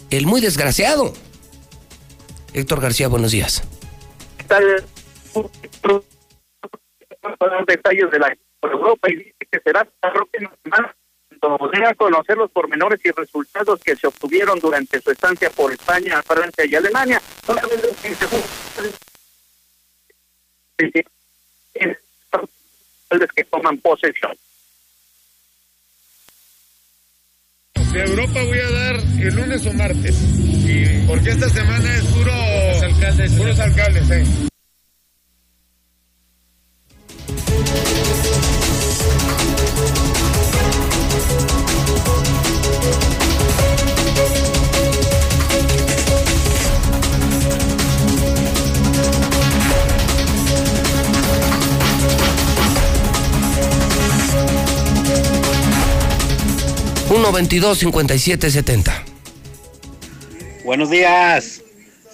[0.08, 1.12] El muy desgraciado.
[2.54, 3.64] Héctor García, buenos días.
[4.38, 4.84] ¿Qué tal?
[7.66, 10.94] detalles de la Europa y dice que será la próxima semana
[11.40, 16.22] cuando a conocer los pormenores y resultados que se obtuvieron durante su estancia por España,
[16.22, 17.20] Francia y Alemania.
[23.34, 24.36] que toman posesión.
[27.92, 30.16] De Europa voy a dar el lunes o martes.
[31.08, 32.32] Porque esta semana es puro.
[32.84, 33.32] alcaldes.
[33.32, 34.24] Puros alcaldes, eh.
[57.10, 59.02] Uno veintidós cincuenta y siete setenta.
[60.64, 61.60] Buenos días.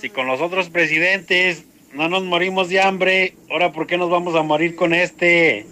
[0.00, 4.34] Si con los otros presidentes no nos morimos de hambre, ahora ¿por qué nos vamos
[4.36, 5.66] a morir con este?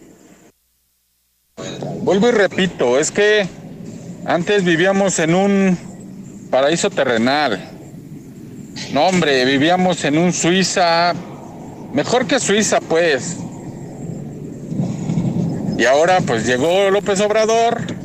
[2.03, 3.49] Vuelvo y repito, es que
[4.27, 5.79] antes vivíamos en un
[6.51, 7.71] paraíso terrenal.
[8.93, 11.15] No, hombre, vivíamos en un Suiza,
[11.95, 13.39] mejor que Suiza, pues.
[15.79, 18.04] Y ahora, pues llegó López Obrador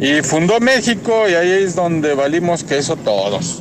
[0.00, 3.60] y fundó México y ahí es donde valimos que eso todos.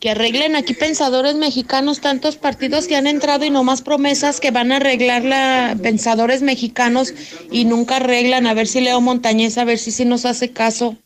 [0.00, 4.50] Que arreglen aquí pensadores mexicanos, tantos partidos que han entrado y no más promesas que
[4.50, 7.12] van a arreglar la pensadores mexicanos
[7.50, 8.46] y nunca arreglan.
[8.46, 10.96] A ver si Leo Montañez, a ver si sí nos hace caso.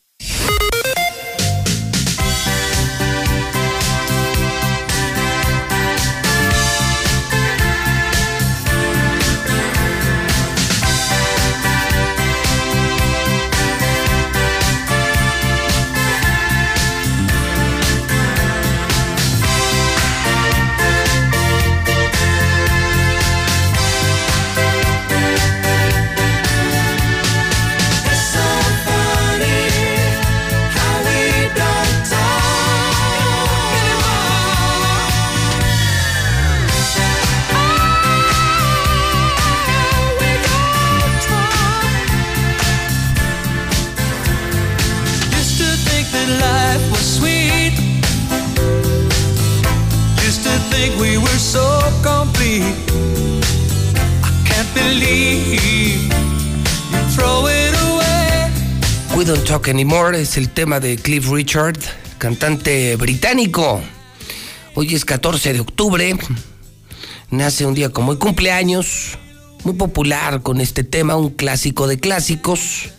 [59.69, 61.77] Es el tema de Cliff Richard,
[62.17, 63.83] cantante británico.
[64.75, 66.17] Hoy es 14 de octubre,
[67.31, 69.19] nace un día como hoy, cumpleaños,
[69.65, 72.93] muy popular con este tema, un clásico de clásicos,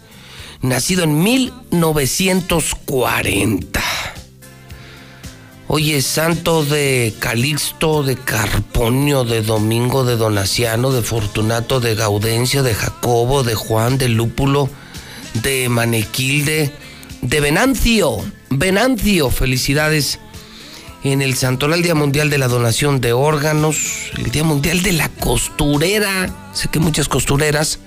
[0.62, 3.82] nacido en 1940.
[5.68, 12.62] Hoy es santo de Calixto, de Carponio, de Domingo, de Donaciano, de Fortunato, de Gaudencio,
[12.62, 14.70] de Jacobo, de Juan, de Lúpulo,
[15.34, 16.72] de Manequilde,
[17.22, 18.18] de Venancio.
[18.50, 20.20] Venancio, felicidades
[21.04, 25.10] en el Santoral Día Mundial de la Donación de Órganos, el Día Mundial de la
[25.10, 26.52] Costurera.
[26.54, 27.80] Sé que muchas costureras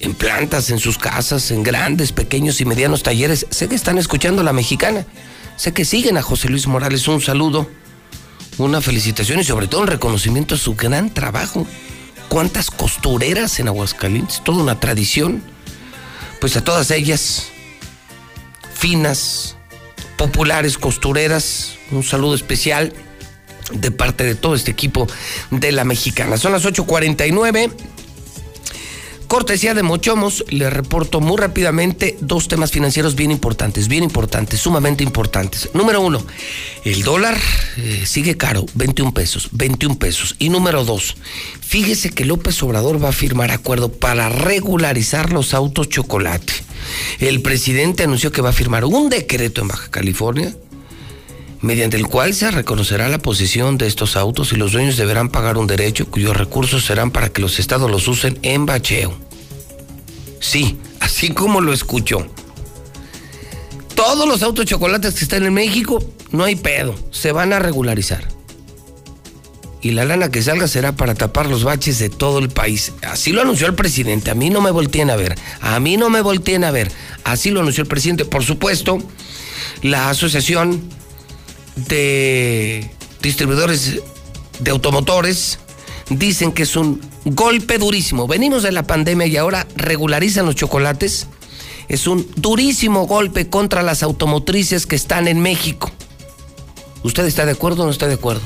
[0.00, 4.42] en plantas, en sus casas, en grandes, pequeños y medianos talleres, sé que están escuchando
[4.42, 5.06] la mexicana.
[5.56, 7.06] Sé que siguen a José Luis Morales.
[7.06, 7.68] Un saludo,
[8.56, 11.66] una felicitación y sobre todo un reconocimiento a su gran trabajo.
[12.28, 14.42] ¿Cuántas costureras en Aguascalientes?
[14.42, 15.42] Toda una tradición.
[16.40, 17.48] Pues a todas ellas,
[18.74, 19.56] finas,
[20.16, 22.92] populares costureras, un saludo especial
[23.72, 25.06] de parte de todo este equipo
[25.50, 26.36] de la mexicana.
[26.38, 27.70] Son las 8.49.
[29.30, 35.04] Cortesía de Mochomos, le reporto muy rápidamente dos temas financieros bien importantes, bien importantes, sumamente
[35.04, 35.70] importantes.
[35.72, 36.20] Número uno,
[36.84, 37.38] el dólar
[37.76, 40.34] eh, sigue caro, 21 pesos, 21 pesos.
[40.40, 41.14] Y número dos,
[41.60, 46.52] fíjese que López Obrador va a firmar acuerdo para regularizar los autos chocolate.
[47.20, 50.56] El presidente anunció que va a firmar un decreto en Baja California
[51.60, 55.58] mediante el cual se reconocerá la posesión de estos autos y los dueños deberán pagar
[55.58, 59.16] un derecho cuyos recursos serán para que los estados los usen en bacheo.
[60.40, 62.26] Sí, así como lo escuchó.
[63.94, 68.26] Todos los autos chocolates que están en México, no hay pedo, se van a regularizar.
[69.82, 72.92] Y la lana que salga será para tapar los baches de todo el país.
[73.02, 74.30] Así lo anunció el presidente.
[74.30, 75.38] A mí no me volteen a ver.
[75.62, 76.92] A mí no me volteen a ver.
[77.24, 78.26] Así lo anunció el presidente.
[78.26, 78.98] Por supuesto,
[79.80, 80.82] la asociación
[81.88, 82.90] de
[83.22, 84.00] distribuidores
[84.58, 85.58] de automotores
[86.10, 88.26] dicen que es un golpe durísimo.
[88.26, 91.26] Venimos de la pandemia y ahora regularizan los chocolates.
[91.88, 95.90] Es un durísimo golpe contra las automotrices que están en México.
[97.02, 98.42] ¿Usted está de acuerdo o no está de acuerdo?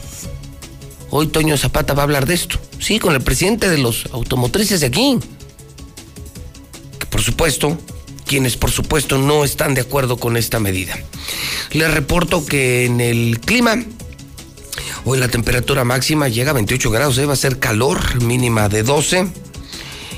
[1.10, 2.58] Hoy Toño Zapata va a hablar de esto.
[2.78, 5.18] Sí, con el presidente de los automotrices de aquí.
[6.98, 7.76] Que por supuesto,
[8.34, 10.98] quienes por supuesto no están de acuerdo con esta medida.
[11.70, 13.78] Les reporto que en el clima,
[15.04, 17.26] Hoy la temperatura máxima llega a 28 grados, ¿eh?
[17.26, 19.28] va a ser calor, mínima de 12.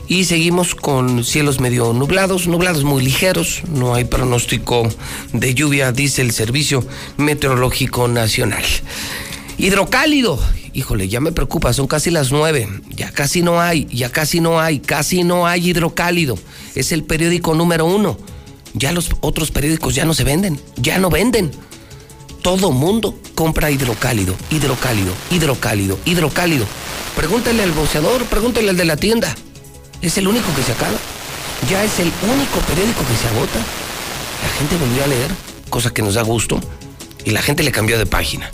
[0.08, 4.88] Y seguimos con cielos medio nublados, nublados muy ligeros, no hay pronóstico
[5.34, 6.86] de lluvia, dice el Servicio
[7.18, 8.64] Meteorológico Nacional.
[9.58, 10.40] Hidrocálido,
[10.72, 14.58] híjole, ya me preocupa, son casi las nueve, ya casi no hay, ya casi no
[14.58, 16.38] hay, casi no hay hidrocálido.
[16.76, 18.16] Es el periódico número uno.
[18.74, 21.50] Ya los otros periódicos ya no se venden, ya no venden.
[22.42, 26.66] Todo mundo compra hidrocálido, hidrocálido, hidrocálido, hidrocálido.
[27.16, 29.34] Pregúntale al boceador, pregúntale al de la tienda.
[30.02, 30.98] Es el único que se acaba.
[31.70, 33.58] Ya es el único periódico que se agota.
[34.42, 35.30] La gente volvió a leer,
[35.70, 36.60] cosa que nos da gusto,
[37.24, 38.50] y la gente le cambió de página.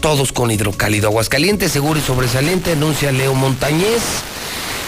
[0.00, 1.06] Todos con hidrocálido.
[1.06, 4.02] Aguascaliente, seguro y sobresaliente, anuncia Leo Montañez.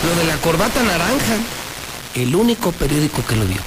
[0.04, 1.36] Lo de la corbata naranja,
[2.14, 3.60] el único periódico que lo vio.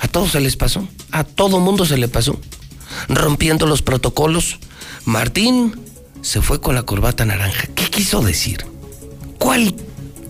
[0.00, 2.38] A todos se les pasó, a todo mundo se le pasó.
[3.08, 4.58] Rompiendo los protocolos,
[5.04, 5.80] Martín
[6.22, 7.68] se fue con la corbata naranja.
[7.74, 8.64] ¿Qué quiso decir?
[9.38, 9.74] ¿Cuál,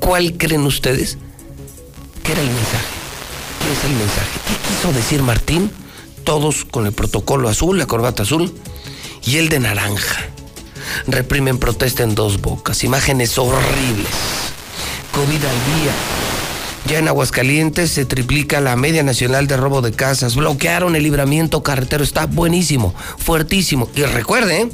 [0.00, 1.18] cuál creen ustedes
[2.22, 2.86] que era el mensaje?
[3.60, 4.30] ¿Qué es el mensaje?
[4.48, 5.70] ¿Qué quiso decir Martín?
[6.24, 8.52] Todos con el protocolo azul, la corbata azul
[9.24, 10.24] y el de naranja.
[11.06, 12.84] Reprimen protesta en dos bocas.
[12.84, 14.08] Imágenes horribles.
[15.12, 15.92] COVID al día.
[16.86, 20.34] Ya en Aguascalientes se triplica la media nacional de robo de casas.
[20.34, 22.02] Bloquearon el libramiento carretero.
[22.02, 23.88] Está buenísimo, fuertísimo.
[23.94, 24.72] Y recuerden,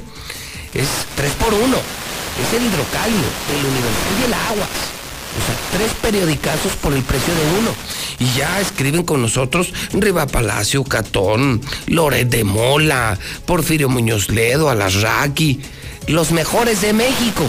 [0.75, 1.65] es 3 por 1.
[1.67, 4.99] Es el hidrocálido, el universal y el aguas.
[5.29, 7.71] O sea, tres periodicazos por el precio de uno.
[8.19, 15.61] Y ya escriben con nosotros Riva Palacio, Catón, Loret de Mola, Porfirio Muñoz Ledo, Alasraqui.
[16.07, 17.45] Los mejores de México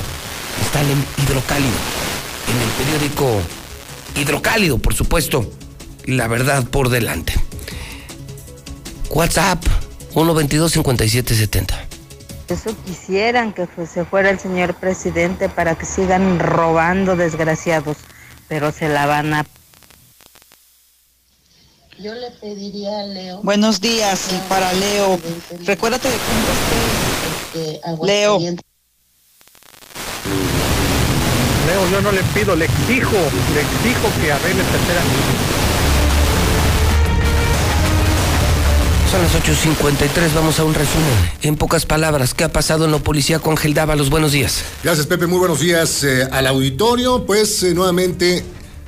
[0.62, 1.78] están en hidrocálido.
[2.50, 3.42] En el periódico
[4.16, 5.50] Hidrocálido, por supuesto.
[6.06, 7.34] La verdad por delante.
[9.10, 9.64] WhatsApp
[10.14, 11.90] 122-5770.
[12.48, 17.98] Eso quisieran que se fuera el señor presidente para que sigan robando desgraciados,
[18.48, 19.46] pero se la van a...
[22.00, 23.42] Yo le pediría a Leo.
[23.44, 25.20] Buenos días, y para Leo.
[25.66, 26.16] Recuérdate de
[27.54, 28.40] Este, Leo.
[31.70, 33.16] Leo, yo no le pido, le exijo,
[33.54, 35.02] le exijo que arregle tercera.
[39.12, 41.08] Son las 8.53, vamos a un resumen.
[41.44, 44.10] En pocas palabras, ¿qué ha pasado en la policía con Dávalos?
[44.10, 44.64] Buenos días.
[44.84, 45.28] Gracias, Pepe.
[45.28, 47.26] Muy buenos días eh, al auditorio.
[47.28, 48.44] Pues eh, nuevamente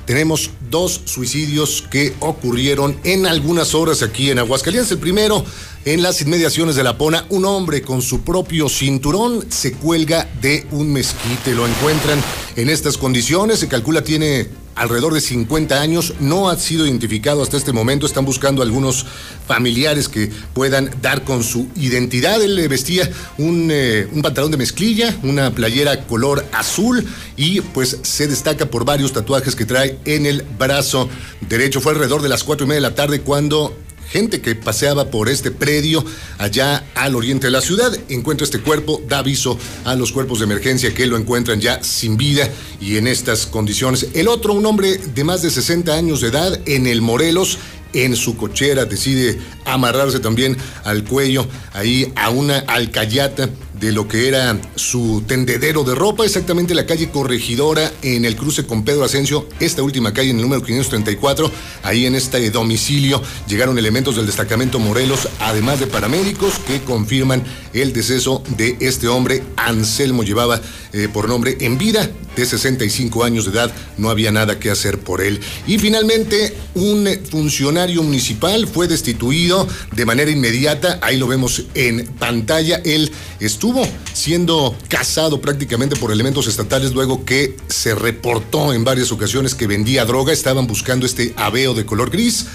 [0.06, 4.92] tenemos dos suicidios que ocurrieron en algunas horas aquí en Aguascalientes.
[4.92, 5.44] El primero,
[5.84, 10.66] en las inmediaciones de La Pona, un hombre con su propio cinturón se cuelga de
[10.70, 11.54] un mezquite.
[11.54, 12.22] Lo encuentran
[12.56, 13.58] en estas condiciones.
[13.58, 18.24] Se calcula tiene alrededor de 50 años, no ha sido identificado hasta este momento, están
[18.24, 19.06] buscando algunos
[19.46, 22.42] familiares que puedan dar con su identidad.
[22.42, 27.98] Él eh, vestía un, eh, un pantalón de mezclilla, una playera color azul y pues
[28.02, 31.08] se destaca por varios tatuajes que trae en el brazo
[31.48, 31.80] derecho.
[31.80, 33.76] Fue alrededor de las cuatro y media de la tarde cuando
[34.12, 36.04] gente que paseaba por este predio
[36.38, 40.44] allá al oriente de la ciudad encuentra este cuerpo, da aviso a los cuerpos de
[40.44, 42.48] emergencia que lo encuentran ya sin vida
[42.80, 44.08] y en estas condiciones.
[44.14, 47.58] El otro, un hombre de más de 60 años de edad en el Morelos,
[47.94, 53.48] en su cochera, decide amarrarse también al cuello ahí a una alcayata
[53.82, 58.64] de lo que era su tendedero de ropa, exactamente la calle Corregidora en el cruce
[58.64, 61.50] con Pedro Asensio, esta última calle en el número 534,
[61.82, 67.42] ahí en este domicilio llegaron elementos del destacamento Morelos, además de paramédicos que confirman
[67.72, 70.60] el deceso de este hombre, Anselmo llevaba
[70.92, 74.98] eh, por nombre en vida, de 65 años de edad, no había nada que hacer
[74.98, 75.40] por él.
[75.66, 82.80] Y finalmente, un funcionario municipal fue destituido de manera inmediata, ahí lo vemos en pantalla,
[82.84, 83.10] él
[83.40, 83.71] estuvo
[84.12, 90.04] siendo cazado prácticamente por elementos estatales luego que se reportó en varias ocasiones que vendía
[90.04, 92.46] droga, estaban buscando este aveo de color gris.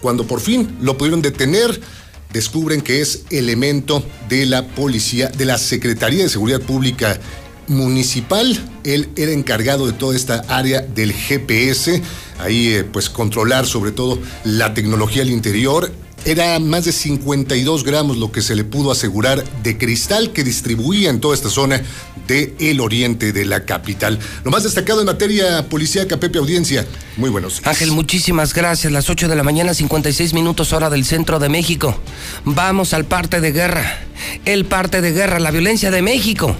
[0.00, 1.80] Cuando por fin lo pudieron detener,
[2.32, 7.18] descubren que es elemento de la policía, de la Secretaría de Seguridad Pública
[7.68, 8.58] municipal.
[8.84, 12.02] Él era encargado de toda esta área del GPS,
[12.38, 15.90] ahí eh, pues controlar sobre todo la tecnología al interior.
[16.24, 21.08] Era más de 52 gramos lo que se le pudo asegurar de cristal que distribuía
[21.08, 21.82] en toda esta zona
[22.26, 24.18] del el oriente de la capital.
[24.44, 26.86] Lo más destacado en materia policíaca, Pepe Audiencia.
[27.16, 27.66] Muy buenos días.
[27.66, 28.92] Ángel, muchísimas gracias.
[28.92, 31.98] Las 8 de la mañana, 56 minutos hora del centro de México.
[32.44, 34.00] Vamos al parte de guerra.
[34.44, 36.54] El parte de guerra, la violencia de México.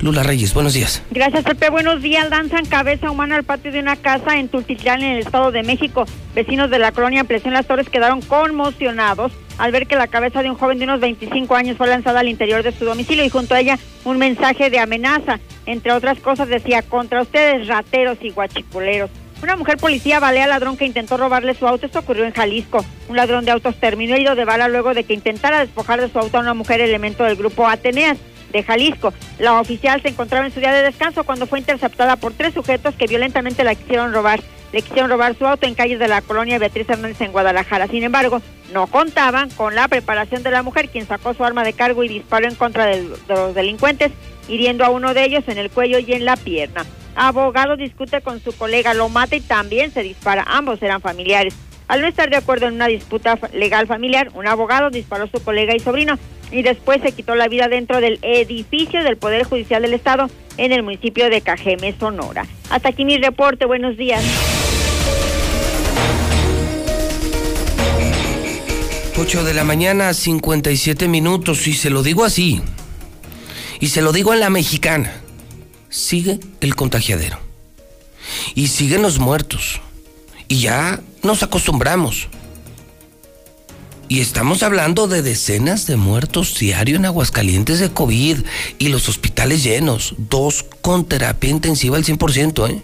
[0.00, 1.02] Lula Reyes, buenos días.
[1.10, 1.70] Gracias, Pepe.
[1.70, 2.28] Buenos días.
[2.28, 6.04] Lanzan cabeza humana al patio de una casa en Tultitlán, en el Estado de México.
[6.34, 10.50] Vecinos de la colonia Presión Las Torres quedaron conmocionados al ver que la cabeza de
[10.50, 13.54] un joven de unos 25 años fue lanzada al interior de su domicilio y junto
[13.54, 15.40] a ella un mensaje de amenaza.
[15.64, 19.10] Entre otras cosas decía, contra ustedes rateros y guachiculeros.
[19.42, 21.86] Una mujer policía balea al ladrón que intentó robarle su auto.
[21.86, 22.84] Esto ocurrió en Jalisco.
[23.08, 26.18] Un ladrón de autos terminó herido de bala luego de que intentara despojar de su
[26.18, 28.18] auto a una mujer elemento del grupo Ateneas
[28.52, 29.12] de Jalisco.
[29.38, 32.94] La oficial se encontraba en su día de descanso cuando fue interceptada por tres sujetos
[32.94, 34.40] que violentamente la quisieron robar.
[34.72, 37.86] Le quisieron robar su auto en calles de la colonia Beatriz Hernández en Guadalajara.
[37.86, 38.42] Sin embargo,
[38.72, 42.08] no contaban con la preparación de la mujer, quien sacó su arma de cargo y
[42.08, 44.12] disparó en contra de, los delincuentes,
[44.48, 46.84] hiriendo a uno de ellos en el cuello y en la pierna.
[47.14, 50.44] Abogado discute con su colega, lo mata y también se dispara.
[50.46, 51.54] Ambos eran familiares.
[51.88, 55.42] Al no estar de acuerdo en una disputa legal familiar, un abogado disparó a su
[55.42, 56.18] colega y sobrino
[56.50, 60.72] y después se quitó la vida dentro del edificio del Poder Judicial del Estado en
[60.72, 62.46] el municipio de Cajeme, Sonora.
[62.70, 63.66] Hasta aquí mi reporte.
[63.66, 64.22] Buenos días.
[69.18, 72.60] 8 de la mañana, 57 minutos, y se lo digo así.
[73.80, 75.22] Y se lo digo en la mexicana.
[75.88, 77.38] Sigue el contagiadero.
[78.54, 79.80] Y siguen los muertos.
[80.48, 82.28] Y ya nos acostumbramos.
[84.08, 88.38] Y estamos hablando de decenas de muertos diario en Aguascalientes de COVID
[88.78, 92.82] y los hospitales llenos, dos con terapia intensiva al 100%, ¿eh?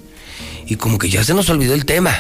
[0.67, 2.13] Y como que ya se nos olvidó el tema.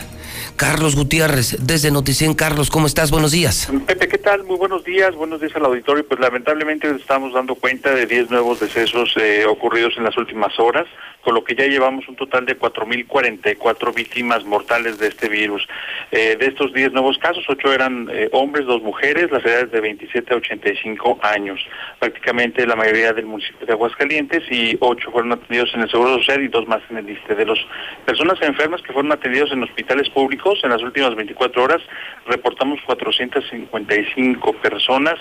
[0.55, 2.35] Carlos Gutiérrez, desde Noticien.
[2.35, 3.11] Carlos, ¿cómo estás?
[3.11, 3.69] Buenos días.
[3.87, 4.45] Pepe, ¿qué tal?
[4.45, 6.07] Muy buenos días, buenos días al auditorio.
[6.07, 10.87] Pues lamentablemente estamos dando cuenta de 10 nuevos decesos eh, ocurridos en las últimas horas,
[11.23, 15.67] con lo que ya llevamos un total de 4.044 víctimas mortales de este virus.
[16.11, 19.81] Eh, de estos 10 nuevos casos, 8 eran eh, hombres, 2 mujeres, las edades de
[19.81, 21.61] 27 a 85 años.
[21.99, 26.43] Prácticamente la mayoría del municipio de Aguascalientes y 8 fueron atendidos en el Seguro Social
[26.43, 27.35] y 2 más en el ISTE.
[27.35, 27.59] De las
[28.05, 31.83] personas enfermas que fueron atendidos en hospitales públicos en las últimas 24 horas,
[32.27, 35.15] reportamos 455 personas,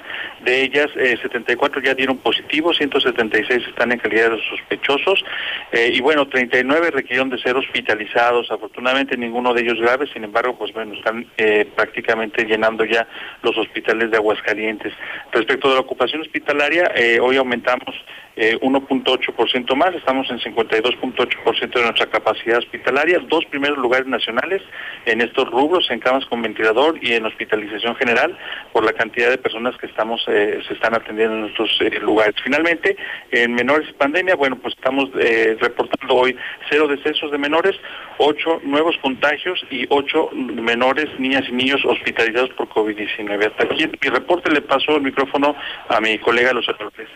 [0.43, 5.23] de ellas eh, 74 ya dieron positivo, 176 están en calidad de sospechosos
[5.71, 10.57] eh, y bueno, 39 requirieron de ser hospitalizados, afortunadamente ninguno de ellos grave, sin embargo,
[10.57, 13.07] pues bueno, están eh, prácticamente llenando ya
[13.43, 14.93] los hospitales de Aguascalientes.
[15.31, 17.93] Respecto de la ocupación hospitalaria, eh, hoy aumentamos
[18.35, 24.61] eh, 1.8% más, estamos en 52.8% de nuestra capacidad hospitalaria, dos primeros lugares nacionales
[25.05, 28.37] en estos rubros, en camas con ventilador y en hospitalización general,
[28.71, 32.35] por la cantidad de personas que estamos eh, se están atendiendo en nuestros eh, lugares.
[32.43, 32.95] Finalmente,
[33.31, 36.35] en menores y pandemia, bueno, pues estamos eh, reportando hoy
[36.69, 37.75] cero decesos de menores,
[38.17, 43.47] ocho nuevos contagios y ocho menores, niñas y niños hospitalizados por COVID-19.
[43.47, 45.55] Hasta aquí mi reporte le paso el micrófono
[45.89, 47.07] a mi colega Lucero López.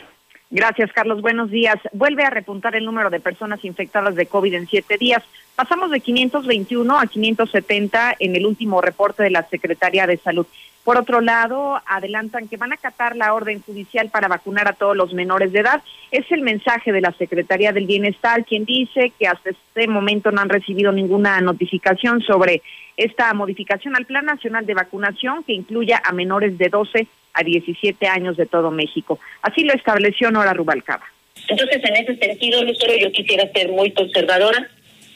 [0.52, 1.22] Gracias, Carlos.
[1.22, 1.78] Buenos días.
[1.92, 5.24] Vuelve a repuntar el número de personas infectadas de COVID en siete días.
[5.56, 10.46] Pasamos de 521 a 570 en el último reporte de la Secretaría de Salud.
[10.86, 14.96] Por otro lado, adelantan que van a acatar la orden judicial para vacunar a todos
[14.96, 15.82] los menores de edad.
[16.12, 20.42] Es el mensaje de la Secretaría del Bienestar, quien dice que hasta este momento no
[20.42, 22.62] han recibido ninguna notificación sobre
[22.98, 28.08] esta modificación al Plan Nacional de Vacunación que incluya a menores de 12 a 17
[28.08, 29.20] años de todo México.
[29.42, 31.06] Así lo estableció Nora Rubalcaba.
[31.50, 34.70] Entonces, en ese sentido, Lucero, yo quisiera ser muy conservadora,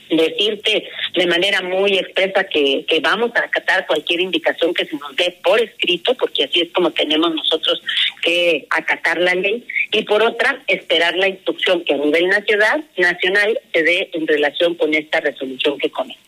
[0.09, 5.15] decirte de manera muy expresa que, que vamos a acatar cualquier indicación que se nos
[5.15, 7.81] dé por escrito, porque así es como tenemos nosotros
[8.21, 13.59] que acatar la ley, y por otra, esperar la instrucción que a nivel nacional, nacional
[13.73, 16.21] se dé en relación con esta resolución que comenta.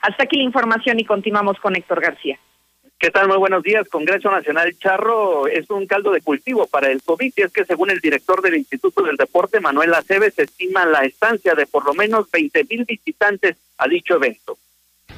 [0.00, 2.38] Hasta aquí la información y continuamos con Héctor García.
[3.00, 3.28] ¿Qué tal?
[3.28, 3.88] Muy buenos días.
[3.88, 7.88] Congreso Nacional Charro es un caldo de cultivo para el COVID y es que según
[7.88, 12.30] el director del Instituto del Deporte, Manuel Aceves, estima la estancia de por lo menos
[12.30, 14.58] 20 mil visitantes a dicho evento.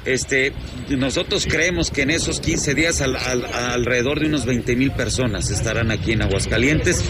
[0.05, 0.51] Este,
[0.89, 5.49] nosotros creemos que en esos 15 días al- al- alrededor de unos 20 mil personas
[5.49, 7.03] estarán aquí en Aguascalientes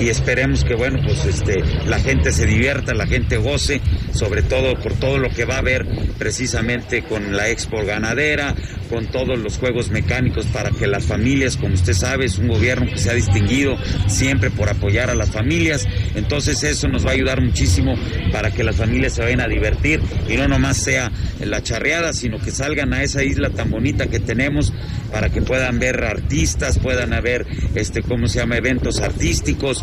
[0.00, 3.80] y esperemos que bueno pues este la gente se divierta, la gente goce,
[4.12, 5.86] sobre todo por todo lo que va a haber
[6.18, 8.54] precisamente con la expo ganadera,
[8.88, 12.86] con todos los juegos mecánicos para que las familias, como usted sabe, es un gobierno
[12.90, 13.76] que se ha distinguido
[14.08, 15.86] siempre por apoyar a las familias,
[16.16, 17.94] entonces eso nos va a ayudar muchísimo
[18.32, 22.39] para que las familias se vayan a divertir y no nomás sea la charreada, sino
[22.40, 24.72] que salgan a esa isla tan bonita que tenemos
[25.12, 29.82] para que puedan ver artistas, puedan haber este cómo se llama eventos artísticos.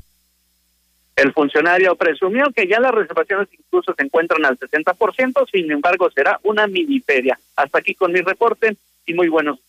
[1.16, 6.40] El funcionario presumió que ya las reservaciones incluso se encuentran al 60%, sin embargo será
[6.44, 7.40] una mini feria.
[7.56, 9.60] Hasta aquí con mi reporte y muy buenos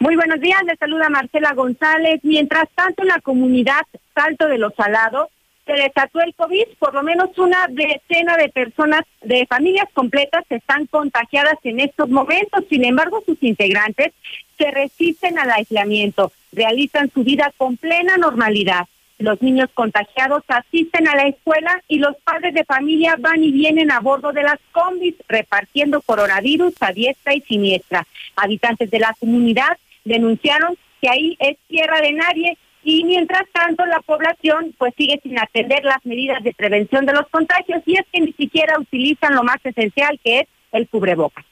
[0.00, 2.20] Muy buenos días, les saluda Marcela González.
[2.24, 3.82] Mientras tanto, en la comunidad
[4.14, 5.28] Salto de los Salados
[5.66, 10.86] se desató el COVID, por lo menos una decena de personas, de familias completas, están
[10.86, 12.64] contagiadas en estos momentos.
[12.68, 14.12] Sin embargo, sus integrantes
[14.58, 18.86] se resisten al aislamiento, realizan su vida con plena normalidad.
[19.18, 23.90] Los niños contagiados asisten a la escuela y los padres de familia van y vienen
[23.90, 28.06] a bordo de las combis repartiendo coronavirus a diestra y siniestra.
[28.36, 34.00] Habitantes de la comunidad denunciaron que ahí es tierra de nadie y mientras tanto la
[34.00, 38.20] población pues sigue sin atender las medidas de prevención de los contagios y es que
[38.20, 41.44] ni siquiera utilizan lo más esencial que es el cubrebocas.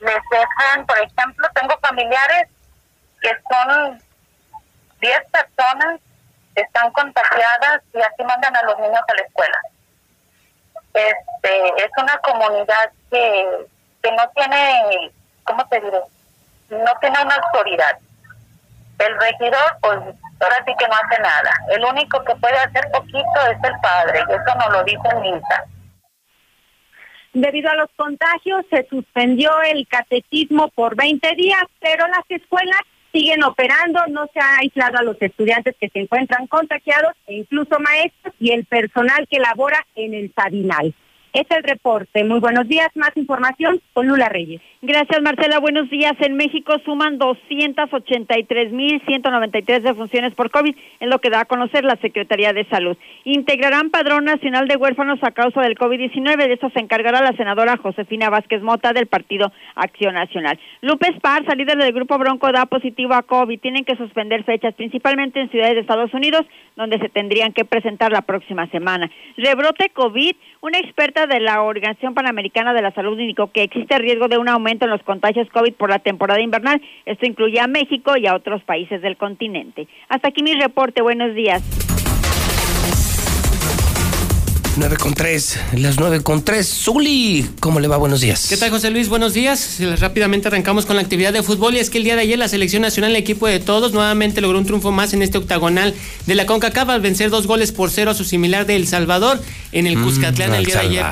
[0.00, 2.48] Les dejan, por ejemplo, tengo familiares
[3.22, 3.98] que son
[5.00, 6.00] 10 personas
[6.54, 9.58] están contagiadas y así mandan a los niños a la escuela.
[10.92, 13.66] Este, es una comunidad que,
[14.02, 15.12] que no tiene,
[15.44, 16.00] ¿cómo te diré?
[16.70, 17.98] No tiene una autoridad.
[18.98, 19.98] El regidor, pues
[20.40, 21.52] ahora sí que no hace nada.
[21.70, 25.64] El único que puede hacer poquito es el padre, y eso nos lo el MINSA.
[27.32, 32.80] Debido a los contagios se suspendió el catecismo por 20 días, pero las escuelas
[33.12, 37.78] siguen operando, no se ha aislado a los estudiantes que se encuentran contagiados e incluso
[37.78, 40.94] maestros y el personal que labora en el Sabinal.
[41.32, 42.24] Es el reporte.
[42.24, 42.88] Muy buenos días.
[42.96, 44.60] Más información con Lula Reyes.
[44.82, 45.60] Gracias, Marcela.
[45.60, 46.14] Buenos días.
[46.20, 52.52] En México suman 283.193 defunciones por COVID, en lo que da a conocer la Secretaría
[52.52, 52.96] de Salud.
[53.24, 56.48] Integrarán Padrón Nacional de Huérfanos a causa del COVID-19.
[56.48, 60.58] De eso se encargará la senadora Josefina Vázquez Mota del Partido Acción Nacional.
[60.80, 63.60] Lupe Esparza, líder del Grupo Bronco, da positivo a COVID.
[63.60, 66.44] Tienen que suspender fechas, principalmente en ciudades de Estados Unidos,
[66.74, 69.08] donde se tendrían que presentar la próxima semana.
[69.36, 70.34] Rebrote COVID.
[70.62, 74.48] Una experta de la Organización Panamericana de la Salud indicó que existe riesgo de un
[74.48, 76.80] aumento en los contagios COVID por la temporada invernal.
[77.06, 79.88] Esto incluye a México y a otros países del continente.
[80.08, 81.02] Hasta aquí mi reporte.
[81.02, 81.89] Buenos días.
[84.76, 86.66] 9 con 3, las 9 con 3.
[86.66, 87.96] Zuli, ¿cómo le va?
[87.96, 88.46] Buenos días.
[88.48, 89.08] ¿Qué tal, José Luis?
[89.08, 89.78] Buenos días.
[89.98, 92.48] Rápidamente arrancamos con la actividad de fútbol y es que el día de ayer la
[92.48, 95.94] selección nacional, el equipo de todos, nuevamente logró un triunfo más en este octagonal
[96.26, 99.42] de la CONCACAF al vencer dos goles por cero a su similar de El Salvador
[99.72, 101.04] en el Cuscatlán el día de ayer.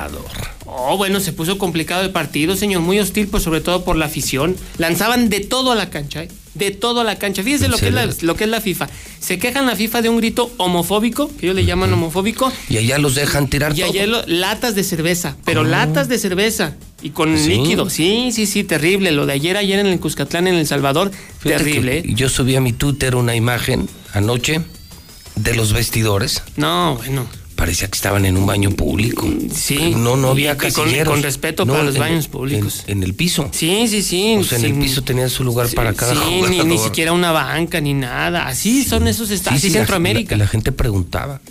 [0.65, 4.05] Oh, bueno, se puso complicado el partido, señor, muy hostil, pues sobre todo por la
[4.05, 4.55] afición.
[4.77, 6.29] Lanzaban de todo a la cancha, ¿eh?
[6.59, 7.41] De todo a la cancha.
[7.41, 8.87] Fíjese lo que, es la, lo que es la FIFA.
[9.19, 12.51] Se quejan la FIFA de un grito homofóbico, que ellos le llaman homofóbico.
[12.69, 13.89] Y allá los dejan tirar Y todo.
[13.91, 16.75] allá lo- latas de cerveza, pero latas de cerveza.
[17.01, 17.49] Y con ¿Sí?
[17.49, 17.89] líquido.
[17.89, 19.11] Sí, sí, sí, terrible.
[19.11, 21.97] Lo de ayer, ayer en el Cuscatlán, en El Salvador, Fíjate terrible.
[21.99, 22.03] ¿eh?
[22.07, 24.61] Yo subí a mi Twitter una imagen anoche
[25.35, 26.43] de los vestidores.
[26.57, 27.25] No, bueno.
[27.59, 29.27] Parecía que estaban en un baño público.
[29.53, 29.93] Sí.
[29.93, 31.13] No, no había Y con- casilleros.
[31.13, 32.85] con respeto No, para los en- baños públicos.
[32.87, 33.49] En, el piso.
[33.51, 34.37] Sí, sí, sí.
[34.39, 36.49] O sea, en el piso tenían su lugar para cada Sí, jugador.
[36.49, 38.47] ni, ni siquiera una banca ni nada.
[38.47, 39.59] Así son esos estados.
[39.59, 40.37] sí, Así la- Centroamérica.
[40.37, 41.41] La, la gente preguntaba.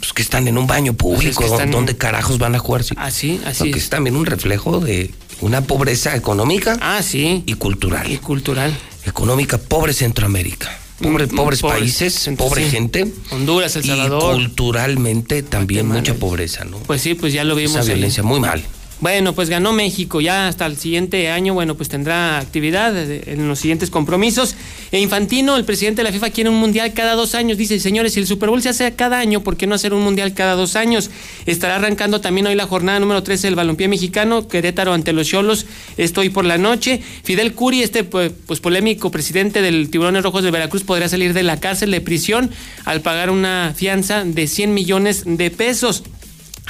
[0.00, 1.40] Pues que están en un baño público.
[1.40, 2.82] que están- ¿Dónde carajos van a jugar?
[2.82, 2.94] Sí.
[2.98, 3.84] Así, así No, que es.
[3.84, 7.44] es también un reflejo de una pobreza económica Ah, sí.
[7.46, 8.10] y cultural.
[8.10, 8.76] Y cultural.
[9.06, 10.68] Económica, pobre Centroamérica.
[11.00, 12.70] Pobre, Mm, pobres pobres, países, centro- pobre sí.
[12.70, 13.06] gente.
[13.30, 14.34] Honduras, El Y Salvador.
[14.34, 16.78] culturalmente también mucha pobreza, ¿no?
[16.78, 17.72] Pues sí, pues ya lo vimos.
[17.72, 17.86] Esa ahí.
[17.88, 18.62] violencia muy mal.
[19.00, 20.20] Bueno, pues ganó México.
[20.20, 24.56] Ya hasta el siguiente año, bueno, pues tendrá actividad eh, en los siguientes compromisos.
[24.90, 27.58] E Infantino, el presidente de la FIFA, quiere un mundial cada dos años.
[27.58, 30.02] Dice, señores, si el Super Bowl se hace cada año, ¿por qué no hacer un
[30.02, 31.10] mundial cada dos años?
[31.46, 35.66] Estará arrancando también hoy la jornada número 13 del balompié mexicano, Querétaro ante los Cholos,
[35.96, 37.00] esto hoy por la noche.
[37.22, 41.44] Fidel Curi, este pues, pues, polémico presidente del Tiburones Rojos de Veracruz, podría salir de
[41.44, 42.50] la cárcel de prisión
[42.84, 46.02] al pagar una fianza de 100 millones de pesos.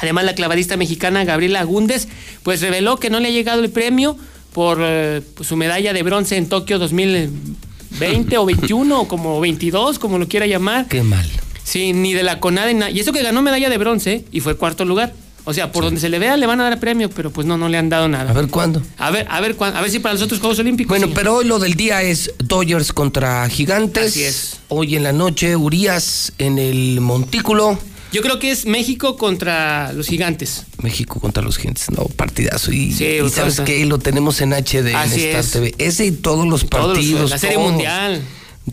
[0.01, 2.09] Además, la clavadista mexicana Gabriela Agúndez,
[2.43, 4.17] pues reveló que no le ha llegado el premio
[4.53, 9.99] por eh, pues, su medalla de bronce en Tokio 2020 o 21 o como 22,
[9.99, 10.87] como lo quiera llamar.
[10.89, 11.29] Qué mal.
[11.65, 14.57] Sí, ni de la CONADE, na- y eso que ganó medalla de bronce y fue
[14.57, 15.13] cuarto lugar.
[15.45, 17.57] O sea, por donde se le vea le van a dar premio, pero pues no,
[17.57, 18.31] no le han dado nada.
[18.31, 18.83] A ver cuándo.
[18.99, 20.91] A ver, a ver, cuán- a ver si para los otros Juegos Olímpicos.
[20.99, 24.11] Bueno, pero hoy lo del día es Dodgers contra Gigantes.
[24.13, 24.59] Así es.
[24.69, 27.79] Hoy en la noche, Urias en el Montículo.
[28.13, 30.65] Yo creo que es México contra los gigantes.
[30.83, 31.91] México contra los Gigantes.
[31.91, 32.73] No, partidazo.
[32.73, 35.51] Y, Sí, y sabes qué, lo tenemos en HD, Así en Star es.
[35.51, 35.75] TV.
[35.79, 37.31] Ese y todos los Todos los- partidos.
[37.31, 37.71] la Serie todos.
[37.71, 38.23] Mundial.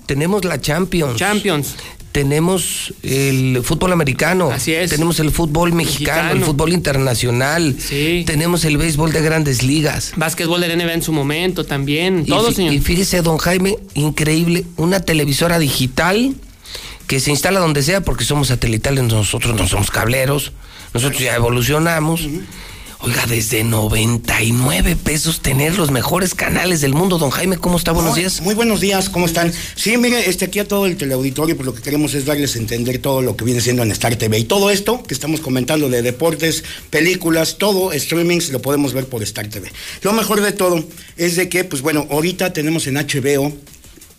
[0.05, 1.17] Tenemos la Champions.
[1.17, 1.75] Champions.
[2.13, 4.49] Tenemos el fútbol americano.
[4.49, 4.89] Así es.
[4.89, 6.39] Tenemos el fútbol mexicano, Mexicano.
[6.39, 7.75] el fútbol internacional.
[7.77, 8.23] Sí.
[8.25, 10.13] Tenemos el béisbol de grandes ligas.
[10.15, 12.21] Básquetbol de la NBA en su momento también.
[12.25, 12.73] Y Todo, señor.
[12.73, 16.35] Y fíjese, don Jaime, increíble, una televisora digital
[17.07, 20.51] que se instala donde sea porque somos satelitales, nosotros no somos cableros,
[20.93, 22.27] nosotros ya evolucionamos.
[23.01, 27.19] Oiga, desde 99 pesos tener los mejores canales del mundo.
[27.19, 27.91] Don Jaime, ¿cómo está?
[27.91, 28.41] Buenos No, días.
[28.41, 29.53] Muy buenos días, ¿cómo están?
[29.75, 32.59] Sí, mire, este, aquí a todo el teleauditorio, pues lo que queremos es darles a
[32.59, 34.39] entender todo lo que viene siendo en Star TV.
[34.39, 39.21] Y todo esto que estamos comentando de deportes, películas, todo, streamings, lo podemos ver por
[39.21, 39.71] Star TV.
[40.01, 40.83] Lo mejor de todo
[41.15, 43.53] es de que, pues bueno, ahorita tenemos en HBO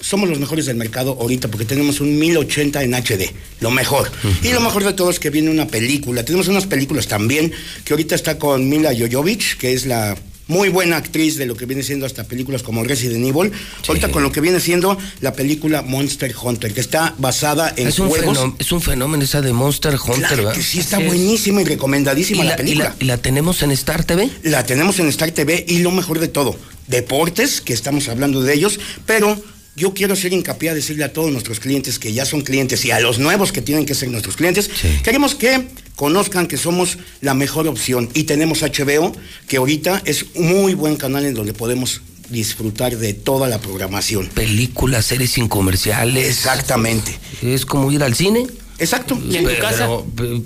[0.00, 4.10] somos los mejores del mercado ahorita porque tenemos un 1080 en HD, lo mejor.
[4.42, 6.24] Y lo mejor de todo es que viene una película.
[6.24, 7.52] Tenemos unas películas también
[7.84, 10.16] que ahorita está con Mila Jovovich, que es la
[10.48, 13.50] muy buena actriz de lo que viene siendo hasta películas como Resident Evil.
[13.88, 17.98] Ahorita con lo que viene siendo la película Monster Hunter, que está basada en Es
[17.98, 18.38] un, juegos.
[18.60, 22.50] es un fenómeno esa de Monster Hunter, Claro sí, está buenísima y recomendadísima ¿Y la,
[22.50, 22.84] la, y película.
[22.90, 24.30] la- y la tenemos en Star TV?
[24.44, 26.56] La tenemos en Star TV y lo mejor de todo,
[26.86, 29.42] deportes, que estamos hablando de ellos, pero
[29.76, 32.90] yo quiero hacer hincapié a decirle a todos nuestros clientes que ya son clientes y
[32.90, 34.70] a los nuevos que tienen que ser nuestros clientes,
[35.04, 39.14] queremos que conozcan que somos la mejor opción y tenemos HBO,
[39.46, 42.00] que ahorita es un muy buen canal en donde podemos
[42.30, 44.28] disfrutar de toda la programación.
[44.28, 46.26] Películas, series sin comerciales.
[46.26, 47.16] Exactamente.
[47.42, 48.46] Es como ir al cine.
[48.78, 49.18] Exacto.
[49.28, 49.88] ¿Y en tu casa?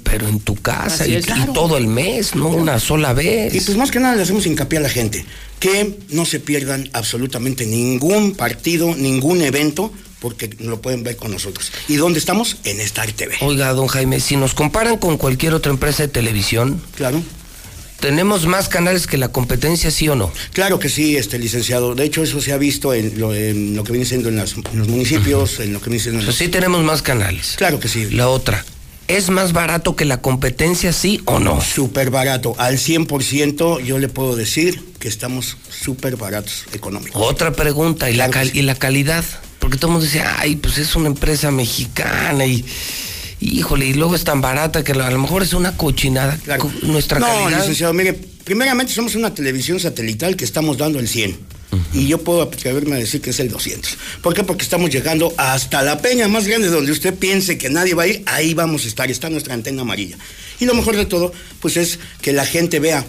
[0.04, 1.20] Pero en tu casa y.
[1.22, 1.50] Claro.
[1.50, 3.54] y todo el mes, no una sola vez.
[3.54, 5.24] Y pues más que nada le hacemos hincapié a la gente
[5.60, 11.70] que no se pierdan absolutamente ningún partido, ningún evento, porque lo pueden ver con nosotros.
[11.86, 12.56] ¿Y dónde estamos?
[12.64, 13.36] En Star TV.
[13.42, 17.22] Oiga, don Jaime, si nos comparan con cualquier otra empresa de televisión, claro.
[18.00, 20.32] ¿Tenemos más canales que la competencia, sí o no?
[20.52, 21.94] Claro que sí, este licenciado.
[21.94, 24.54] De hecho, eso se ha visto en lo, en lo que viene siendo en, las-
[24.54, 26.34] en los municipios, en lo que viene siendo en los...
[26.34, 27.54] sí tenemos más canales.
[27.56, 28.10] Claro que sí.
[28.10, 28.64] La otra,
[29.08, 31.60] ¿es más barato que la competencia, sí o no?
[31.60, 32.54] Súper barato.
[32.58, 37.20] Al 100% yo le puedo decir que estamos súper baratos económicos.
[37.24, 39.24] Otra pregunta, ¿y, la, cal- y la calidad?
[39.58, 42.64] Porque todo el mundo dice, ay, pues es una empresa mexicana y...
[43.40, 46.38] Híjole, y luego es tan barata que a lo mejor es una cochinada.
[46.58, 47.60] Co- Nuestra no, calidad.
[47.60, 48.12] licenciado, mire,
[48.44, 51.38] primeramente somos una televisión satelital que estamos dando el 100.
[51.94, 53.96] Y yo puedo atreverme a decir que es el 200.
[54.22, 54.42] ¿Por qué?
[54.44, 58.06] Porque estamos llegando hasta la peña más grande donde usted piense que nadie va a
[58.08, 60.16] ir, ahí vamos a estar, está nuestra antena amarilla.
[60.58, 63.06] Y lo mejor de todo, pues es que la gente vea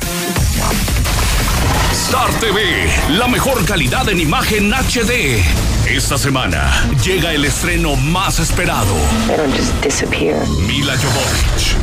[2.10, 5.44] Star TV, la mejor calidad en imagen HD.
[5.88, 8.96] Esta semana llega el estreno más esperado.
[10.66, 11.76] Mila Jovovich,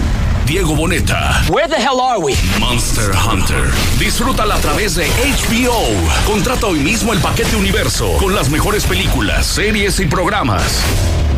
[0.44, 1.44] Diego Boneta.
[1.48, 2.34] Where the hell are we?
[2.58, 3.70] Monster Hunter.
[4.00, 5.80] Disfrútala a través de HBO.
[6.26, 10.82] Contrata hoy mismo el paquete universo con las mejores películas, series y programas.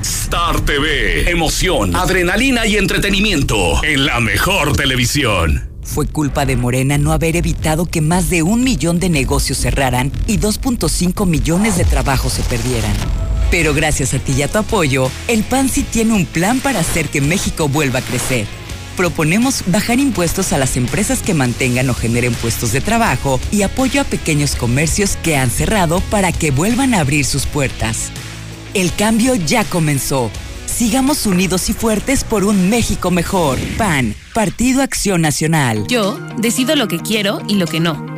[0.02, 1.28] Star TV.
[1.28, 5.68] Emoción, adrenalina y entretenimiento en la mejor televisión.
[5.82, 10.12] Fue culpa de Morena no haber evitado que más de un millón de negocios cerraran
[10.26, 12.92] y 2.5 millones de trabajos se perdieran.
[13.50, 16.80] Pero gracias a ti y a tu apoyo, el PAN sí tiene un plan para
[16.80, 18.46] hacer que México vuelva a crecer.
[18.96, 24.02] Proponemos bajar impuestos a las empresas que mantengan o generen puestos de trabajo y apoyo
[24.02, 28.12] a pequeños comercios que han cerrado para que vuelvan a abrir sus puertas.
[28.74, 30.30] El cambio ya comenzó.
[30.66, 33.58] Sigamos unidos y fuertes por un México mejor.
[33.78, 35.86] PAN, Partido Acción Nacional.
[35.88, 38.17] Yo decido lo que quiero y lo que no.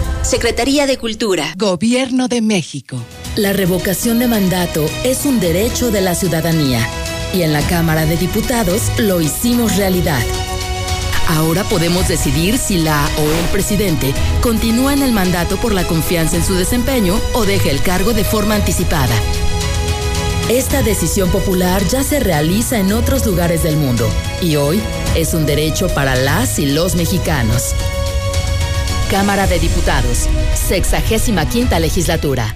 [0.23, 1.51] Secretaría de Cultura.
[1.57, 3.03] Gobierno de México.
[3.35, 6.87] La revocación de mandato es un derecho de la ciudadanía
[7.33, 10.21] y en la Cámara de Diputados lo hicimos realidad.
[11.27, 16.35] Ahora podemos decidir si la o el presidente continúa en el mandato por la confianza
[16.37, 19.15] en su desempeño o deja el cargo de forma anticipada.
[20.49, 24.07] Esta decisión popular ya se realiza en otros lugares del mundo
[24.39, 24.81] y hoy
[25.15, 27.73] es un derecho para las y los mexicanos.
[29.11, 32.55] Cámara de Diputados, 65 legislatura.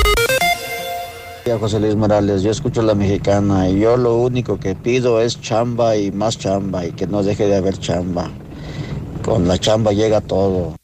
[1.43, 5.97] José Luis Morales, yo escucho la mexicana y yo lo único que pido es chamba
[5.97, 8.31] y más chamba y que no deje de haber chamba.
[9.23, 10.75] Con la chamba llega todo.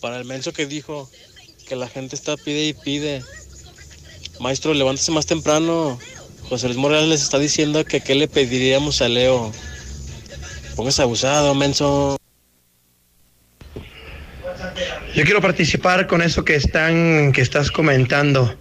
[0.00, 1.10] Para el menso que dijo
[1.66, 3.22] que la gente está pide y pide.
[4.38, 5.98] Maestro, levántese más temprano.
[6.48, 9.50] José Luis Morales les está diciendo que qué le pediríamos a Leo.
[10.76, 12.19] Póngase abusado, menso.
[15.14, 18.56] Yo quiero participar con eso que están, que estás comentando.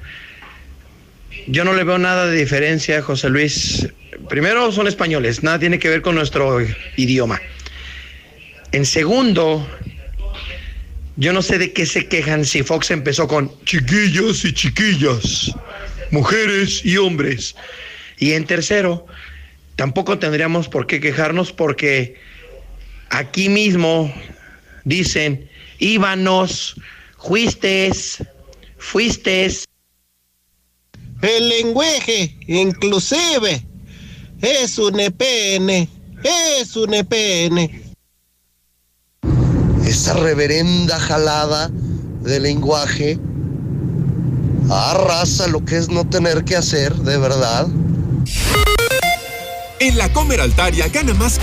[1.46, 3.88] Yo no le veo nada de diferencia, José Luis.
[4.30, 6.60] Primero son españoles, nada tiene que ver con nuestro
[6.98, 7.40] idioma.
[8.72, 9.68] En segundo,
[11.18, 15.52] yo no sé de qué se quejan si Fox empezó con chiquillos y chiquillas,
[16.10, 17.56] mujeres y hombres.
[18.18, 19.06] Y en tercero,
[19.76, 22.16] tampoco tendríamos por qué quejarnos porque
[23.12, 24.12] aquí mismo
[24.84, 25.49] dicen
[25.80, 26.76] íbanos,
[27.18, 28.24] fuistes,
[28.78, 29.66] fuistes.
[31.22, 33.66] El lenguaje inclusive
[34.42, 35.90] es un EPN,
[36.24, 37.92] es un EPN.
[39.86, 41.70] Esa reverenda jalada
[42.22, 43.18] de lenguaje
[44.70, 47.68] arrasa lo que es no tener que hacer, de verdad.
[49.80, 51.40] En la Comer Altaria gana más.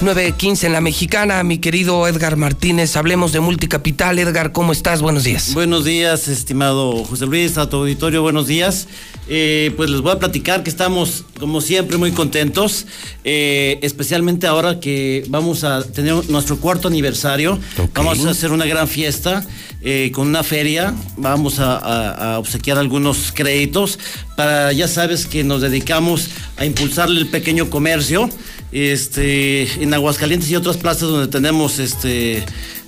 [0.00, 2.96] 9.15 en la mexicana, mi querido Edgar Martínez.
[2.96, 4.18] Hablemos de multicapital.
[4.18, 5.00] Edgar, ¿cómo estás?
[5.00, 5.54] Buenos días.
[5.54, 8.88] Buenos días, estimado José Luis, a tu auditorio, buenos días.
[9.28, 12.86] Eh, pues les voy a platicar que estamos, como siempre, muy contentos,
[13.24, 17.58] eh, especialmente ahora que vamos a tener nuestro cuarto aniversario.
[17.94, 19.44] Vamos a hacer una gran fiesta
[19.80, 20.94] eh, con una feria.
[21.16, 23.98] Vamos a, a- a obsequiar algunos créditos
[24.36, 26.28] para, ya sabes, que nos dedicamos
[26.58, 28.28] a impulsarle el pequeño comercio
[28.72, 32.44] este, en Aguascalientes y otras plazas donde tenemos este,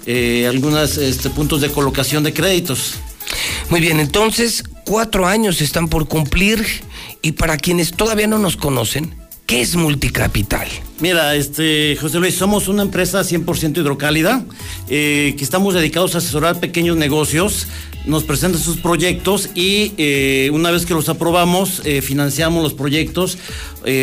[0.06, 2.94] eh, algunos este, puntos de colocación de créditos.
[3.70, 6.64] Muy bien, entonces, cuatro años están por cumplir.
[7.20, 9.14] Y para quienes todavía no nos conocen,
[9.46, 10.68] ¿qué es multicapital?
[11.00, 14.44] Mira, este, José Luis, somos una empresa 100% hidrocálida,
[14.88, 17.68] eh, que estamos dedicados a asesorar pequeños negocios,
[18.04, 23.38] nos presentan sus proyectos y eh, una vez que los aprobamos, eh, financiamos los proyectos,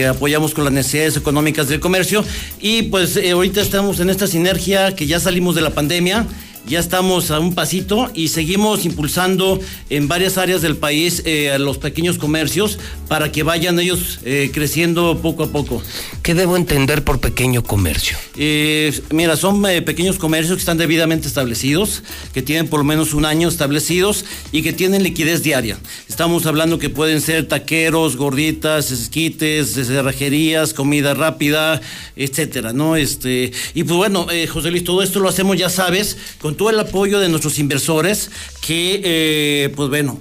[0.10, 2.24] apoyamos con las necesidades económicas del comercio
[2.60, 6.26] y pues ahorita estamos en esta sinergia que ya salimos de la pandemia.
[6.68, 9.60] Ya estamos a un pasito y seguimos impulsando
[9.92, 11.22] en varias áreas del país
[11.54, 14.18] a los pequeños comercios para que vayan ellos
[14.52, 15.84] creciendo poco a poco.
[16.24, 18.16] ¿Qué debo entender por pequeño comercio?
[18.38, 23.14] Eh, mira, son eh, pequeños comercios que están debidamente establecidos, que tienen por lo menos
[23.14, 25.80] un año establecidos y que tienen liquidez diaria.
[26.08, 31.82] Estamos hablando que pueden ser taqueros, gorditas, esquites, cerrajerías, comida rápida,
[32.16, 32.96] etcétera, ¿no?
[32.96, 36.70] Este, y pues bueno, eh, José Luis, todo esto lo hacemos, ya sabes, con todo
[36.70, 38.30] el apoyo de nuestros inversores
[38.62, 40.20] que, eh, pues bueno,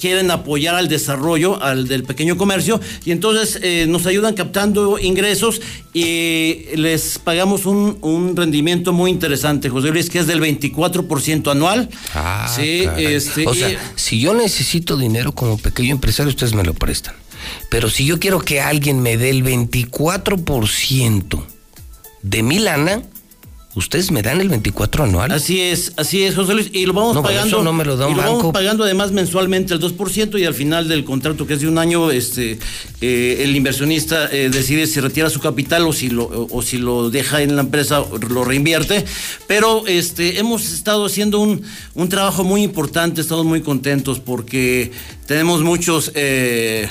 [0.00, 5.60] quieren apoyar al desarrollo al del pequeño comercio y entonces nos ayudan captando ingresos
[5.92, 5.99] y
[6.76, 11.88] les pagamos un, un rendimiento muy interesante, José Luis, que es del 24% anual.
[12.14, 16.64] Ah, sí, este, o sea, y- si yo necesito dinero como pequeño empresario, ustedes me
[16.64, 17.14] lo prestan.
[17.70, 21.42] Pero si yo quiero que alguien me dé el 24%
[22.22, 23.02] de mi lana,
[23.80, 25.32] ustedes me dan el 24 anual.
[25.32, 26.70] Así es, así es, José Luis.
[26.72, 27.46] Y lo vamos No, pagando.
[27.48, 30.44] eso no me lo da un y lo vamos pagando además mensualmente el 2% y
[30.44, 32.58] al final del contrato, que es de un año, este
[33.00, 36.78] eh, el inversionista eh, decide si retira su capital o si lo, o, o si
[36.78, 39.04] lo deja en la empresa, lo reinvierte.
[39.48, 41.62] Pero este hemos estado haciendo un,
[41.94, 44.92] un trabajo muy importante, estamos muy contentos porque
[45.26, 46.12] tenemos muchos.
[46.14, 46.88] eh,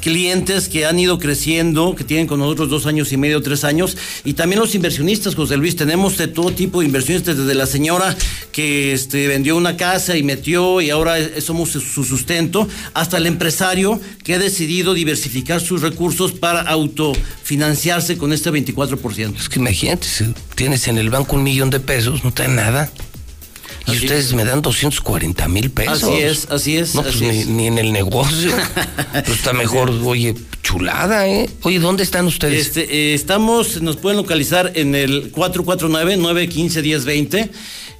[0.00, 3.96] clientes que han ido creciendo, que tienen con nosotros dos años y medio, tres años,
[4.24, 8.16] y también los inversionistas, José Luis, tenemos de todo tipo de inversionistas, desde la señora
[8.52, 13.18] que este, vendió una casa y metió y ahora es- somos su su sustento, hasta
[13.18, 19.36] el empresario que ha decidido diversificar sus recursos para autofinanciarse con este 24%.
[19.38, 20.24] Es que imagínate, si
[20.54, 22.90] tienes en el banco un millón de pesos, no te dan nada.
[23.86, 26.02] Y ustedes me dan 240 mil pesos.
[26.04, 27.46] Así es, así es, No, pues así ni, es.
[27.48, 28.52] ni en el negocio.
[29.12, 31.48] Pues está mejor, oye, chulada, ¿eh?
[31.62, 32.66] Oye, ¿dónde están ustedes?
[32.68, 37.50] Este, eh, estamos, nos pueden localizar en el 449-915-1020,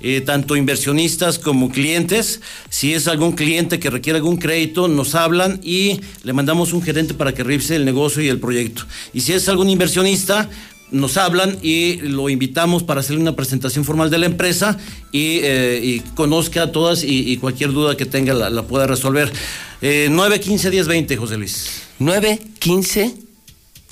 [0.00, 2.40] eh, tanto inversionistas como clientes.
[2.70, 7.12] Si es algún cliente que requiere algún crédito, nos hablan y le mandamos un gerente
[7.14, 8.84] para que revise el negocio y el proyecto.
[9.12, 10.48] Y si es algún inversionista,
[10.92, 14.78] nos hablan y lo invitamos para hacerle una presentación formal de la empresa
[15.10, 18.86] y, eh, y conozca a todas y, y cualquier duda que tenga la, la pueda
[18.86, 19.32] resolver.
[19.80, 21.82] Eh, 915-1020, José Luis.
[21.98, 23.14] 9, 15,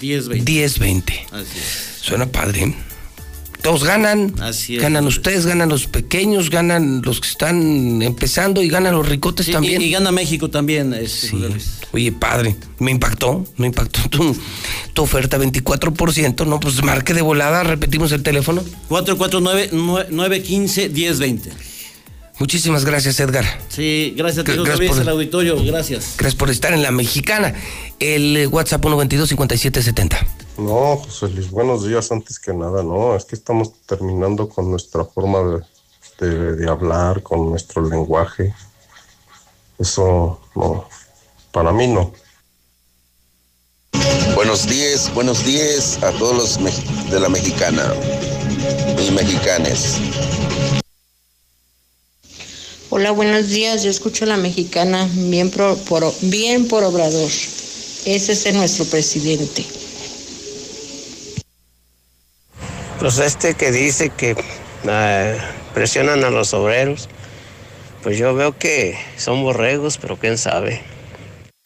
[0.00, 0.44] 1020.
[0.52, 1.26] 10, 20.
[1.32, 2.00] Así es.
[2.00, 2.74] Suena padre.
[3.60, 3.62] ¿Eh?
[3.62, 4.34] Todos ganan.
[4.40, 4.82] Así es.
[4.82, 9.52] Ganan ustedes, ganan los pequeños, ganan los que están empezando y ganan los ricotes Sí,
[9.52, 9.80] también.
[9.82, 10.92] Y, y gana México también.
[10.92, 11.78] José Luis.
[11.92, 14.36] Oye, padre, me impactó, me impactó tu,
[14.94, 16.46] tu oferta 24%.
[16.46, 18.62] No, pues marque de volada, repetimos el teléfono.
[18.88, 21.40] 449-915-1020.
[22.38, 23.44] Muchísimas gracias, Edgar.
[23.68, 25.62] Sí, gracias a ti, Gracias por el- al auditorio.
[25.62, 26.14] Gracias.
[26.16, 27.52] Gracias por estar en la mexicana.
[27.98, 30.16] El eh, WhatsApp 122-5770.
[30.60, 35.04] No, José Luis, buenos días antes que nada, no, es que estamos terminando con nuestra
[35.06, 35.38] forma
[36.18, 38.54] de, de- de hablar, con nuestro lenguaje.
[39.78, 40.86] Eso, no,
[41.50, 42.12] para mí no.
[44.34, 47.94] Buenos días, buenos días a todos los de la mexicana
[49.02, 49.96] y mexicanes.
[52.90, 53.82] Hola, buenos días.
[53.82, 57.30] Yo escucho a la mexicana bien por, por- bien por Obrador.
[58.04, 59.64] Ese es nuestro presidente.
[63.00, 64.36] Pues este que dice que
[64.86, 65.38] eh,
[65.72, 67.08] presionan a los obreros,
[68.02, 70.82] pues yo veo que son borregos, pero quién sabe.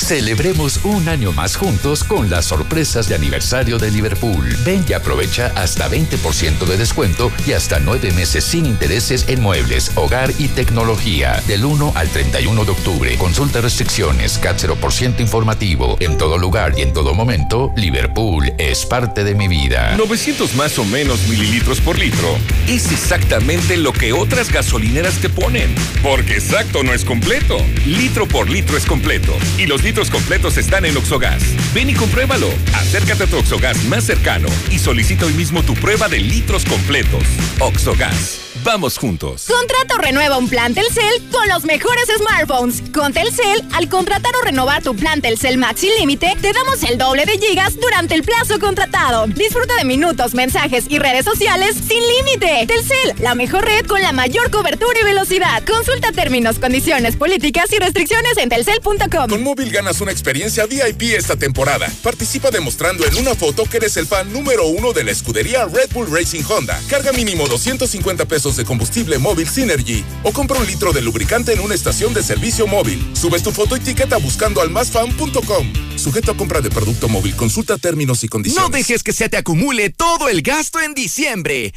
[0.04, 4.54] Celebremos un año más juntos con las sorpresas de aniversario de Liverpool.
[4.62, 9.92] Ven y aprovecha hasta 20% de descuento y hasta nueve meses sin intereses en muebles,
[9.94, 11.42] hogar y tecnología.
[11.46, 13.16] Del 1 al 31 de octubre.
[13.16, 15.96] Consulta restricciones, CAT 0% informativo.
[16.00, 19.96] En todo lugar y en todo momento, Liverpool es parte de mi vida.
[19.96, 22.36] 900 más o menos mililitros por litro
[22.68, 25.74] es exactamente lo que otras gasolineras te ponen.
[26.02, 27.56] Porque exacto no es completo.
[27.86, 29.32] Litro por litro es completo.
[29.56, 31.42] Y los litros completos están en Oxogas.
[31.72, 32.48] Ven y compruébalo.
[32.74, 37.22] Acércate a tu Oxogas más cercano y solicita hoy mismo tu prueba de litros completos.
[37.60, 38.40] Oxogas.
[38.64, 39.44] Vamos juntos.
[39.46, 42.82] Contrata o renueva un plan Telcel con los mejores smartphones.
[42.94, 46.96] Con Telcel, al contratar o renovar tu plan Telcel Max sin límite, te damos el
[46.96, 49.26] doble de gigas durante el plazo contratado.
[49.26, 52.66] Disfruta de minutos, mensajes y redes sociales sin límite.
[52.66, 55.62] Telcel, la mejor red con la mayor cobertura y velocidad.
[55.64, 59.28] Consulta términos, condiciones, políticas y restricciones en telcel.com.
[59.28, 61.92] Con móvil ganas una experiencia VIP esta temporada.
[62.02, 65.90] Participa demostrando en una foto que eres el fan número uno de la escudería Red
[65.92, 66.80] Bull Racing Honda.
[66.88, 71.60] Carga mínimo 250 pesos de combustible móvil Synergy o compra un litro de lubricante en
[71.60, 73.06] una estación de servicio móvil.
[73.12, 75.72] Subes tu foto y etiqueta buscando al másfan.com.
[75.96, 77.36] Sujeto a compra de producto móvil.
[77.36, 78.70] Consulta términos y condiciones.
[78.70, 81.74] No dejes que se te acumule todo el gasto en diciembre.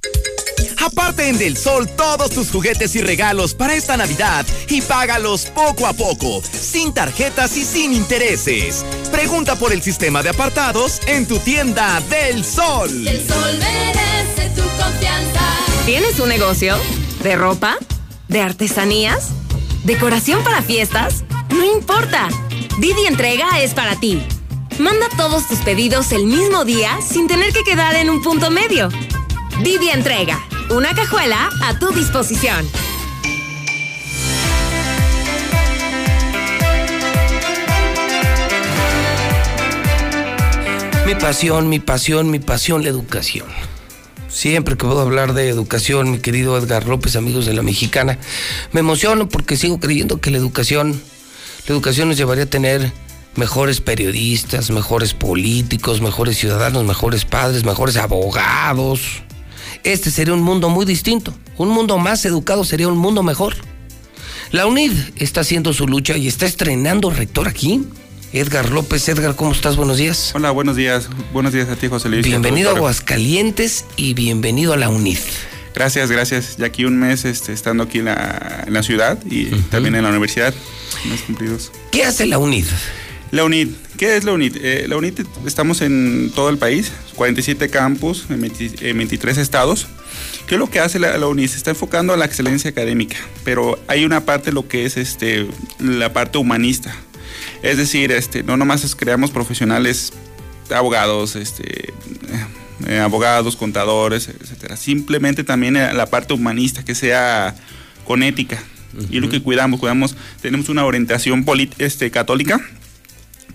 [0.79, 5.87] Aparte en Del Sol todos tus juguetes y regalos para esta Navidad y págalos poco
[5.87, 8.85] a poco, sin tarjetas y sin intereses.
[9.11, 13.07] Pregunta por el sistema de apartados en tu tienda Del Sol.
[13.07, 15.41] El sol merece tu confianza.
[15.85, 16.75] ¿Tienes un negocio?
[17.23, 17.77] ¿De ropa?
[18.27, 19.29] ¿De artesanías?
[19.83, 21.23] ¿Decoración para fiestas?
[21.49, 22.29] No importa.
[22.79, 24.21] Didi Entrega es para ti.
[24.79, 28.89] Manda todos tus pedidos el mismo día sin tener que quedar en un punto medio.
[29.63, 30.39] Didi Entrega.
[30.69, 32.69] Una cajuela a tu disposición.
[41.05, 43.47] Mi pasión, mi pasión, mi pasión, la educación.
[44.27, 48.19] Siempre que puedo hablar de educación, mi querido Edgar López, amigos de la Mexicana,
[48.73, 51.01] me emociono porque sigo creyendo que la educación,
[51.65, 52.91] la educación nos llevaría a tener
[53.35, 59.23] mejores periodistas, mejores políticos, mejores ciudadanos, mejores padres, mejores abogados.
[59.87, 61.33] Este sería un mundo muy distinto.
[61.57, 63.55] Un mundo más educado sería un mundo mejor.
[64.51, 67.85] La UNID está haciendo su lucha y está estrenando rector aquí.
[68.33, 69.77] Edgar López, Edgar, ¿cómo estás?
[69.77, 70.33] Buenos días.
[70.35, 71.07] Hola, buenos días.
[71.31, 72.25] Buenos días a ti, José Luis.
[72.25, 75.19] Bienvenido a Aguascalientes y bienvenido a la UNID.
[75.73, 76.57] Gracias, gracias.
[76.57, 80.03] Ya aquí un mes este, estando aquí en la, en la ciudad y también en
[80.03, 80.53] la universidad.
[81.09, 81.71] Mes cumplidos.
[81.93, 82.65] ¿Qué hace la UNID?
[83.31, 84.57] La UNID, ¿qué es la UNID?
[84.61, 89.87] Eh, la UNID estamos en todo el país, 47 campus en, 20 en 23 estados.
[90.45, 91.49] ¿Qué es lo que hace la, la, UNID?
[91.49, 95.47] Se está enfocando a la excelencia académica, pero hay una parte, lo que es este,
[95.79, 96.95] la parte humanista.
[97.63, 100.13] Es decir, este, no nomás creamos profesionales,
[100.69, 101.93] abogados, este,
[102.87, 104.77] eh, abogados, contadores, etcétera.
[104.77, 107.55] Simplemente también la parte humanista, que sea
[108.05, 108.63] con ética.
[108.93, 109.07] Uh -huh.
[109.09, 111.45] Y lo que cuidamos, cuidamos, tenemos una orientación
[111.79, 112.61] este, católica.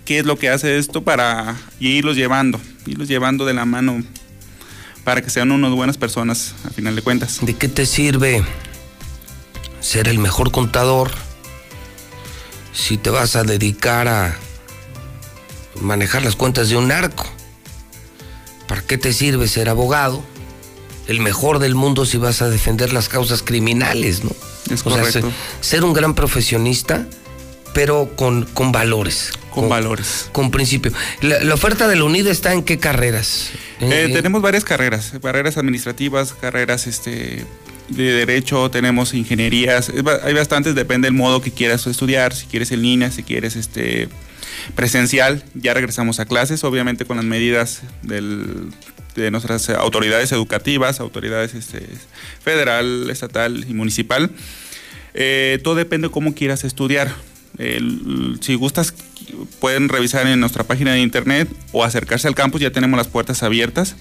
[0.05, 2.59] ¿Qué es lo que hace esto para irlos llevando?
[2.85, 4.03] Irlos llevando de la mano
[5.03, 7.39] para que sean unas buenas personas, a final de cuentas.
[7.41, 8.43] ¿De qué te sirve
[9.79, 11.11] ser el mejor contador
[12.73, 14.37] si te vas a dedicar a
[15.81, 17.25] manejar las cuentas de un narco?
[18.67, 20.23] ¿Para qué te sirve ser abogado?
[21.07, 24.31] El mejor del mundo si vas a defender las causas criminales, ¿no?
[24.69, 25.11] Es o correcto.
[25.11, 25.31] sea, ser,
[25.61, 27.05] ser, un gran profesionista,
[27.73, 29.31] pero con, con valores.
[29.53, 30.29] Con, con valores.
[30.31, 30.91] Con principio.
[31.21, 33.51] La, la, oferta de la UNID está en qué carreras?
[33.79, 37.45] Eh, tenemos varias carreras, carreras administrativas, carreras este,
[37.89, 39.91] de derecho, tenemos ingenierías,
[40.23, 44.09] hay bastantes, depende del modo que quieras estudiar, si quieres en línea, si quieres este
[44.75, 48.71] presencial, ya regresamos a clases, obviamente con las medidas del,
[49.15, 51.87] de nuestras autoridades educativas, autoridades este,
[52.41, 54.31] federal, estatal y municipal.
[55.13, 57.13] Eh, todo depende de cómo quieras estudiar.
[57.57, 58.95] El, si gustas,
[59.59, 63.43] pueden revisar en nuestra página de internet o acercarse al campus, ya tenemos las puertas
[63.43, 63.95] abiertas.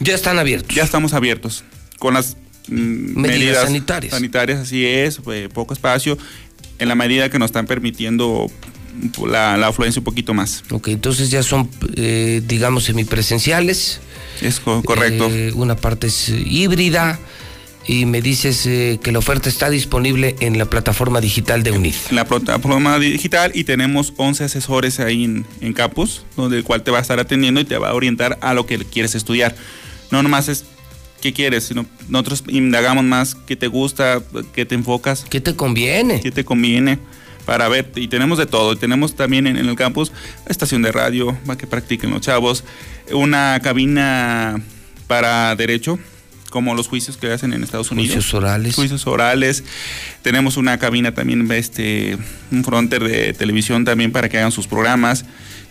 [0.00, 0.74] Ya están abiertos.
[0.74, 1.64] Ya estamos abiertos.
[1.98, 2.36] Con las
[2.68, 4.14] medidas, medidas sanitarias.
[4.14, 6.16] Sanitarias, así es, eh, poco espacio,
[6.78, 8.50] en la medida que nos están permitiendo
[9.26, 10.62] la, la afluencia un poquito más.
[10.70, 14.00] Ok, entonces ya son, eh, digamos, semipresenciales.
[14.40, 15.28] Es co correcto.
[15.30, 17.18] Eh, una parte es híbrida
[17.88, 21.94] y me dices eh, que la oferta está disponible en la plataforma digital de UNID.
[22.10, 26.82] En la plataforma digital y tenemos 11 asesores ahí en, en, campus, donde el cual
[26.82, 29.56] te va a estar atendiendo y te va a orientar a lo que quieres estudiar.
[30.10, 30.66] No nomás es
[31.22, 35.24] qué quieres, sino nosotros indagamos más qué te gusta, qué te enfocas.
[35.30, 36.20] ¿Qué te conviene?
[36.20, 36.98] ¿Qué te conviene?
[37.46, 38.74] Para ver, y tenemos de todo.
[38.74, 40.12] Y tenemos también en, en el campus
[40.46, 42.64] estación de radio, para que practiquen los chavos,
[43.10, 44.60] una cabina
[45.06, 45.98] para derecho,
[46.50, 48.14] como los juicios que hacen en Estados Unidos.
[48.14, 48.74] Juicios orales.
[48.74, 49.64] Juicios orales.
[50.22, 52.18] Tenemos una cabina también, este,
[52.50, 55.24] un fronter de televisión también para que hagan sus programas.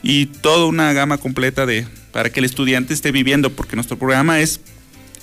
[0.03, 4.39] Y toda una gama completa de para que el estudiante esté viviendo, porque nuestro programa
[4.39, 4.59] es,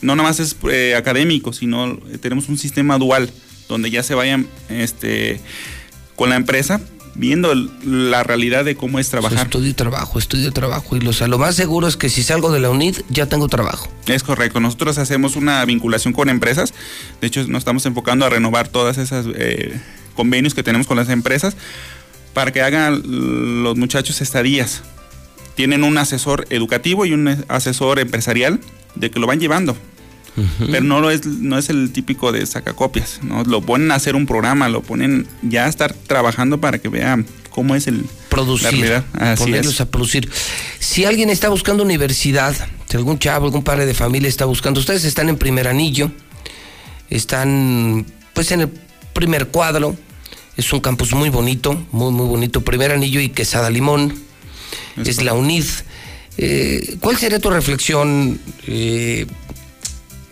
[0.01, 3.31] no nomás es eh, académico, sino eh, tenemos un sistema dual,
[3.69, 5.41] donde ya se vayan este,
[6.15, 6.81] con la empresa
[7.15, 7.55] viendo
[7.85, 9.47] la realidad de cómo es trabajar.
[9.47, 10.97] estudio y trabajo, estudio y trabajo.
[10.97, 13.27] Y lo, o sea, lo más seguro es que si salgo de la UNID ya
[13.27, 13.89] tengo trabajo.
[14.07, 14.61] Es correcto.
[14.61, 16.75] Nosotros hacemos una vinculación con empresas.
[17.21, 19.81] De hecho, nos estamos enfocando a renovar todas esas eh,
[20.15, 21.57] convenios que tenemos con las empresas
[22.33, 23.03] para que hagan
[23.63, 24.83] los muchachos estadías.
[25.55, 28.61] Tienen un asesor educativo y un asesor empresarial
[28.97, 29.77] de que lo van llevando.
[30.37, 30.69] Uh -huh.
[30.71, 33.45] Pero no, lo es, no es el típico de sacacopias, ¿no?
[33.45, 37.27] Lo ponen a hacer un programa, lo ponen ya a estar trabajando para que vean
[37.51, 39.81] cómo es el producir, Así ponerlos es.
[39.81, 40.29] a producir.
[40.81, 42.55] Si alguien está buscando universidad,
[42.91, 46.11] si algún chavo, algún padre de familia está buscando, ustedes están en primer anillo,
[47.11, 48.69] están pues en el
[49.13, 49.97] primer cuadro,
[50.57, 54.15] es un campus muy bonito, muy muy bonito, primer anillo y Quesada Limón,
[54.97, 55.65] es, es la UNID.
[56.37, 59.27] Eh, ¿Cuál sería tu reflexión, eh,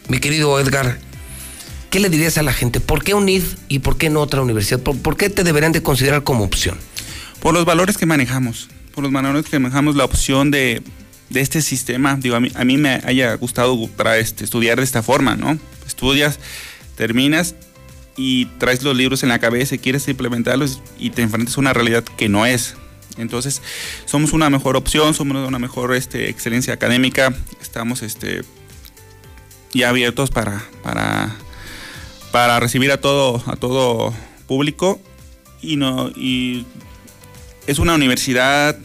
[0.09, 0.99] mi querido Edgar?
[1.91, 2.81] ¿Qué le dirías a la gente?
[2.81, 4.81] ¿Por qué UNID y por qué no otra universidad?
[4.81, 6.79] ¿Por, ¿Por, qué te deberían de considerar como opción?
[7.41, 10.83] Por los valores que manejamos, por los valores que manejamos, la opción de,
[11.29, 12.17] de este sistema.
[12.17, 15.59] Digo, a mí, a mí me haya gustado para este, estudiar de esta forma, ¿no?
[15.87, 16.39] Estudias,
[16.97, 17.55] terminas
[18.17, 21.73] y traes los libros en la cabeza y quieres implementarlos y te enfrentas a una
[21.73, 22.75] realidad que no es.
[23.19, 23.61] Entonces,
[24.07, 28.43] somos una mejor opción, somos una mejor este, excelencia académica, estamos este,
[29.73, 31.35] ya abiertos para, para,
[32.31, 34.13] para recibir a todo, a todo
[34.47, 35.01] público
[35.61, 36.67] y, no, y
[37.67, 38.77] es una universidad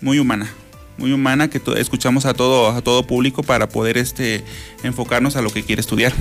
[0.00, 0.50] muy humana,
[0.96, 4.44] muy humana que escuchamos a todo, a todo público para poder este,
[4.82, 6.12] enfocarnos a lo que quiere estudiar.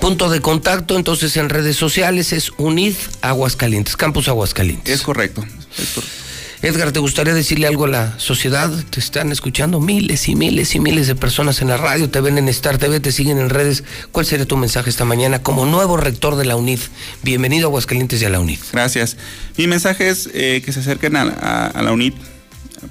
[0.00, 4.94] Punto de contacto entonces en redes sociales es UNID Aguascalientes, Campus Aguascalientes.
[4.94, 5.44] Es correcto.
[5.78, 6.23] Es correcto.
[6.62, 8.70] Edgar, ¿te gustaría decirle algo a la sociedad?
[8.90, 12.38] Te están escuchando miles y miles y miles de personas en la radio, te ven
[12.38, 13.84] en Star TV, te siguen en redes.
[14.12, 16.80] ¿Cuál sería tu mensaje esta mañana como nuevo rector de la UNID?
[17.22, 18.58] Bienvenido a Aguascalientes y a la UNID.
[18.72, 19.16] Gracias.
[19.56, 22.14] Mi mensaje es eh, que se acerquen a, la UNID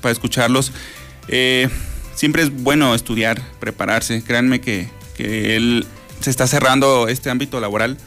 [0.02, 0.72] para escucharlos.
[1.28, 1.70] Eh,
[2.16, 4.24] siempre es bueno estudiar, prepararse.
[4.24, 5.86] Créanme que, él
[6.20, 7.98] se está cerrando este ámbito laboral.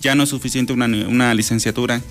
[0.00, 2.02] Ya no es suficiente una licenciatura,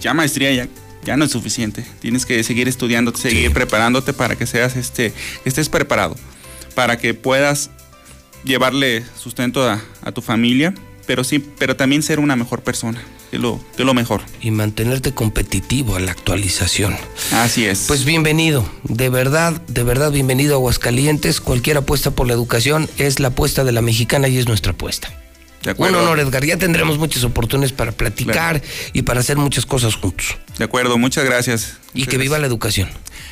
[0.00, 0.68] ya maestría ya
[1.04, 1.84] ya no es suficiente.
[2.00, 5.12] Tienes que seguir estudiando, seguir preparándote para que seas este,
[5.44, 6.16] estés preparado,
[6.74, 7.70] para que puedas
[8.44, 9.80] llevarle sustento a,
[10.12, 10.74] tu familia,
[11.06, 13.02] pero sí, pero también ser una mejor persona.
[13.30, 14.20] Que lo, que lo mejor.
[14.42, 16.94] Y mantenerte competitivo a la actualización.
[17.30, 17.86] Así es.
[17.88, 21.40] Pues bienvenido, de verdad, de verdad bienvenido a Aguascalientes.
[21.40, 25.21] Cualquier apuesta por la educación es la apuesta de la mexicana y es nuestra apuesta.
[25.76, 26.44] Un honor, Edgar.
[26.44, 28.62] Ya tendremos muchas oportunidades para platicar
[28.92, 30.36] y para hacer muchas cosas juntos.
[30.58, 31.78] De acuerdo, muchas gracias.
[31.94, 32.88] Y que viva la educación.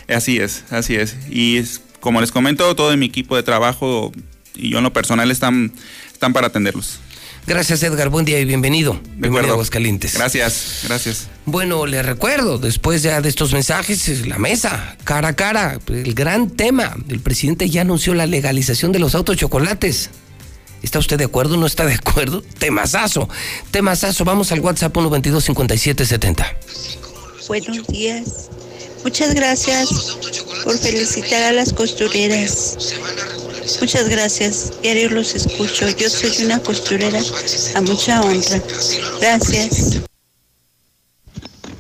[0.08, 1.16] Así es, así es.
[1.28, 1.62] Y
[2.00, 4.12] como les comento, todo mi equipo de trabajo
[4.54, 5.72] y yo en lo personal están,
[6.12, 7.00] están para atenderlos.
[7.46, 8.10] Gracias, Edgar.
[8.10, 8.92] Buen día y bienvenido.
[8.92, 10.14] De bienvenido a Aguascalientes.
[10.14, 11.28] Gracias, gracias.
[11.46, 16.50] Bueno, le recuerdo, después ya de estos mensajes, la mesa, cara a cara, el gran
[16.50, 16.96] tema.
[17.08, 20.10] El presidente ya anunció la legalización de los autos chocolates.
[20.82, 21.56] ¿Está usted de acuerdo?
[21.56, 22.42] ¿No está de acuerdo?
[22.58, 23.28] Temazazo.
[23.70, 24.24] Temazazo.
[24.24, 26.46] Vamos al WhatsApp 122-5770.
[27.48, 28.48] Buenos días.
[29.04, 29.88] Muchas gracias
[30.64, 32.94] por felicitar a las costureras.
[33.80, 34.72] Muchas gracias.
[34.82, 35.88] Diario los escucho.
[35.96, 37.20] Yo soy una costurera
[37.74, 38.60] a mucha honra.
[39.20, 40.00] Gracias.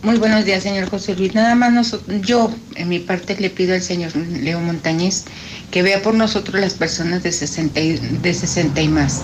[0.02, 1.34] Muy buenos días, señor José Luis.
[1.34, 5.24] Nada más yo, en mi parte, le pido al señor Leo Montañez
[5.70, 9.22] que vea por nosotros las personas de 60 y, de 60 y más,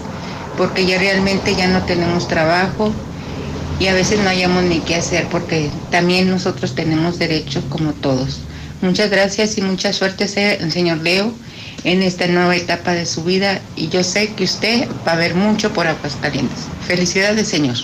[0.57, 2.93] porque ya realmente ya no tenemos trabajo
[3.79, 8.41] y a veces no hayamos ni qué hacer, porque también nosotros tenemos derecho como todos.
[8.83, 11.33] Muchas gracias y mucha suerte, señor Leo,
[11.85, 15.35] en esta nueva etapa de su vida y yo sé que usted va a ver
[15.35, 16.65] mucho por Aguascalientes.
[16.87, 17.77] Felicidades, señor.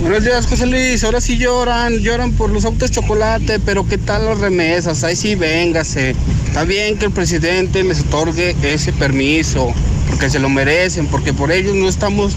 [0.00, 1.04] Buenos días, José Luis.
[1.04, 5.04] Ahora sí lloran, lloran por los autos chocolate, pero ¿qué tal las remesas?
[5.04, 6.14] Ahí sí, véngase.
[6.46, 9.74] Está bien que el presidente les otorgue ese permiso,
[10.08, 12.32] porque se lo merecen, porque por ellos no estamos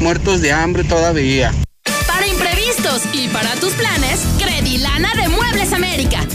[0.00, 1.52] muertos de hambre todavía.
[2.06, 6.26] Para imprevistos y para tus planes, Credilana de Muebles América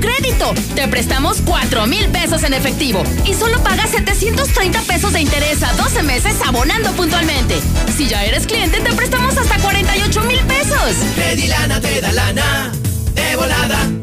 [0.00, 0.52] crédito.
[0.74, 5.72] Te prestamos 4 mil pesos en efectivo y solo pagas 730 pesos de interés a
[5.74, 7.60] 12 meses abonando puntualmente.
[7.96, 10.96] Si ya eres cliente, te prestamos hasta 48 mil pesos.
[11.14, 12.72] Credilana te da lana
[13.14, 13.99] de volada.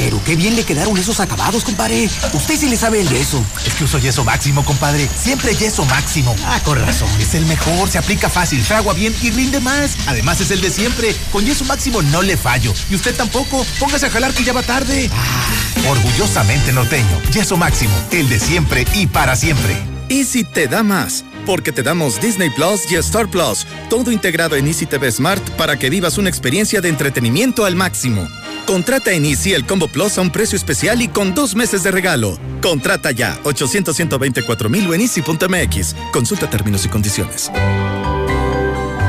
[0.00, 2.08] Pero qué bien le quedaron esos acabados, compadre.
[2.32, 3.44] Usted sí le sabe el yeso.
[3.66, 5.06] Es que uso yeso máximo, compadre.
[5.14, 6.34] Siempre yeso máximo.
[6.46, 7.10] Ah, con razón.
[7.20, 9.98] Es el mejor, se aplica fácil, fragua bien y rinde más.
[10.06, 11.14] Además es el de siempre.
[11.30, 12.72] Con yeso máximo no le fallo.
[12.88, 13.66] Y usted tampoco.
[13.78, 15.10] Póngase a jalar que ya va tarde.
[15.12, 17.20] Ah, orgullosamente norteño.
[17.30, 17.92] Yeso máximo.
[18.10, 19.76] El de siempre y para siempre.
[20.08, 24.66] Easy te da más porque te damos Disney Plus y Star Plus, todo integrado en
[24.66, 28.28] Easy TV Smart para que vivas una experiencia de entretenimiento al máximo.
[28.70, 31.90] Contrata en Easy el Combo Plus a un precio especial y con dos meses de
[31.90, 32.38] regalo.
[32.62, 35.96] Contrata ya 800 124 mil en easy.mx.
[36.12, 37.50] Consulta términos y condiciones.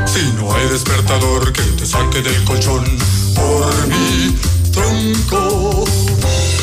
[0.08, 2.84] Si no hay despertador que te saque del colchón
[3.36, 4.36] por mi
[4.72, 5.86] tronco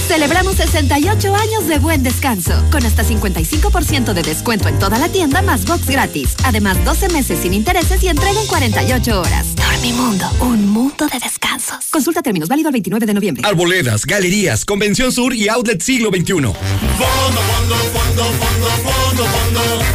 [0.09, 5.43] Celebramos 68 años de buen descanso, con hasta 55% de descuento en toda la tienda
[5.43, 6.35] más box gratis.
[6.45, 9.55] Además, 12 meses sin intereses y entrega en 48 horas.
[9.55, 11.85] Dormimundo, un mundo de descansos.
[11.91, 13.43] Consulta términos válido el 29 de noviembre.
[13.47, 16.25] Arboledas, galerías, Convención Sur y Outlet Siglo XXI.
[16.25, 19.89] Fondo, fondo, fondo, fondo, fondo, fondo.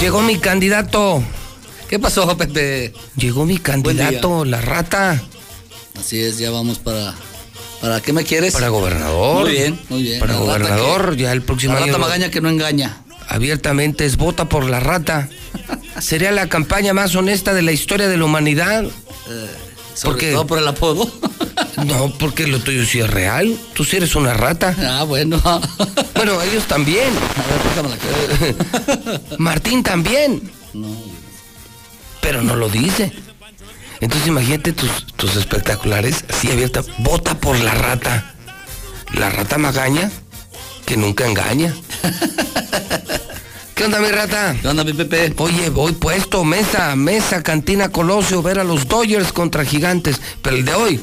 [0.00, 1.22] Llegó mi candidato.
[1.88, 2.92] ¿Qué pasó, Pepe?
[3.16, 5.22] Llegó mi candidato, la rata.
[5.98, 7.14] Así es, ya vamos para.
[7.80, 8.52] ¿Para qué me quieres?
[8.52, 9.46] Para gobernador.
[9.46, 10.20] Muy bien, muy bien.
[10.20, 13.02] Para gobernador, ya el próximo la rata magaña que no engaña.
[13.26, 15.28] Abiertamente es vota por la rata.
[16.00, 18.84] Sería la campaña más honesta de la historia de la humanidad.
[18.84, 19.50] Eh,
[19.94, 21.10] sobre todo por el apodo.
[21.86, 23.58] no, porque lo tuyo sí es real.
[23.74, 24.74] Tú sí eres una rata.
[24.78, 25.40] Ah, bueno.
[26.14, 27.08] bueno, ellos también.
[27.36, 28.54] A ver,
[29.38, 30.50] Martín también.
[30.74, 30.88] No.
[32.20, 33.12] Pero no lo dice.
[34.00, 36.82] Entonces imagínate tus, espectaculares así abierta.
[36.98, 38.34] Vota por la rata.
[39.14, 40.10] La rata magaña
[40.86, 41.74] que nunca engaña.
[43.74, 44.54] ¿Qué onda, mi rata?
[44.60, 45.32] ¿Qué onda, mi Pepe?
[45.38, 50.20] Oye, voy puesto, mesa, mesa, cantina Colosio, ver a los Dodgers contra Gigantes.
[50.42, 51.00] Pero el de hoy.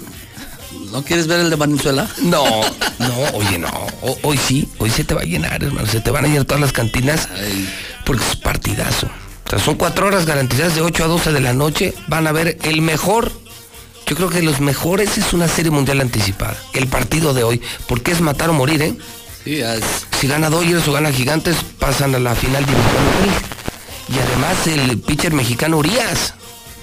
[0.91, 2.07] ¿No quieres ver el de Venezuela?
[2.21, 2.43] No,
[2.99, 3.67] no, oye, no.
[4.01, 5.87] O- hoy sí, hoy se te va a llenar, hermano.
[5.87, 7.27] Se te van a llenar todas las cantinas
[8.05, 9.09] porque es partidazo.
[9.47, 11.93] O sea, son cuatro horas garantizadas de 8 a 12 de la noche.
[12.07, 13.31] Van a ver el mejor.
[14.05, 16.55] Yo creo que los mejores es una serie mundial anticipada.
[16.73, 17.61] El partido de hoy.
[17.87, 18.95] Porque es matar o morir, ¿eh?
[19.43, 19.83] Sí, es-
[20.19, 23.43] Si gana Dodgers o gana Gigantes, pasan a la final divisional.
[24.09, 26.33] Y además el pitcher mexicano Urias.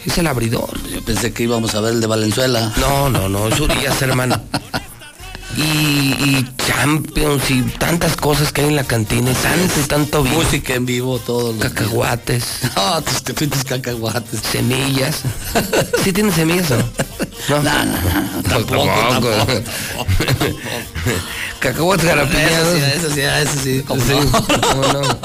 [0.07, 0.71] Es el abridor.
[0.91, 2.73] Yo pensé que íbamos a ver el de Valenzuela.
[2.77, 4.41] No, no, no, es Urias, hermano.
[5.57, 10.23] Y, y Champions y tantas cosas que hay en la cantina, y tanto y tanto
[10.23, 10.37] vino.
[10.37, 11.53] Música en vivo, todo.
[11.53, 12.45] Los Cacahuates.
[12.77, 14.41] No, tus pinches cacahuates.
[14.51, 15.23] Semillas.
[16.03, 16.85] ¿Sí tienen semillas o no?
[17.49, 19.37] No, no, no, tampoco, tampoco.
[21.61, 22.79] Cacahuates garapiñados.
[22.79, 23.85] Eso sí, eso sí, eso sí.
[23.87, 25.19] ¿cómo no?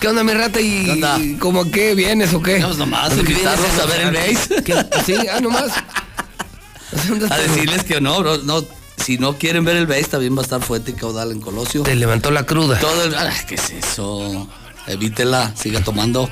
[0.00, 0.60] ¿Qué onda, mi rata?
[0.60, 1.18] ¿Y ¿Qué onda?
[1.18, 1.94] y cómo qué?
[1.94, 2.58] ¿Vienes o qué?
[2.60, 4.62] Vamos nomás, ¿Lo que invitarlos vienes a ver el base.
[4.62, 4.74] ¿Qué?
[5.04, 5.72] Sí, ah, nomás.
[7.30, 8.64] A decirles que no, bro, no,
[8.96, 11.82] si no quieren ver el base, también va a estar fuerte y caudal en Colosio.
[11.82, 12.78] Te levantó la cruda.
[12.78, 14.48] Todo el, ay, ¿qué es eso?
[14.86, 16.28] Evítela, siga tomando.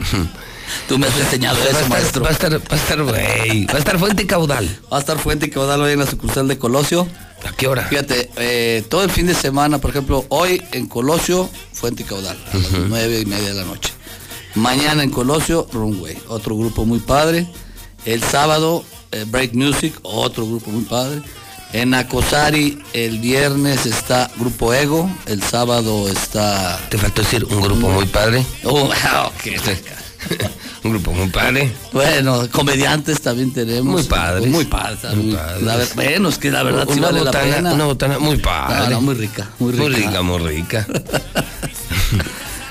[0.89, 2.23] Tú me has enseñado eso, estar, maestro.
[2.23, 3.67] va a estar, va a estar, güey.
[3.67, 4.69] Va a estar fuente y caudal.
[4.93, 7.09] Va a estar fuente y caudal hoy en la sucursal de Colosio.
[7.49, 7.87] ¿A qué hora?
[7.87, 12.39] Fíjate, eh, todo el fin de semana, por ejemplo, hoy en Colosio, fuente y caudal,
[12.53, 13.93] a las nueve y media de la noche.
[14.57, 17.47] Mañana en Colosio, Runway, otro grupo muy padre.
[18.05, 21.23] El sábado, eh, Break Music, otro grupo muy padre.
[21.73, 26.81] En Acosari, el viernes está Grupo Ego, el sábado está...
[26.91, 28.45] Te faltó decir un grupo muy padre.
[28.65, 28.91] Oh.
[30.83, 31.73] Un grupo muy padre.
[31.93, 33.85] Bueno, comediantes también tenemos.
[33.93, 34.49] Muy padres.
[34.51, 35.15] Muy padres.
[35.15, 35.63] Muy muy- padres.
[35.63, 37.73] la bueno, es que la verdad sí una la botana, pena.
[37.75, 38.91] Una botana muy padre.
[38.91, 39.83] No, muy rica, muy rica.
[39.83, 40.87] Muy rica, muy rica.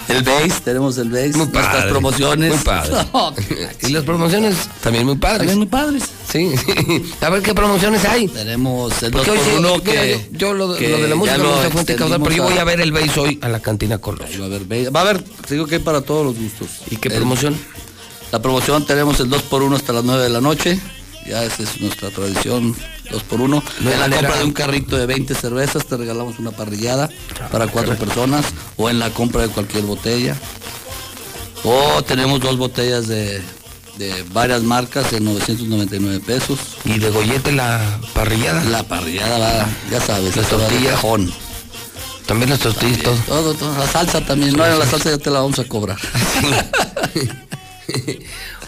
[0.10, 1.30] El base, tenemos el base.
[1.30, 1.90] Muy nuestras padre.
[1.90, 2.50] promociones.
[2.56, 2.92] Muy padre.
[3.14, 3.34] No,
[3.88, 5.40] y las promociones también muy padres.
[5.40, 6.04] También muy padres.
[6.32, 6.52] Sí.
[7.22, 8.28] A ver qué promociones hay.
[8.28, 10.28] Tenemos el 2 Porque hoy por sí, 1 mira, que...
[10.32, 12.58] yo, yo lo, que lo de la música no se fuente caudal, pero yo voy
[12.58, 14.40] a ver el base hoy a la cantina Colosio.
[14.40, 14.90] Va a haber, base.
[14.90, 16.68] va a haber, digo que hay para todos los gustos.
[16.92, 17.58] ¿Y qué El- promoción?
[18.32, 20.80] La promoción tenemos el 2 por 1 hasta las 9 de la noche.
[21.28, 22.76] Ya esa es nuestra tradición,
[23.12, 24.22] 2 por 1 No hay En la manera.
[24.22, 27.10] compra de un carrito de 20 cervezas te regalamos una parrillada
[27.52, 28.46] para cuatro personas
[28.78, 30.36] o en la compra de cualquier botella.
[31.64, 33.42] O tenemos dos botellas de,
[33.98, 36.58] de varias marcas en 999 pesos.
[36.86, 38.64] Y de gollete la parrillada.
[38.66, 40.94] La parrillada va, ya sabes, tortillas.
[40.94, 41.32] cajón.
[42.26, 43.16] También las tortillas, todo.
[43.28, 45.98] Todo, todo, la salsa también, no, la salsa ya te la vamos a cobrar.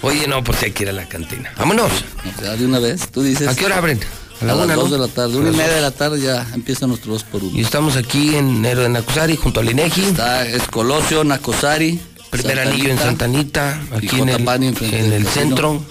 [0.02, 1.52] Oye, no, pues hay que ir a la cantina.
[1.58, 1.92] Vámonos.
[2.38, 3.48] O sea, de una vez, tú dices.
[3.48, 4.00] ¿A qué hora abren?
[4.42, 4.96] A, la las una, 2 ¿no?
[4.96, 5.76] de la tarde, una y las media dos.
[5.76, 9.36] de la tarde ya empieza nuestro 2 por 1 Y estamos aquí en de Nacosari,
[9.36, 10.04] junto al INEGI.
[10.06, 12.00] Está es Colosio, Nacosari.
[12.30, 15.84] Primer anillo en Santanita, aquí en el, en del el centro.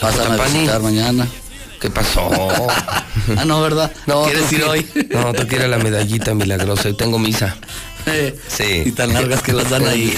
[0.00, 0.58] Pasan a Cotapani.
[0.58, 1.26] visitar mañana.
[1.80, 2.30] ¿Qué pasó?
[3.36, 3.92] Ah, no, ¿verdad?
[4.06, 4.86] No, ¿Quieres ir hoy?
[5.10, 6.88] No, tú quieres la medallita milagrosa.
[6.88, 7.56] Hoy tengo misa.
[8.48, 8.82] Sí.
[8.86, 10.12] Y tan largas que las dan ahí.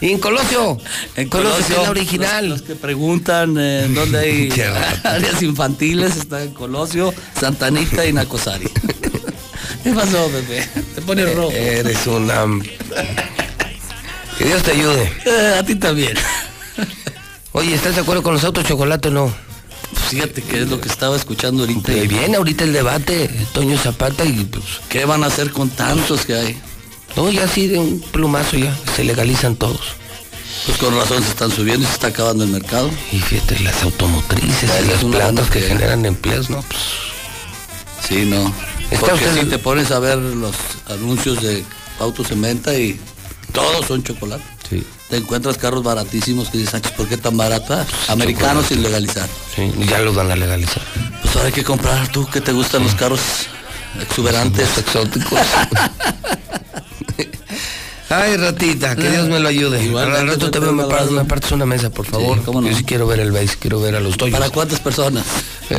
[0.00, 0.78] Y en Colosio.
[1.16, 2.48] En Colosio, es la original.
[2.48, 4.52] Los, que preguntan eh, en dónde hay
[5.04, 8.68] áreas infantiles, está en Colosio, Santanita y Nacosari.
[9.84, 10.68] ¿Qué pasó, Pepe?
[10.94, 11.50] Te pone rojo.
[11.52, 12.46] Eres una...
[14.36, 15.12] Que Dios te ayude.
[15.24, 16.16] Eh, a ti también.
[17.52, 19.34] Oye, ¿estás de acuerdo con los autos chocolate o no?
[20.08, 21.92] Fíjate que es lo que estaba escuchando ahorita.
[21.92, 24.64] Pues viene ahorita el debate, Toño Zapata y pues...
[24.88, 26.60] ¿Qué van a hacer con tantos que hay?
[27.18, 29.80] No, ya así de un plumazo ya, se legalizan todos.
[30.66, 32.88] Pues con razón se están subiendo y se está acabando el mercado.
[33.10, 36.62] Y fíjate, las automotrices y las plantas que generan empleos, ¿no?
[36.62, 36.80] Pues,
[38.08, 38.54] Sí, no.
[38.88, 40.54] Está Porque usted- si te pones a ver los
[40.88, 41.64] anuncios de
[41.98, 42.98] autos en venta y
[43.52, 44.44] todos son chocolate.
[44.70, 47.84] sí, Te encuentras carros baratísimos que dices, "Ah, ¿por qué tan barata?
[48.06, 49.28] Americanos sin legalizar.
[49.56, 50.82] sí, ya los van a legalizar.
[51.20, 53.20] Pues ahora hay que comprar tú que te gustan los carros
[54.00, 54.78] exuberantes.
[54.78, 55.40] Exóticos.
[58.10, 59.84] Ay, ratita, que Dios me lo ayude.
[59.84, 61.14] Igualmente, Al rato te veo, me, un par- abrazo.
[61.14, 62.42] me apartes una mesa, por favor.
[62.42, 62.68] cómo no.
[62.68, 64.38] Yo sí quiero ver el base, quiero ver a los Toyos.
[64.38, 65.24] ¿Para cuántas personas?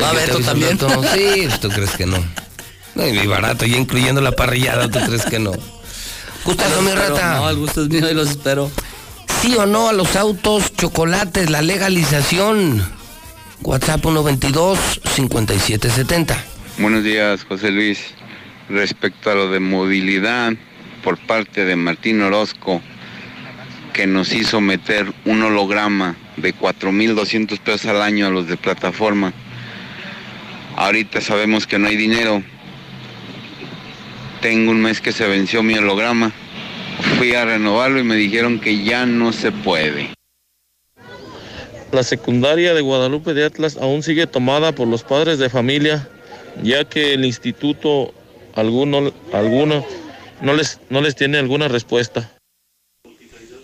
[0.00, 0.78] ¿Va a te tú también?
[1.12, 2.18] Sí, pues, tú crees que no.
[2.94, 5.50] No, y barato, ya incluyendo la parrillada, tú crees que no.
[6.44, 7.38] Gustazo, mi rata.
[7.40, 8.70] No, el gusto es mío y los espero.
[9.42, 12.84] ¿Sí o no a los autos chocolates, la legalización?
[13.62, 16.36] WhatsApp 122-5770.
[16.78, 17.98] Buenos días, José Luis.
[18.68, 20.52] Respecto a lo de movilidad
[21.02, 22.80] por parte de Martín Orozco,
[23.92, 29.32] que nos hizo meter un holograma de 4.200 pesos al año a los de plataforma.
[30.76, 32.42] Ahorita sabemos que no hay dinero
[34.40, 36.32] tengo un mes que se venció mi holograma.
[37.18, 40.14] Fui a renovarlo y me dijeron que ya no se puede.
[41.92, 46.08] La secundaria de Guadalupe de Atlas aún sigue tomada por los padres de familia,
[46.62, 48.14] ya que el instituto
[48.54, 49.84] alguno, alguno
[50.40, 52.30] no, les, no les tiene alguna respuesta.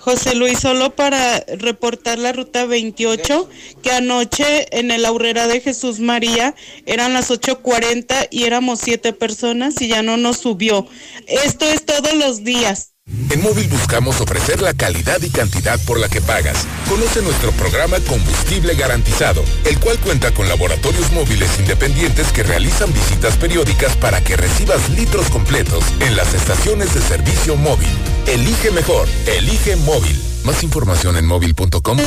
[0.07, 3.51] José Luis, solo para reportar la ruta 28,
[3.83, 6.55] que anoche en el Aurrera de Jesús María
[6.87, 10.87] eran las 8.40 y éramos siete personas y ya no nos subió.
[11.27, 12.96] Esto es todos los días.
[13.31, 16.67] En Móvil buscamos ofrecer la calidad y cantidad por la que pagas.
[16.89, 23.37] Conoce nuestro programa Combustible Garantizado, el cual cuenta con laboratorios móviles independientes que realizan visitas
[23.37, 27.89] periódicas para que recibas litros completos en las estaciones de servicio móvil.
[28.27, 30.21] Elige mejor, elige móvil.
[30.45, 32.03] Más información en móvil.com.de.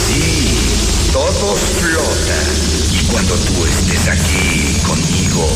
[0.06, 3.00] Sí, todos flotan.
[3.00, 5.50] Y cuando tú estés aquí conmigo,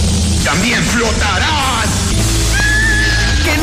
[0.45, 2.08] también flotarás.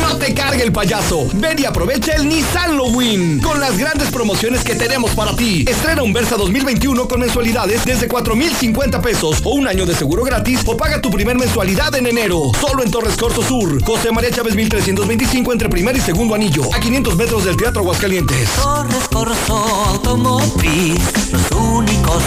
[0.07, 1.27] No te cargue el payaso.
[1.33, 5.65] Ven y aprovecha el Nissan Lowin con las grandes promociones que tenemos para ti.
[5.67, 10.61] Estrena un Versa 2021 con mensualidades desde 4,050 pesos o un año de seguro gratis
[10.65, 12.51] o paga tu primer mensualidad en enero.
[12.59, 13.83] Solo en Torres Corso Sur.
[13.83, 16.63] José María Chávez 1325 entre primer y segundo anillo.
[16.73, 18.49] A 500 metros del Teatro Aguascalientes.
[18.51, 19.57] Torres Corso
[19.89, 20.99] Automotriz,
[21.33, 22.23] los únicos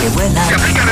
[0.00, 0.08] que.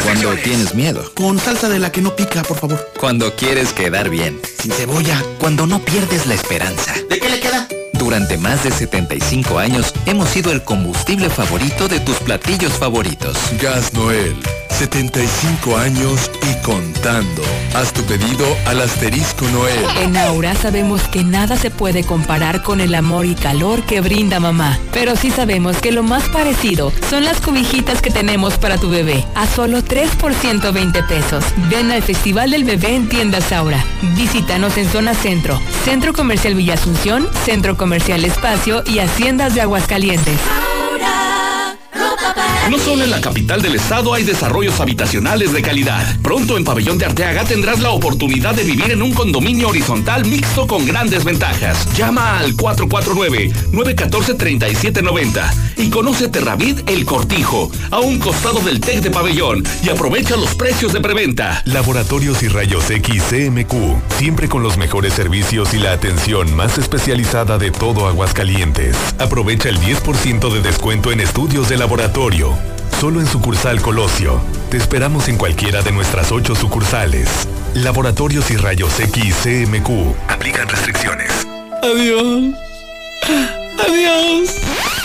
[0.05, 1.11] Cuando tienes miedo.
[1.15, 2.91] Con salsa de la que no pica, por favor.
[2.99, 4.41] Cuando quieres quedar bien.
[4.61, 5.23] Sin cebolla.
[5.39, 6.95] Cuando no pierdes la esperanza.
[7.09, 7.69] ¿De qué le queda?
[8.09, 13.37] Durante más de 75 años hemos sido el combustible favorito de tus platillos favoritos.
[13.61, 14.35] Gas Noel.
[14.71, 17.43] 75 años y contando.
[17.75, 19.85] Haz tu pedido al asterisco Noel.
[20.03, 24.39] En Aura sabemos que nada se puede comparar con el amor y calor que brinda
[24.39, 24.79] mamá.
[24.93, 29.25] Pero sí sabemos que lo más parecido son las cobijitas que tenemos para tu bebé.
[29.35, 31.45] A solo 3 por 120 pesos.
[31.69, 33.85] Ven al Festival del Bebé en Tiendas Aura.
[34.17, 40.39] Visítanos en Zona Centro, Centro Comercial Villa Asunción, Centro Comercial Espacio y Haciendas de Aguascalientes.
[42.69, 46.05] No solo en la capital del estado hay desarrollos habitacionales de calidad.
[46.21, 50.67] Pronto en Pabellón de Arteaga tendrás la oportunidad de vivir en un condominio horizontal mixto
[50.67, 51.89] con grandes ventajas.
[51.97, 59.65] Llama al 449-914-3790 y conoce Terravid El Cortijo, a un costado del TEC de Pabellón
[59.83, 61.63] y aprovecha los precios de preventa.
[61.65, 67.57] Laboratorios y Rayos X CMQ, siempre con los mejores servicios y la atención más especializada
[67.57, 68.95] de todo Aguascalientes.
[69.19, 72.58] Aprovecha el 10% de descuento en estudios de laboratorio.
[73.01, 74.41] Solo en sucursal Colosio.
[74.71, 77.49] Te esperamos en cualquiera de nuestras ocho sucursales.
[77.75, 80.15] Laboratorios y Rayos X CMQ.
[80.29, 81.47] Aplican restricciones.
[81.83, 82.55] Adiós.
[83.87, 84.98] Adiós.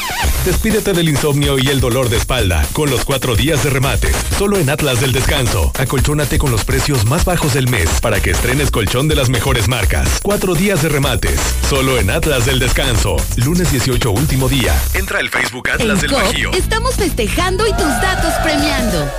[0.45, 4.13] Despídete del insomnio y el dolor de espalda con los cuatro días de remates.
[4.37, 5.71] Solo en Atlas del Descanso.
[5.79, 9.69] Acolchónate con los precios más bajos del mes para que estrenes colchón de las mejores
[9.69, 10.19] marcas.
[10.21, 11.39] Cuatro días de remates.
[11.69, 13.15] Solo en Atlas del Descanso.
[13.37, 14.75] Lunes 18, último día.
[14.93, 16.51] Entra al Facebook Atlas del COP Bajío.
[16.51, 19.09] estamos festejando y tus datos premiando.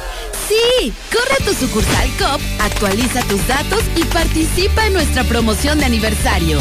[0.46, 5.86] Sí, corre a tu sucursal COP, actualiza tus datos y participa en nuestra promoción de
[5.86, 6.58] aniversario.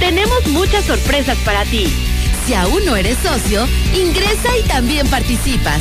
[0.00, 1.86] Tenemos muchas sorpresas para ti.
[2.46, 5.80] Si aún no eres socio, ingresa y también participas.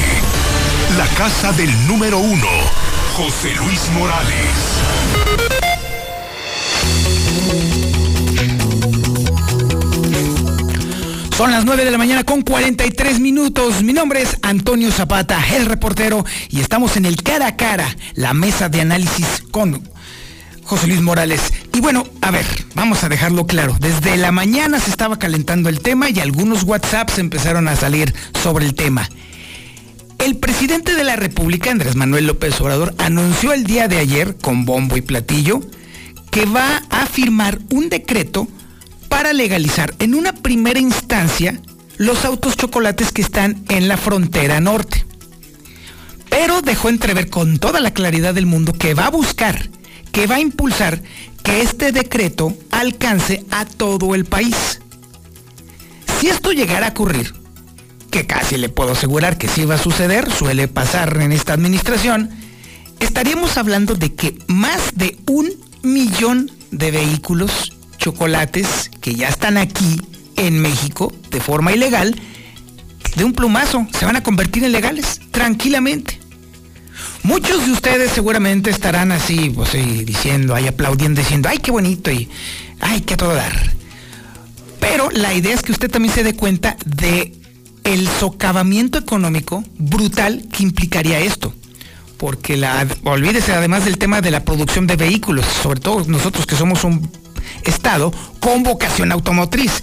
[0.99, 2.49] La casa del número uno.
[3.17, 5.72] José Luis Morales.
[11.37, 13.83] Son las 9 de la mañana con 43 minutos.
[13.83, 18.35] Mi nombre es Antonio Zapata, el reportero, y estamos en el cara a cara, la
[18.35, 19.83] mesa de análisis con
[20.63, 21.41] José Luis Morales.
[21.73, 22.45] Y bueno, a ver,
[22.75, 23.75] vamos a dejarlo claro.
[23.81, 28.67] Desde la mañana se estaba calentando el tema y algunos WhatsApps empezaron a salir sobre
[28.67, 29.09] el tema.
[30.19, 34.67] El presidente de la República, Andrés Manuel López Obrador, anunció el día de ayer, con
[34.67, 35.61] bombo y platillo,
[36.31, 38.47] que va a firmar un decreto
[39.13, 41.61] para legalizar en una primera instancia
[41.99, 45.05] los autos chocolates que están en la frontera norte.
[46.31, 49.69] Pero dejó entrever con toda la claridad del mundo que va a buscar,
[50.13, 51.03] que va a impulsar
[51.43, 54.81] que este decreto alcance a todo el país.
[56.19, 57.35] Si esto llegara a ocurrir,
[58.11, 62.31] que casi le puedo asegurar que sí va a suceder, suele pasar en esta administración,
[62.99, 70.01] estaríamos hablando de que más de un millón de vehículos chocolates que ya están aquí
[70.37, 72.21] en México de forma ilegal,
[73.15, 76.19] de un plumazo, se van a convertir en legales, tranquilamente.
[77.23, 82.29] Muchos de ustedes seguramente estarán así, pues, diciendo, ahí aplaudiendo, diciendo, ay, qué bonito y
[82.81, 83.73] ay, qué a todo dar.
[84.81, 87.33] Pero la idea es que usted también se dé cuenta de
[87.85, 91.55] el socavamiento económico brutal que implicaría esto.
[92.17, 96.57] Porque la, olvídese además del tema de la producción de vehículos, sobre todo nosotros que
[96.57, 97.22] somos un
[97.65, 99.83] estado con vocación automotriz.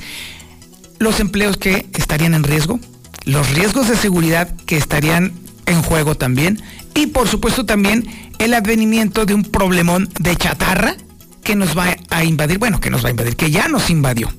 [1.00, 2.80] Los empleos que estarían en riesgo,
[3.26, 5.34] los riesgos de seguridad que estarían
[5.66, 6.62] en juego también
[6.96, 8.06] y por supuesto también
[8.40, 10.96] el advenimiento de un problemón de chatarra
[11.44, 14.32] que nos va a invadir, bueno, que nos va a invadir, que ya nos invadió.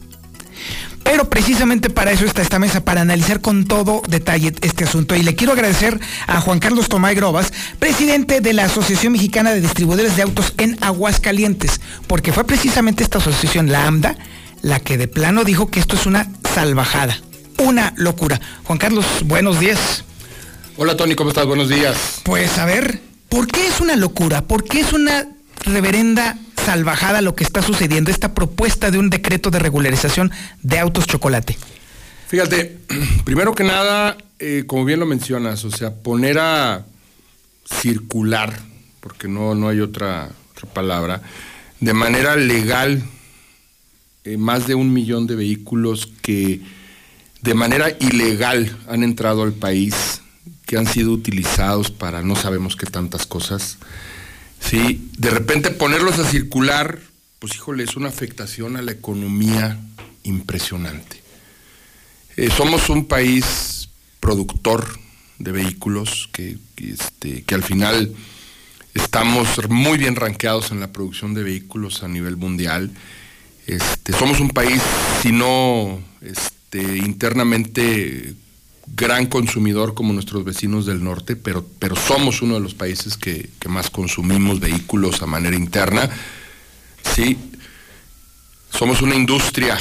[1.03, 5.15] Pero precisamente para eso está esta mesa, para analizar con todo detalle este asunto.
[5.15, 9.61] Y le quiero agradecer a Juan Carlos Tomay Grobas, presidente de la Asociación Mexicana de
[9.61, 14.17] Distribuidores de Autos en Aguascalientes, porque fue precisamente esta asociación, la AMDA,
[14.63, 17.19] la que de plano dijo que esto es una salvajada,
[17.59, 18.41] una locura.
[18.65, 20.05] Juan Carlos, buenos días.
[20.77, 21.47] Hola Tony, ¿cómo estás?
[21.47, 22.21] Buenos días.
[22.23, 24.43] Pues a ver, ¿por qué es una locura?
[24.43, 25.27] ¿Por qué es una
[25.65, 30.31] reverenda salvajada lo que está sucediendo, esta propuesta de un decreto de regularización
[30.63, 31.57] de autos chocolate?
[32.29, 32.79] Fíjate,
[33.25, 36.85] primero que nada, eh, como bien lo mencionas, o sea, poner a
[37.65, 38.59] circular,
[39.01, 40.31] porque no, no hay otra,
[40.75, 41.23] palabra,
[41.81, 43.03] de manera legal
[44.25, 46.61] eh, más de un millón de vehículos que
[47.41, 50.21] de manera ilegal han entrado al país,
[50.67, 53.79] que han sido utilizados para no sabemos qué tantas cosas.
[54.61, 57.01] Sí, de repente ponerlos a circular,
[57.39, 59.79] pues híjole, es una afectación a la economía
[60.23, 61.23] impresionante.
[62.37, 63.89] Eh, somos un país
[64.21, 64.87] productor
[65.39, 68.15] de vehículos que, este, que al final
[68.95, 72.91] estamos muy bien rankeados en la producción de vehículos a nivel mundial.
[73.67, 74.83] Este, somos un país,
[75.23, 78.35] si no este, internamente
[78.95, 83.51] gran consumidor como nuestros vecinos del norte, pero, pero somos uno de los países que,
[83.59, 86.09] que más consumimos vehículos a manera interna.
[87.15, 87.39] Sí,
[88.71, 89.79] somos una industria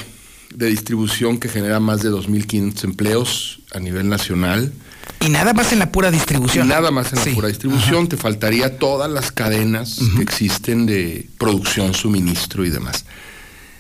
[0.53, 4.73] de distribución que genera más de 2.500 empleos a nivel nacional.
[5.19, 6.67] Y nada más en la pura distribución.
[6.67, 8.07] Y nada más en la pura distribución.
[8.07, 13.05] Te faltaría todas las cadenas que existen de producción, suministro y demás.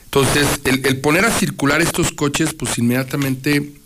[0.05, 3.78] Entonces, el, el, poner a circular estos coches, pues inmediatamente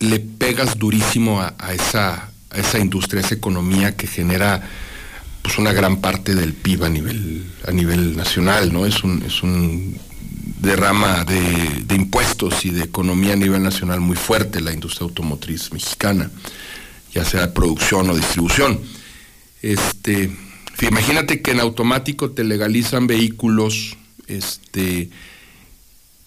[0.00, 4.68] le pegas durísimo a, esa, a esa industria, a esa economía que genera
[5.42, 8.86] pues una gran parte del PIB a nivel, a nivel nacional, ¿no?
[8.86, 9.96] Es un, es un
[10.60, 15.72] derrama de, de, impuestos y de economía a nivel nacional muy fuerte la industria automotriz
[15.72, 16.30] mexicana,
[17.14, 18.80] ya sea producción o distribución.
[19.62, 20.30] Este,
[20.80, 23.96] imagínate que en automático te legalizan vehículos,
[24.26, 25.10] este,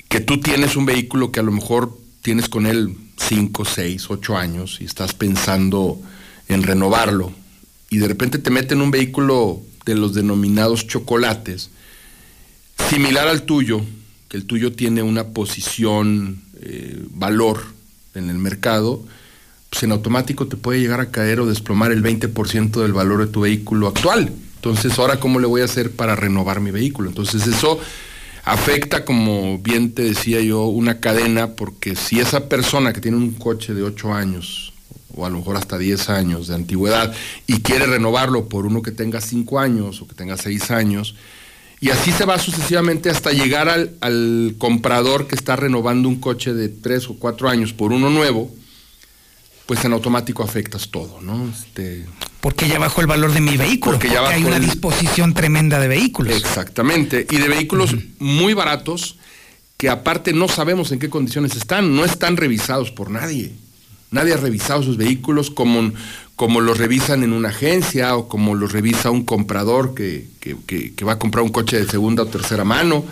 [0.09, 4.37] que tú tienes un vehículo que a lo mejor tienes con él 5, 6, 8
[4.37, 5.99] años y estás pensando
[6.47, 7.33] en renovarlo
[7.93, 11.69] y de repente te meten un vehículo de los denominados chocolates,
[12.89, 13.81] similar al tuyo,
[14.29, 17.63] que el tuyo tiene una posición, eh, valor
[18.15, 19.05] en el mercado,
[19.69, 23.31] pues en automático te puede llegar a caer o desplomar el 20% del valor de
[23.31, 24.33] tu vehículo actual.
[24.55, 27.09] Entonces, ahora, ¿cómo le voy a hacer para renovar mi vehículo?
[27.09, 27.79] Entonces, eso
[28.43, 33.31] afecta, como bien te decía yo, una cadena, porque si esa persona que tiene un
[33.31, 34.73] coche de 8 años,
[35.15, 37.13] o a lo mejor hasta 10 años de antigüedad,
[37.47, 41.15] y quiere renovarlo por uno que tenga 5 años o que tenga 6 años,
[41.79, 46.53] y así se va sucesivamente hasta llegar al, al, comprador que está renovando un coche
[46.53, 48.49] de 3 o 4 años por uno nuevo,
[49.65, 51.49] pues en automático afectas todo, ¿no?
[51.49, 52.05] Este,
[52.43, 53.93] porque ya bajó el valor de mi vehículo.
[53.93, 54.65] Porque, ya hay una el...
[54.65, 56.35] disposición tremenda de vehículos.
[56.35, 57.25] Exactamente.
[57.31, 58.05] Y de vehículos uh -huh.
[58.19, 59.17] muy baratos
[59.77, 63.53] que aparte no sabemos en qué condiciones están, no están revisados por nadie.
[64.11, 65.93] Nadie ha revisado sus vehículos como,
[66.35, 70.93] como los revisan en una agencia o como los revisa un comprador que, que, que,
[70.93, 73.05] que va a comprar un coche de segunda o tercera mano.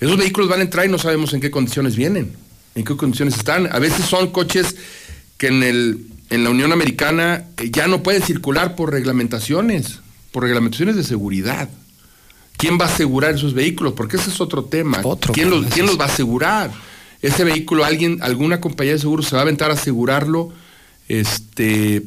[0.00, 2.32] Esos vehículos van a entrar y no sabemos en qué condiciones vienen,
[2.74, 3.72] en qué condiciones están.
[3.72, 4.74] A veces son coches
[5.38, 10.00] que en el en la Unión Americana eh, ya no puede circular por reglamentaciones,
[10.32, 11.68] por reglamentaciones de seguridad.
[12.56, 13.94] ¿Quién va a asegurar esos vehículos?
[13.94, 15.00] Porque ese es otro tema.
[15.02, 16.70] Otro ¿Quién, los, ¿Quién los va a asegurar?
[17.20, 20.52] Ese vehículo, alguien, alguna compañía de seguros se va a aventar a asegurarlo.
[21.08, 22.02] Este,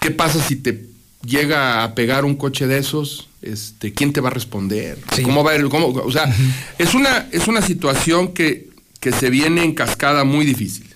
[0.00, 0.86] ¿Qué pasa si te
[1.24, 3.28] llega a pegar un coche de esos?
[3.42, 4.98] Este, ¿Quién te va a responder?
[5.14, 5.22] Sí.
[5.22, 5.68] ¿Cómo va a ir?
[5.68, 6.52] Cómo, o sea, uh -huh.
[6.78, 10.86] es, una, es una situación que, que se viene en cascada muy difícil.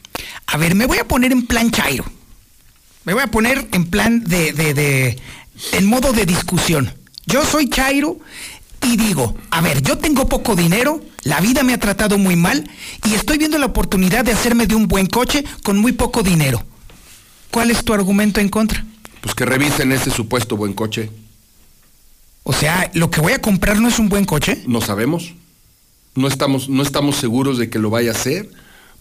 [0.46, 2.04] A ver, me voy a poner en plan Chairo.
[3.04, 5.18] Me voy a poner en plan de, de, de,
[5.72, 6.92] en modo de discusión.
[7.26, 8.18] Yo soy Chairo
[8.82, 12.68] y digo, a ver, yo tengo poco dinero, la vida me ha tratado muy mal
[13.04, 16.64] y estoy viendo la oportunidad de hacerme de un buen coche con muy poco dinero.
[17.50, 18.84] ¿Cuál es tu argumento en contra?
[19.20, 21.10] Pues que revisen ese supuesto buen coche.
[22.44, 24.62] O sea, ¿lo que voy a comprar no es un buen coche?
[24.66, 25.34] No sabemos.
[26.14, 28.50] No estamos, no estamos seguros de que lo vaya a hacer.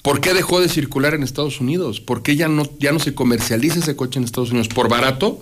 [0.01, 1.99] ¿Por qué dejó de circular en Estados Unidos?
[1.99, 4.67] ¿Por qué ya no, ya no se comercializa ese coche en Estados Unidos?
[4.67, 5.41] ¿Por barato?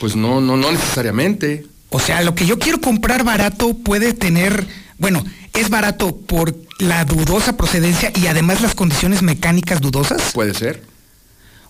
[0.00, 1.66] Pues no, no, no necesariamente.
[1.90, 4.66] O sea, lo que yo quiero comprar barato puede tener,
[4.98, 10.32] bueno, es barato por la dudosa procedencia y además las condiciones mecánicas dudosas.
[10.32, 10.82] Puede ser.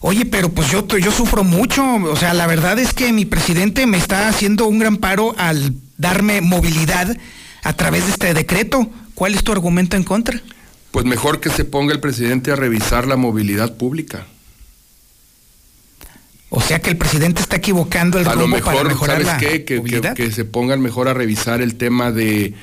[0.01, 1.85] Oye, pero pues yo, yo sufro mucho.
[1.97, 5.75] O sea, la verdad es que mi presidente me está haciendo un gran paro al
[5.97, 7.17] darme movilidad
[7.63, 8.89] a través de este decreto.
[9.15, 10.41] ¿Cuál es tu argumento en contra?
[10.91, 14.27] Pues mejor que se ponga el presidente a revisar la movilidad pública.
[16.51, 19.27] O sea que el presidente está equivocando el a rumbo lo mejor, para mejorar ¿sabes
[19.27, 19.65] la qué?
[19.65, 19.83] Que.
[19.83, 22.55] Que, que, se pongan mejor a revisar el tema de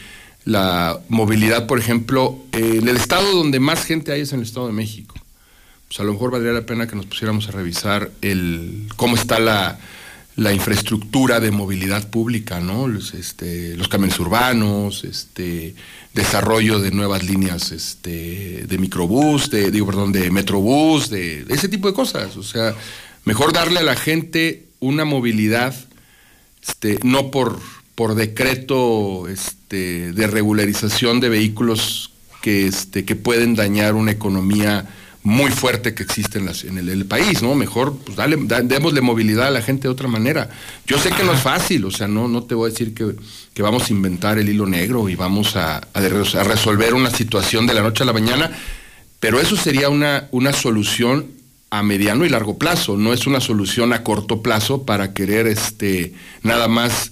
[0.43, 4.67] la movilidad, por ejemplo, eh, el estado donde más gente hay es en el Estado
[4.67, 5.15] de México.
[5.87, 9.39] Pues a lo mejor valdría la pena que nos pusiéramos a revisar el cómo está
[9.39, 9.77] la,
[10.35, 12.87] la infraestructura de movilidad pública, ¿no?
[12.87, 15.75] Los, este, los camiones urbanos, este,
[16.13, 21.87] desarrollo de nuevas líneas este, de microbús, de, digo, perdón, de metrobús, de, ese tipo
[21.87, 22.35] de cosas.
[22.35, 22.75] O sea,
[23.23, 25.73] mejor darle a la gente una movilidad,
[26.67, 27.61] este, no por,
[27.95, 34.85] por decreto este, de regularización de vehículos que, este, que pueden dañar una economía
[35.25, 37.55] muy fuerte que existe en, las, en el, el, país, ¿no?
[37.55, 40.51] Mejor, pues dale, da, démosle movilidad a la gente de otra manera.
[40.85, 43.15] Yo sé que no es fácil, o sea, no, no te voy a decir que,
[43.51, 47.65] que vamos a inventar el hilo negro y vamos a, a, a, resolver una situación
[47.65, 48.51] de la noche a la mañana,
[49.19, 51.31] pero eso sería una, una solución
[51.71, 56.13] a mediano y largo plazo, no es una solución a corto plazo para querer este,
[56.43, 57.11] nada más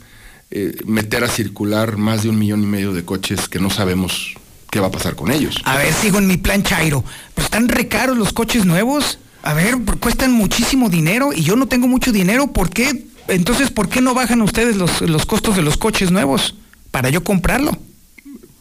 [0.51, 4.35] eh, meter a circular más de un millón y medio de coches que no sabemos
[4.73, 5.61] ¿qué va a pasar con ellos?
[5.65, 7.03] A ver, sigo en mi plan Chairo.
[7.35, 9.19] Pero están recaros los coches nuevos.
[9.43, 12.47] A ver, cuestan muchísimo dinero y yo no tengo mucho dinero.
[12.47, 13.05] ¿Por qué?
[13.27, 16.55] Entonces, ¿por qué no bajan ustedes los, los costos de los coches nuevos?
[16.89, 17.77] Para yo comprarlo.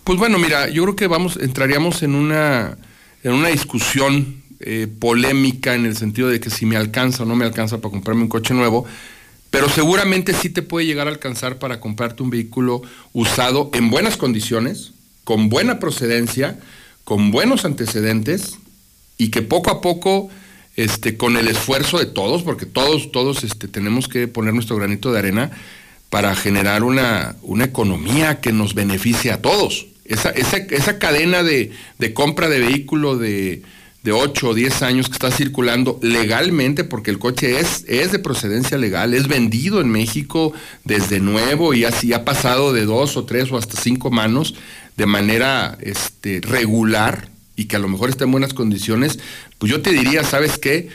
[0.04, 2.76] Pues bueno, mira, yo creo que vamos, entraríamos en una,
[3.22, 7.36] en una discusión eh, polémica en el sentido de que si me alcanza o no
[7.36, 8.84] me alcanza para comprarme un coche nuevo,
[9.50, 12.82] pero seguramente sí te puede llegar a alcanzar para comprarte un vehículo
[13.14, 14.92] usado en buenas condiciones,
[15.24, 16.58] con buena procedencia,
[17.04, 18.58] con buenos antecedentes
[19.18, 20.28] y que poco a poco,
[20.76, 25.12] este, con el esfuerzo de todos, porque todos, todos este, tenemos que poner nuestro granito
[25.12, 25.50] de arena
[26.10, 29.86] para generar una, una economía que nos beneficie a todos.
[30.04, 33.62] Esa, esa, esa cadena de, de, compra de vehículo de,
[34.02, 38.18] de 8 o 10 años que está circulando legalmente, porque el coche es, es de
[38.18, 40.52] procedencia legal, es vendido en México
[40.84, 44.54] desde nuevo y así ha pasado de dos o tres o hasta cinco manos
[44.96, 49.18] de manera este, regular y que a lo mejor está en buenas condiciones,
[49.58, 50.90] pues yo te diría, ¿sabes qué?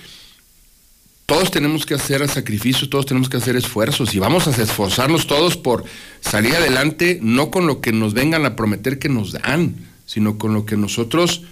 [1.25, 5.57] Todos tenemos que hacer sacrificios, todos tenemos que hacer esfuerzos y vamos a esforzarnos todos
[5.57, 5.83] por
[6.21, 10.53] salir adelante, no con lo que nos vengan a prometer que nos dan, sino con
[10.53, 11.43] lo que nosotros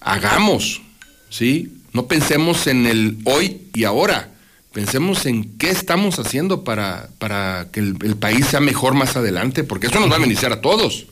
[0.00, 0.80] hagamos,
[1.28, 1.74] ¿sí?
[1.92, 4.32] No pensemos en el hoy y ahora,
[4.72, 9.62] pensemos en qué estamos haciendo para, para que el, el país sea mejor más adelante,
[9.62, 11.06] porque eso nos va a beneficiar a todos.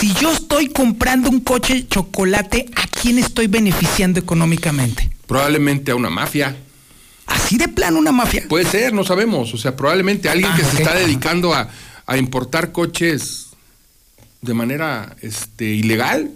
[0.00, 5.10] Si yo estoy comprando un coche chocolate, ¿a quién estoy beneficiando económicamente?
[5.26, 6.56] Probablemente a una mafia.
[7.26, 8.44] ¿Así de plano una mafia?
[8.48, 9.52] Puede ser, no sabemos.
[9.54, 10.76] O sea, probablemente alguien ah, que okay.
[10.76, 11.68] se está dedicando a,
[12.06, 13.48] a, importar coches
[14.40, 16.30] de manera este, ilegal.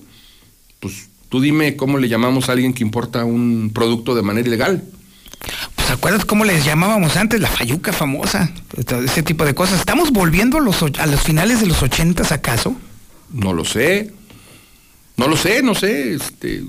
[0.80, 4.82] Pues tú dime cómo le llamamos a alguien que importa un producto de manera ilegal.
[5.76, 7.40] Pues acuerdas cómo les llamábamos antes?
[7.40, 8.50] La fayuca famosa.
[9.04, 9.78] Ese tipo de cosas.
[9.78, 12.76] ¿Estamos volviendo a los, a los finales de los ochentas acaso?
[13.32, 14.12] No lo sé.
[15.16, 16.14] No lo sé, no sé.
[16.14, 16.62] Este,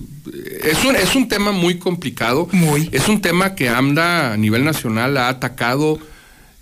[0.64, 2.48] es, un, es un tema muy complicado.
[2.52, 2.90] Muy.
[2.92, 6.00] Es un tema que AMDA a nivel nacional ha atacado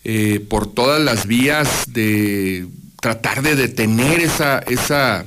[0.03, 2.67] eh, por todas las vías de
[3.01, 5.25] tratar de detener esa, esa,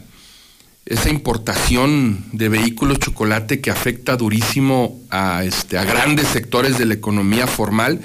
[0.86, 6.94] esa importación de vehículos chocolate que afecta durísimo a, este, a grandes sectores de la
[6.94, 8.00] economía formal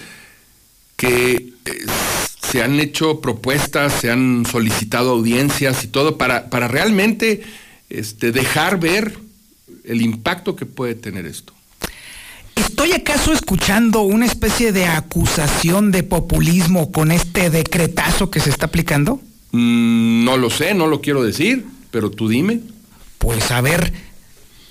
[0.95, 1.85] que eh,
[2.41, 7.41] se han hecho propuestas, se han solicitado audiencias y todo para, para realmente
[7.89, 9.17] este, dejar ver
[9.83, 11.53] el impacto que puede tener esto.
[12.55, 18.65] ¿Estoy acaso escuchando una especie de acusación de populismo con este decretazo que se está
[18.67, 19.21] aplicando?
[19.51, 22.59] Mm, no lo sé, no lo quiero decir, pero tú dime.
[23.17, 23.93] Pues a ver,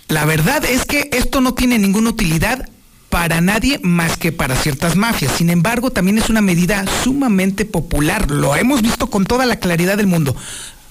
[0.09, 2.69] la verdad es que esto no tiene ninguna utilidad
[3.09, 5.33] para nadie más que para ciertas mafias.
[5.33, 8.31] Sin embargo, también es una medida sumamente popular.
[8.31, 10.37] Lo hemos visto con toda la claridad del mundo.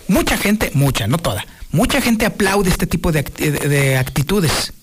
[0.08, 4.74] Mucha gente, mucha, no toda, mucha gente aplaude este tipo de, act de actitudes.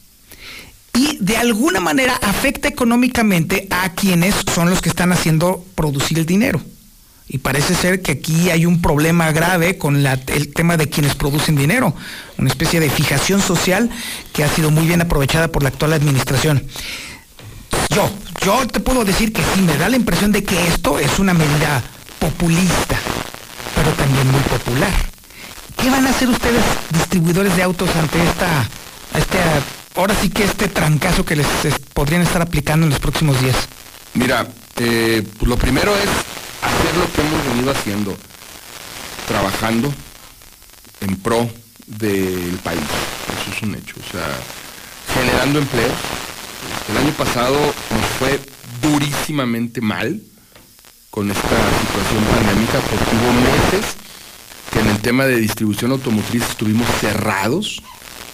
[0.92, 6.26] Y de alguna manera afecta económicamente a quienes son los que están haciendo producir el
[6.26, 6.60] dinero.
[7.26, 11.56] Y parece ser que aquí hay un problema grave con el tema de quienes producen
[11.56, 11.96] dinero,
[12.36, 13.90] una especie de fijación social
[14.32, 16.62] que ha sido muy bien aprovechada por la actual administración.
[17.94, 18.10] Yo,
[18.44, 21.32] yo te puedo decir que sí, me da la impresión de que esto es una
[21.32, 21.80] medida
[22.18, 22.98] populista,
[23.76, 24.90] pero también muy popular.
[25.76, 28.68] ¿Qué van a hacer ustedes, distribuidores de autos, ante esta,
[29.16, 29.38] este,
[29.94, 31.46] ahora sí que este trancazo que les
[31.92, 33.56] podrían estar aplicando en los próximos días?
[34.14, 34.44] Mira,
[34.76, 36.08] eh, pues lo primero es
[36.62, 38.16] hacer lo que hemos venido haciendo,
[39.28, 39.94] trabajando
[41.00, 41.48] en pro
[41.86, 42.80] del país.
[42.80, 43.94] Eso es un hecho.
[44.00, 44.26] O sea,
[45.14, 45.92] generando empleos.
[46.90, 48.40] El año pasado nos fue
[48.82, 50.20] durísimamente mal
[51.10, 53.96] con esta situación pandémica porque hubo meses
[54.72, 57.82] que en el tema de distribución automotriz estuvimos cerrados,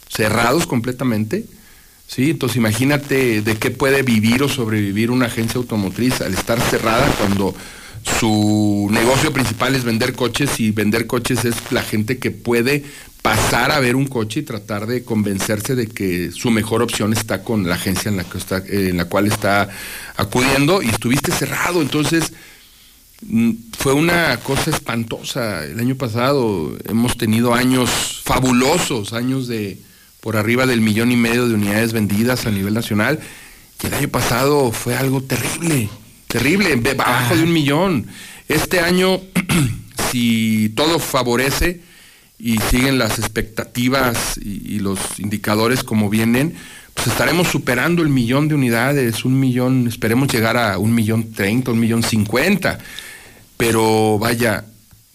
[0.09, 1.45] cerrados completamente.
[2.07, 2.31] ¿sí?
[2.31, 7.55] Entonces imagínate de qué puede vivir o sobrevivir una agencia automotriz al estar cerrada cuando
[8.05, 12.85] su negocio principal es vender coches y vender coches es la gente que puede
[13.23, 17.43] pasar a ver un coche y tratar de convencerse de que su mejor opción está
[17.43, 19.69] con la agencia en la, que está, en la cual está
[20.17, 21.83] acudiendo y estuviste cerrado.
[21.83, 22.33] Entonces,
[23.27, 25.65] mm, fue una cosa espantosa.
[25.65, 29.79] El año pasado hemos tenido años fabulosos, años de
[30.21, 33.21] por arriba del millón y medio de unidades vendidas a nivel nacional.
[33.83, 35.89] Y el año pasado fue algo terrible,
[36.31, 38.07] terrible, abajo de un millón.
[38.49, 39.21] Este año,
[40.11, 41.81] si todo favorece
[42.39, 46.55] y siguen las expectativas y, y, los indicadores como vienen,
[46.95, 51.73] pues estaremos superando el millón de unidades, un millón, esperemos llegar a un millón treinta,
[51.73, 52.79] un millón cincuenta.
[53.57, 54.65] Pero vaya,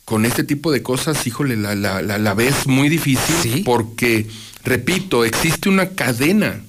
[0.03, 4.27] con este tipo de cosas, híjole, la, la, la, la ves muy difícil porque,
[4.63, 6.61] repito, existe una cadena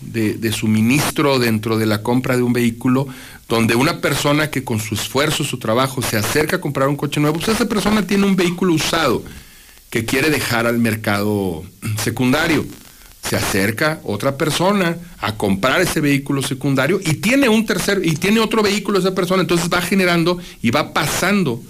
[0.00, 3.06] de, de, suministro dentro de la compra de un vehículo
[3.50, 7.20] donde una persona que con su esfuerzo, su trabajo, se acerca a comprar un coche
[7.20, 9.24] nuevo, pues esa persona tiene un vehículo usado
[9.90, 11.64] que quiere dejar al mercado
[12.02, 12.64] secundario.
[13.28, 18.38] Se acerca otra persona a comprar ese vehículo secundario y tiene un tercer y tiene
[18.38, 21.60] otro vehículo esa persona, entonces va generando y va pasando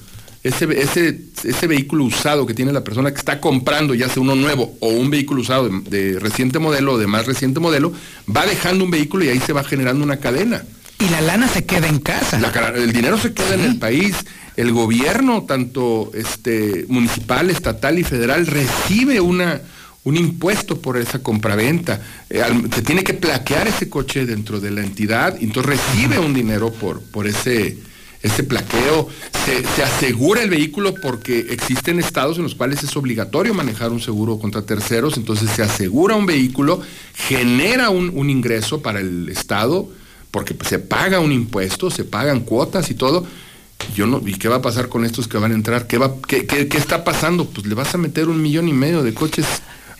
[0.43, 4.35] ese, ese, ese vehículo usado que tiene la persona que está comprando, ya sea uno
[4.35, 7.93] nuevo o un vehículo usado de, de reciente modelo o de más reciente modelo,
[8.35, 10.63] va dejando un vehículo y ahí se va generando una cadena.
[11.01, 12.39] Y la lana se queda en casa.
[12.39, 14.15] La, el dinero se queda en el país.
[14.57, 19.63] El gobierno, tanto este, municipal, estatal y federal, recibe una,
[20.05, 22.03] un impuesto por esa compraventa.
[22.29, 22.43] Eh,
[22.75, 26.71] se tiene que plaquear ese coche dentro de la entidad, y entonces recibe un dinero
[26.71, 27.79] por, por ese,
[28.21, 29.09] ese plaqueo.
[29.47, 34.01] Se, se, asegura el vehículo porque existen estados en los cuales es obligatorio manejar un
[34.01, 36.83] seguro contra terceros, entonces se asegura un vehículo,
[37.15, 39.89] genera un, un ingreso para el estado
[40.31, 43.27] porque se paga un impuesto, se pagan cuotas y todo.
[43.95, 45.87] Yo no, ¿Y qué va a pasar con estos que van a entrar?
[45.87, 47.47] ¿Qué, va, qué, qué, qué está pasando?
[47.47, 49.47] Pues le vas a meter un millón y medio de coches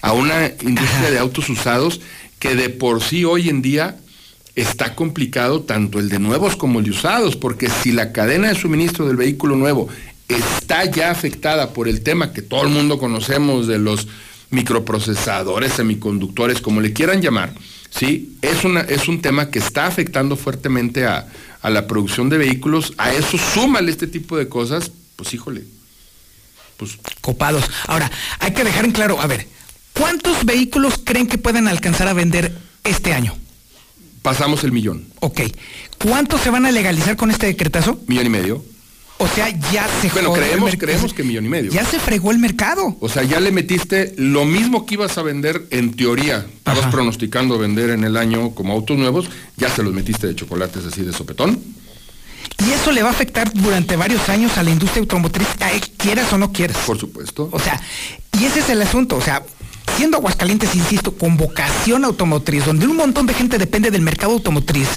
[0.03, 2.01] a una industria de autos usados
[2.39, 3.99] que de por sí hoy en día
[4.57, 8.55] está complicado tanto el de nuevos como el de usados, porque si la cadena de
[8.55, 9.89] suministro del vehículo nuevo
[10.29, 14.09] está ya afectada por el tema que todo el mundo conocemos de los
[14.51, 17.55] microprocesadores, semiconductores, como le quieran llamar,
[17.91, 18.37] ¿sí?
[18.43, 21.29] Es, una, es un tema que está afectando fuertemente a,
[21.63, 22.95] a, la producción de vehículos.
[22.97, 25.65] A eso súmale este tipo de cosas, pues híjole.
[26.77, 26.99] Pues.
[27.21, 27.65] Copados.
[27.87, 29.47] Ahora, hay que dejar en claro, a ver,
[29.93, 33.37] ¿cuántos vehículos creen que pueden alcanzar a vender este año?
[34.23, 35.07] Pasamos el millón.
[35.21, 35.41] Ok.
[35.99, 38.01] ¿Cuántos se van a legalizar con este decretazo?
[38.07, 38.65] Millón y medio.
[39.23, 41.71] O sea, ya se Bueno, creemos, creemos que millón y medio.
[41.71, 42.97] Ya se fregó el mercado.
[43.01, 46.47] O sea, ya le metiste lo mismo que ibas a vender en teoría.
[46.57, 50.87] Estabas pronosticando vender en el año como autos nuevos, ya se los metiste de chocolates
[50.87, 51.63] así de sopetón.
[52.67, 55.49] Y eso le va a afectar durante varios años a la industria automotriz,
[55.99, 56.79] quieras o no quieras.
[56.87, 57.51] Por supuesto.
[57.53, 57.79] O sea,
[58.41, 59.17] y ese es el asunto.
[59.17, 59.43] O sea,
[60.01, 64.89] siendo Aguascalientes, insisto, con vocación automotriz, donde un montón de gente depende del mercado automotriz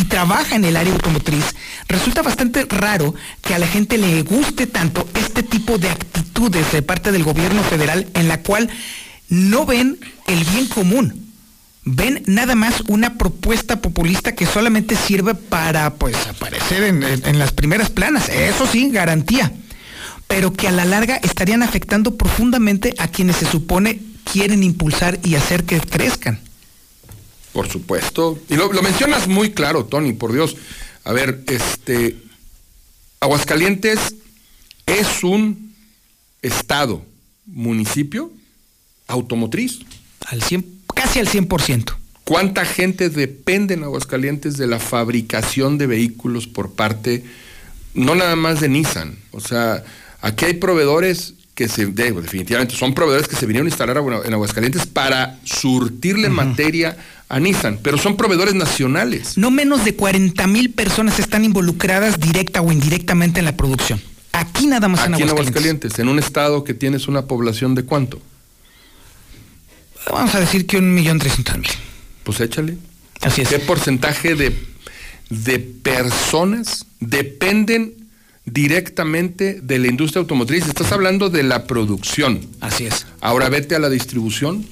[0.00, 1.56] y trabaja en el área automotriz,
[1.88, 6.80] resulta bastante raro que a la gente le guste tanto este tipo de actitudes de
[6.80, 8.70] parte del gobierno federal en la cual
[9.28, 11.32] no ven el bien común.
[11.84, 17.90] Ven nada más una propuesta populista que solamente sirve para pues aparecer en, las primeras
[17.90, 19.50] planas, eso sí, garantía,
[20.28, 25.34] pero que a la larga estarían afectando profundamente a quienes se supone quieren impulsar y
[25.34, 26.40] hacer que crezcan.
[27.52, 28.38] Por supuesto.
[28.48, 30.56] Y lo, lo, mencionas muy claro, Tony, por Dios.
[31.04, 32.16] A ver, este.
[33.20, 34.16] Aguascalientes
[34.86, 35.74] es un
[36.42, 37.04] estado,
[37.46, 38.32] municipio,
[39.06, 39.80] automotriz.
[40.26, 41.94] Al 100, casi al 100%.
[42.24, 47.24] ¿Cuánta gente depende en Aguascalientes de la fabricación de vehículos por parte,
[47.94, 49.18] no nada más de Nissan?
[49.32, 49.84] O sea,
[50.20, 54.32] aquí hay proveedores que se, de, definitivamente son proveedores que se vinieron a instalar en
[54.32, 56.34] Aguascalientes para surtirle uh -huh.
[56.34, 56.96] materia
[57.28, 59.36] a Nissan, pero son proveedores nacionales.
[59.38, 64.00] No menos de 40 mil personas están involucradas directa o indirectamente en la producción.
[64.32, 65.28] Aquí nada más Aquí en Aguascalientes.
[65.28, 68.20] en Aguascalientes, en un estado que tienes una población de cuánto?
[70.10, 71.70] Vamos a decir que un millón trescientos mil.
[72.24, 72.76] Pues échale.
[73.20, 73.48] Así es.
[73.48, 74.56] ¿Qué porcentaje de,
[75.30, 78.01] de personas dependen
[78.44, 80.66] directamente de la industria automotriz.
[80.66, 82.40] Estás hablando de la producción.
[82.60, 83.06] Así es.
[83.20, 84.64] Ahora vete a la distribución.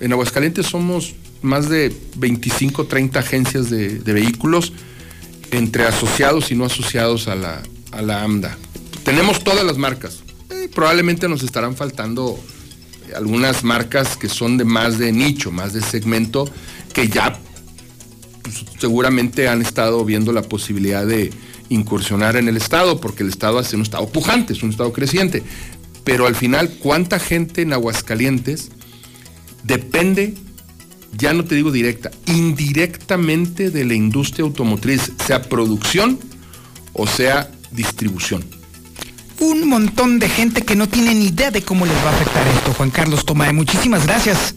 [0.00, 4.72] En Aguascalientes somos más de 25, 30 agencias de, de vehículos
[5.50, 8.56] entre asociados y no asociados a la, a la AMDA.
[9.04, 10.22] Tenemos todas las marcas.
[10.50, 12.38] Eh, probablemente nos estarán faltando
[13.16, 16.48] algunas marcas que son de más de nicho, más de segmento,
[16.92, 17.38] que ya
[18.42, 21.30] pues, seguramente han estado viendo la posibilidad de,
[21.68, 25.42] incursionar en el Estado, porque el Estado es un Estado pujante, es un Estado creciente.
[26.04, 28.70] Pero al final, ¿cuánta gente en Aguascalientes
[29.64, 30.34] depende,
[31.12, 36.18] ya no te digo directa, indirectamente de la industria automotriz, sea producción
[36.92, 38.44] o sea distribución?
[39.40, 42.46] Un montón de gente que no tiene ni idea de cómo les va a afectar
[42.48, 43.52] esto, Juan Carlos Tomae.
[43.52, 44.54] Muchísimas gracias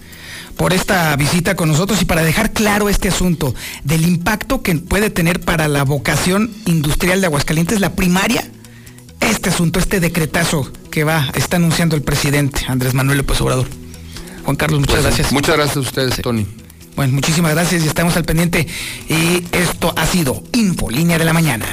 [0.58, 5.10] por esta visita con nosotros y para dejar claro este asunto del impacto que puede
[5.10, 8.50] tener para la vocación industrial de Aguascalientes, la primaria,
[9.20, 13.68] este asunto, este decretazo que va, está anunciando el presidente Andrés Manuel López Obrador.
[14.44, 15.32] Juan Carlos, muchas pues, gracias.
[15.32, 16.22] Muchas gracias a ustedes, sí.
[16.22, 16.46] Tony.
[16.96, 18.68] Bueno, muchísimas gracias y estamos al pendiente.
[19.08, 21.66] Y esto ha sido Info Línea de la Mañana.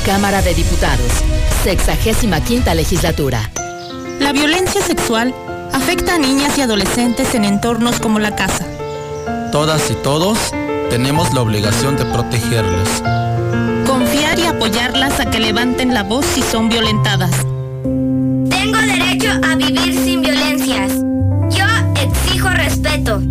[0.05, 1.11] Cámara de Diputados,
[1.65, 3.49] 65 legislatura.
[4.22, 5.35] La violencia sexual
[5.73, 8.65] afecta a niñas y adolescentes en entornos como la casa.
[9.51, 10.38] Todas y todos
[10.89, 13.03] tenemos la obligación de protegerlas.
[13.85, 17.35] Confiar y apoyarlas a que levanten la voz si son violentadas.
[18.49, 21.02] Tengo derecho a vivir sin violencias.
[23.03, 23.22] Respeto.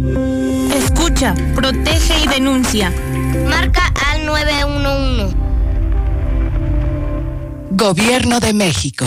[0.77, 2.93] Escucha, protege y denuncia.
[3.49, 5.37] Marca al 911.
[7.71, 9.07] Gobierno de México.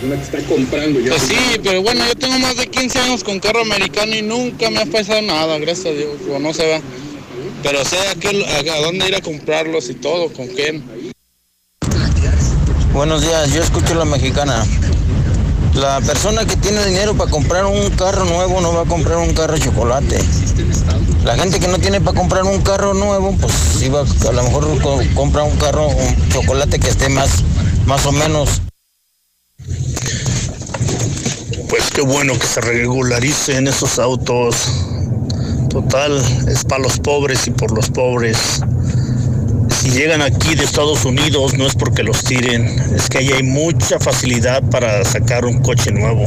[0.00, 1.10] Que está comprando ya.
[1.10, 4.70] Pues sí, pero bueno, yo tengo más de 15 años con carro americano y nunca
[4.70, 6.80] me ha pasado nada, gracias a Dios, o no se va.
[7.62, 10.82] Pero sé a, qué- a- a dónde ir a comprarlos y todo, con quién.
[12.92, 14.64] Buenos días, yo escucho la mexicana.
[15.74, 19.32] La persona que tiene dinero para comprar un carro nuevo no va a comprar un
[19.34, 20.18] carro de chocolate.
[21.24, 24.42] La gente que no tiene para comprar un carro nuevo, pues sí va, a lo
[24.42, 27.30] mejor co- compra un carro, un chocolate que esté más,
[27.86, 28.62] más o menos.
[31.70, 34.56] Pues qué bueno que se regularicen esos autos.
[35.68, 38.60] Total, es para los pobres y por los pobres.
[39.80, 43.44] Si llegan aquí de Estados Unidos no es porque los tiren, es que ahí hay
[43.44, 46.26] mucha facilidad para sacar un coche nuevo.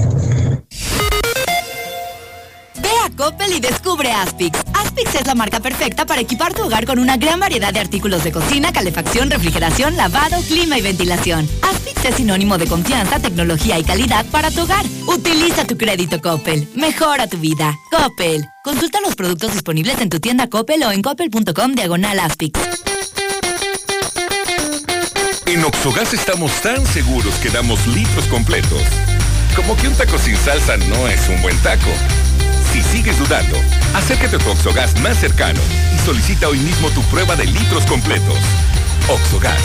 [2.81, 4.57] Ve a Coppel y descubre Aspix.
[4.93, 8.23] Aspix es la marca perfecta para equipar tu hogar con una gran variedad de artículos
[8.23, 11.49] de cocina, calefacción, refrigeración, lavado, clima y ventilación.
[11.63, 14.85] Aspix es sinónimo de confianza, tecnología y calidad para tu hogar.
[15.07, 16.69] Utiliza tu crédito Coppel.
[16.75, 17.75] Mejora tu vida.
[17.89, 18.47] Coppel.
[18.63, 22.59] Consulta los productos disponibles en tu tienda Coppel o en coppel.com diagonal Aspix.
[25.47, 28.83] En Oxogas estamos tan seguros que damos litros completos.
[29.55, 31.89] Como que un taco sin salsa no es un buen taco.
[32.73, 33.55] Si sigues dudando,
[33.93, 35.59] acércate a tu Oxogas más cercano
[35.95, 38.39] y solicita hoy mismo tu prueba de litros completos.
[39.07, 39.61] Oxogas,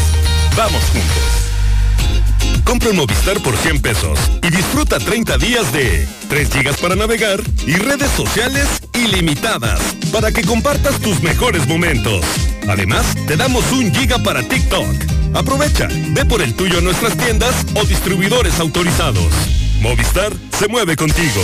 [0.54, 2.62] vamos juntos.
[2.64, 7.40] Compra un Movistar por 100 pesos y disfruta 30 días de 3 gigas para navegar
[7.66, 9.80] y redes sociales ilimitadas
[10.12, 12.26] para que compartas tus mejores momentos.
[12.68, 14.94] Además, te damos un giga para TikTok.
[15.32, 19.32] Aprovecha, ve por el tuyo a nuestras tiendas o distribuidores autorizados.
[19.80, 21.40] Movistar se mueve contigo.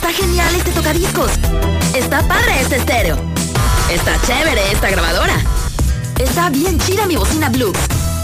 [0.00, 1.30] Está genial este tocadiscos.
[1.94, 3.18] Está padre este estéreo.
[3.90, 5.34] Está chévere esta grabadora.
[6.18, 7.70] Está bien chida mi bocina Blue.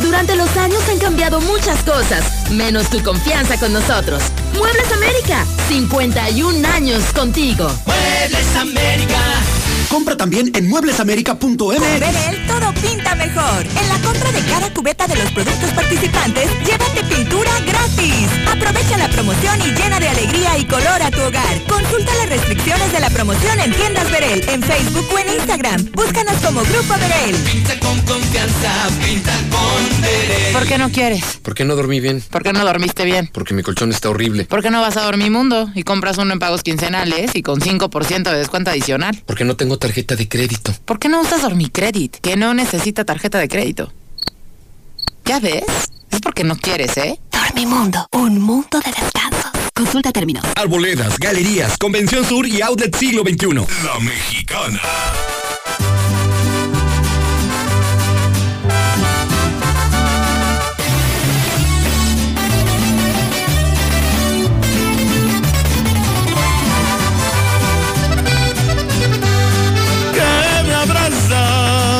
[0.01, 4.23] Durante los años han cambiado muchas cosas, menos tu confianza con nosotros.
[4.57, 7.71] Muebles América, 51 años contigo.
[7.85, 9.21] Muebles América.
[9.89, 11.37] Compra también en mueblesamerica.mx.
[11.39, 13.63] Con Verel todo pinta mejor.
[13.63, 18.29] En la compra de cada cubeta de los productos participantes, llévate pintura gratis.
[18.51, 21.63] Aprovecha la promoción y llena de alegría y color a tu hogar.
[21.69, 25.91] Consulta las restricciones de la promoción en tiendas Verel, en Facebook o en Instagram.
[25.93, 27.37] Búscanos como Grupo Verel.
[27.37, 30.53] Pinta con confianza, pinta con Verel.
[30.53, 31.39] ¿Por qué no quieres?
[31.43, 32.23] ¿Por qué no dormí bien?
[32.31, 33.31] ¿Por qué no dormiste bien?
[33.33, 34.45] Porque mi colchón está horrible.
[34.45, 38.31] ¿Por qué no vas a Dormimundo y compras uno en pagos quincenales y con 5%
[38.31, 39.23] de descuento adicional?
[39.27, 40.75] Porque no tengo tarjeta de crédito.
[40.85, 43.93] ¿Por qué no usas Dormicredit, que no necesita tarjeta de crédito?
[45.25, 45.65] ¿Ya ves?
[46.11, 47.19] Es porque no quieres, ¿eh?
[47.33, 49.51] Dormimundo, un mundo de descansos.
[49.75, 50.45] Consulta términos.
[50.57, 53.67] Arboledas, galerías, Convención Sur y Outlet Siglo XXI.
[53.85, 54.81] La Mexicana.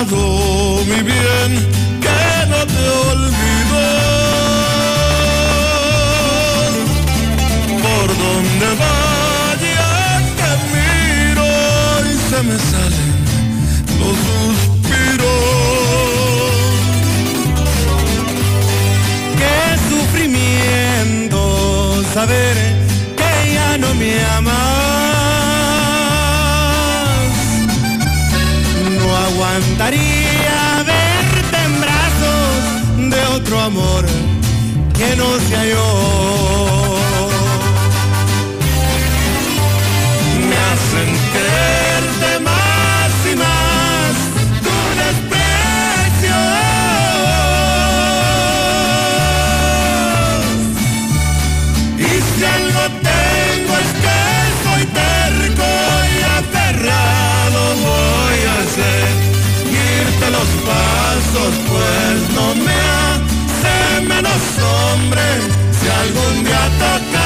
[0.05, 1.51] Mi bien,
[2.03, 3.81] que no te olvido.
[7.83, 9.93] Por donde vaya
[10.37, 11.49] te miro
[12.05, 13.13] y se me salen
[14.01, 15.41] los suspiros.
[19.39, 19.59] Qué
[19.89, 21.41] sufrimiento
[22.13, 22.57] saber
[23.17, 24.66] que ya no me amas.
[33.67, 34.05] Amor
[34.97, 36.56] que no sea yo.
[65.15, 67.26] si algún día te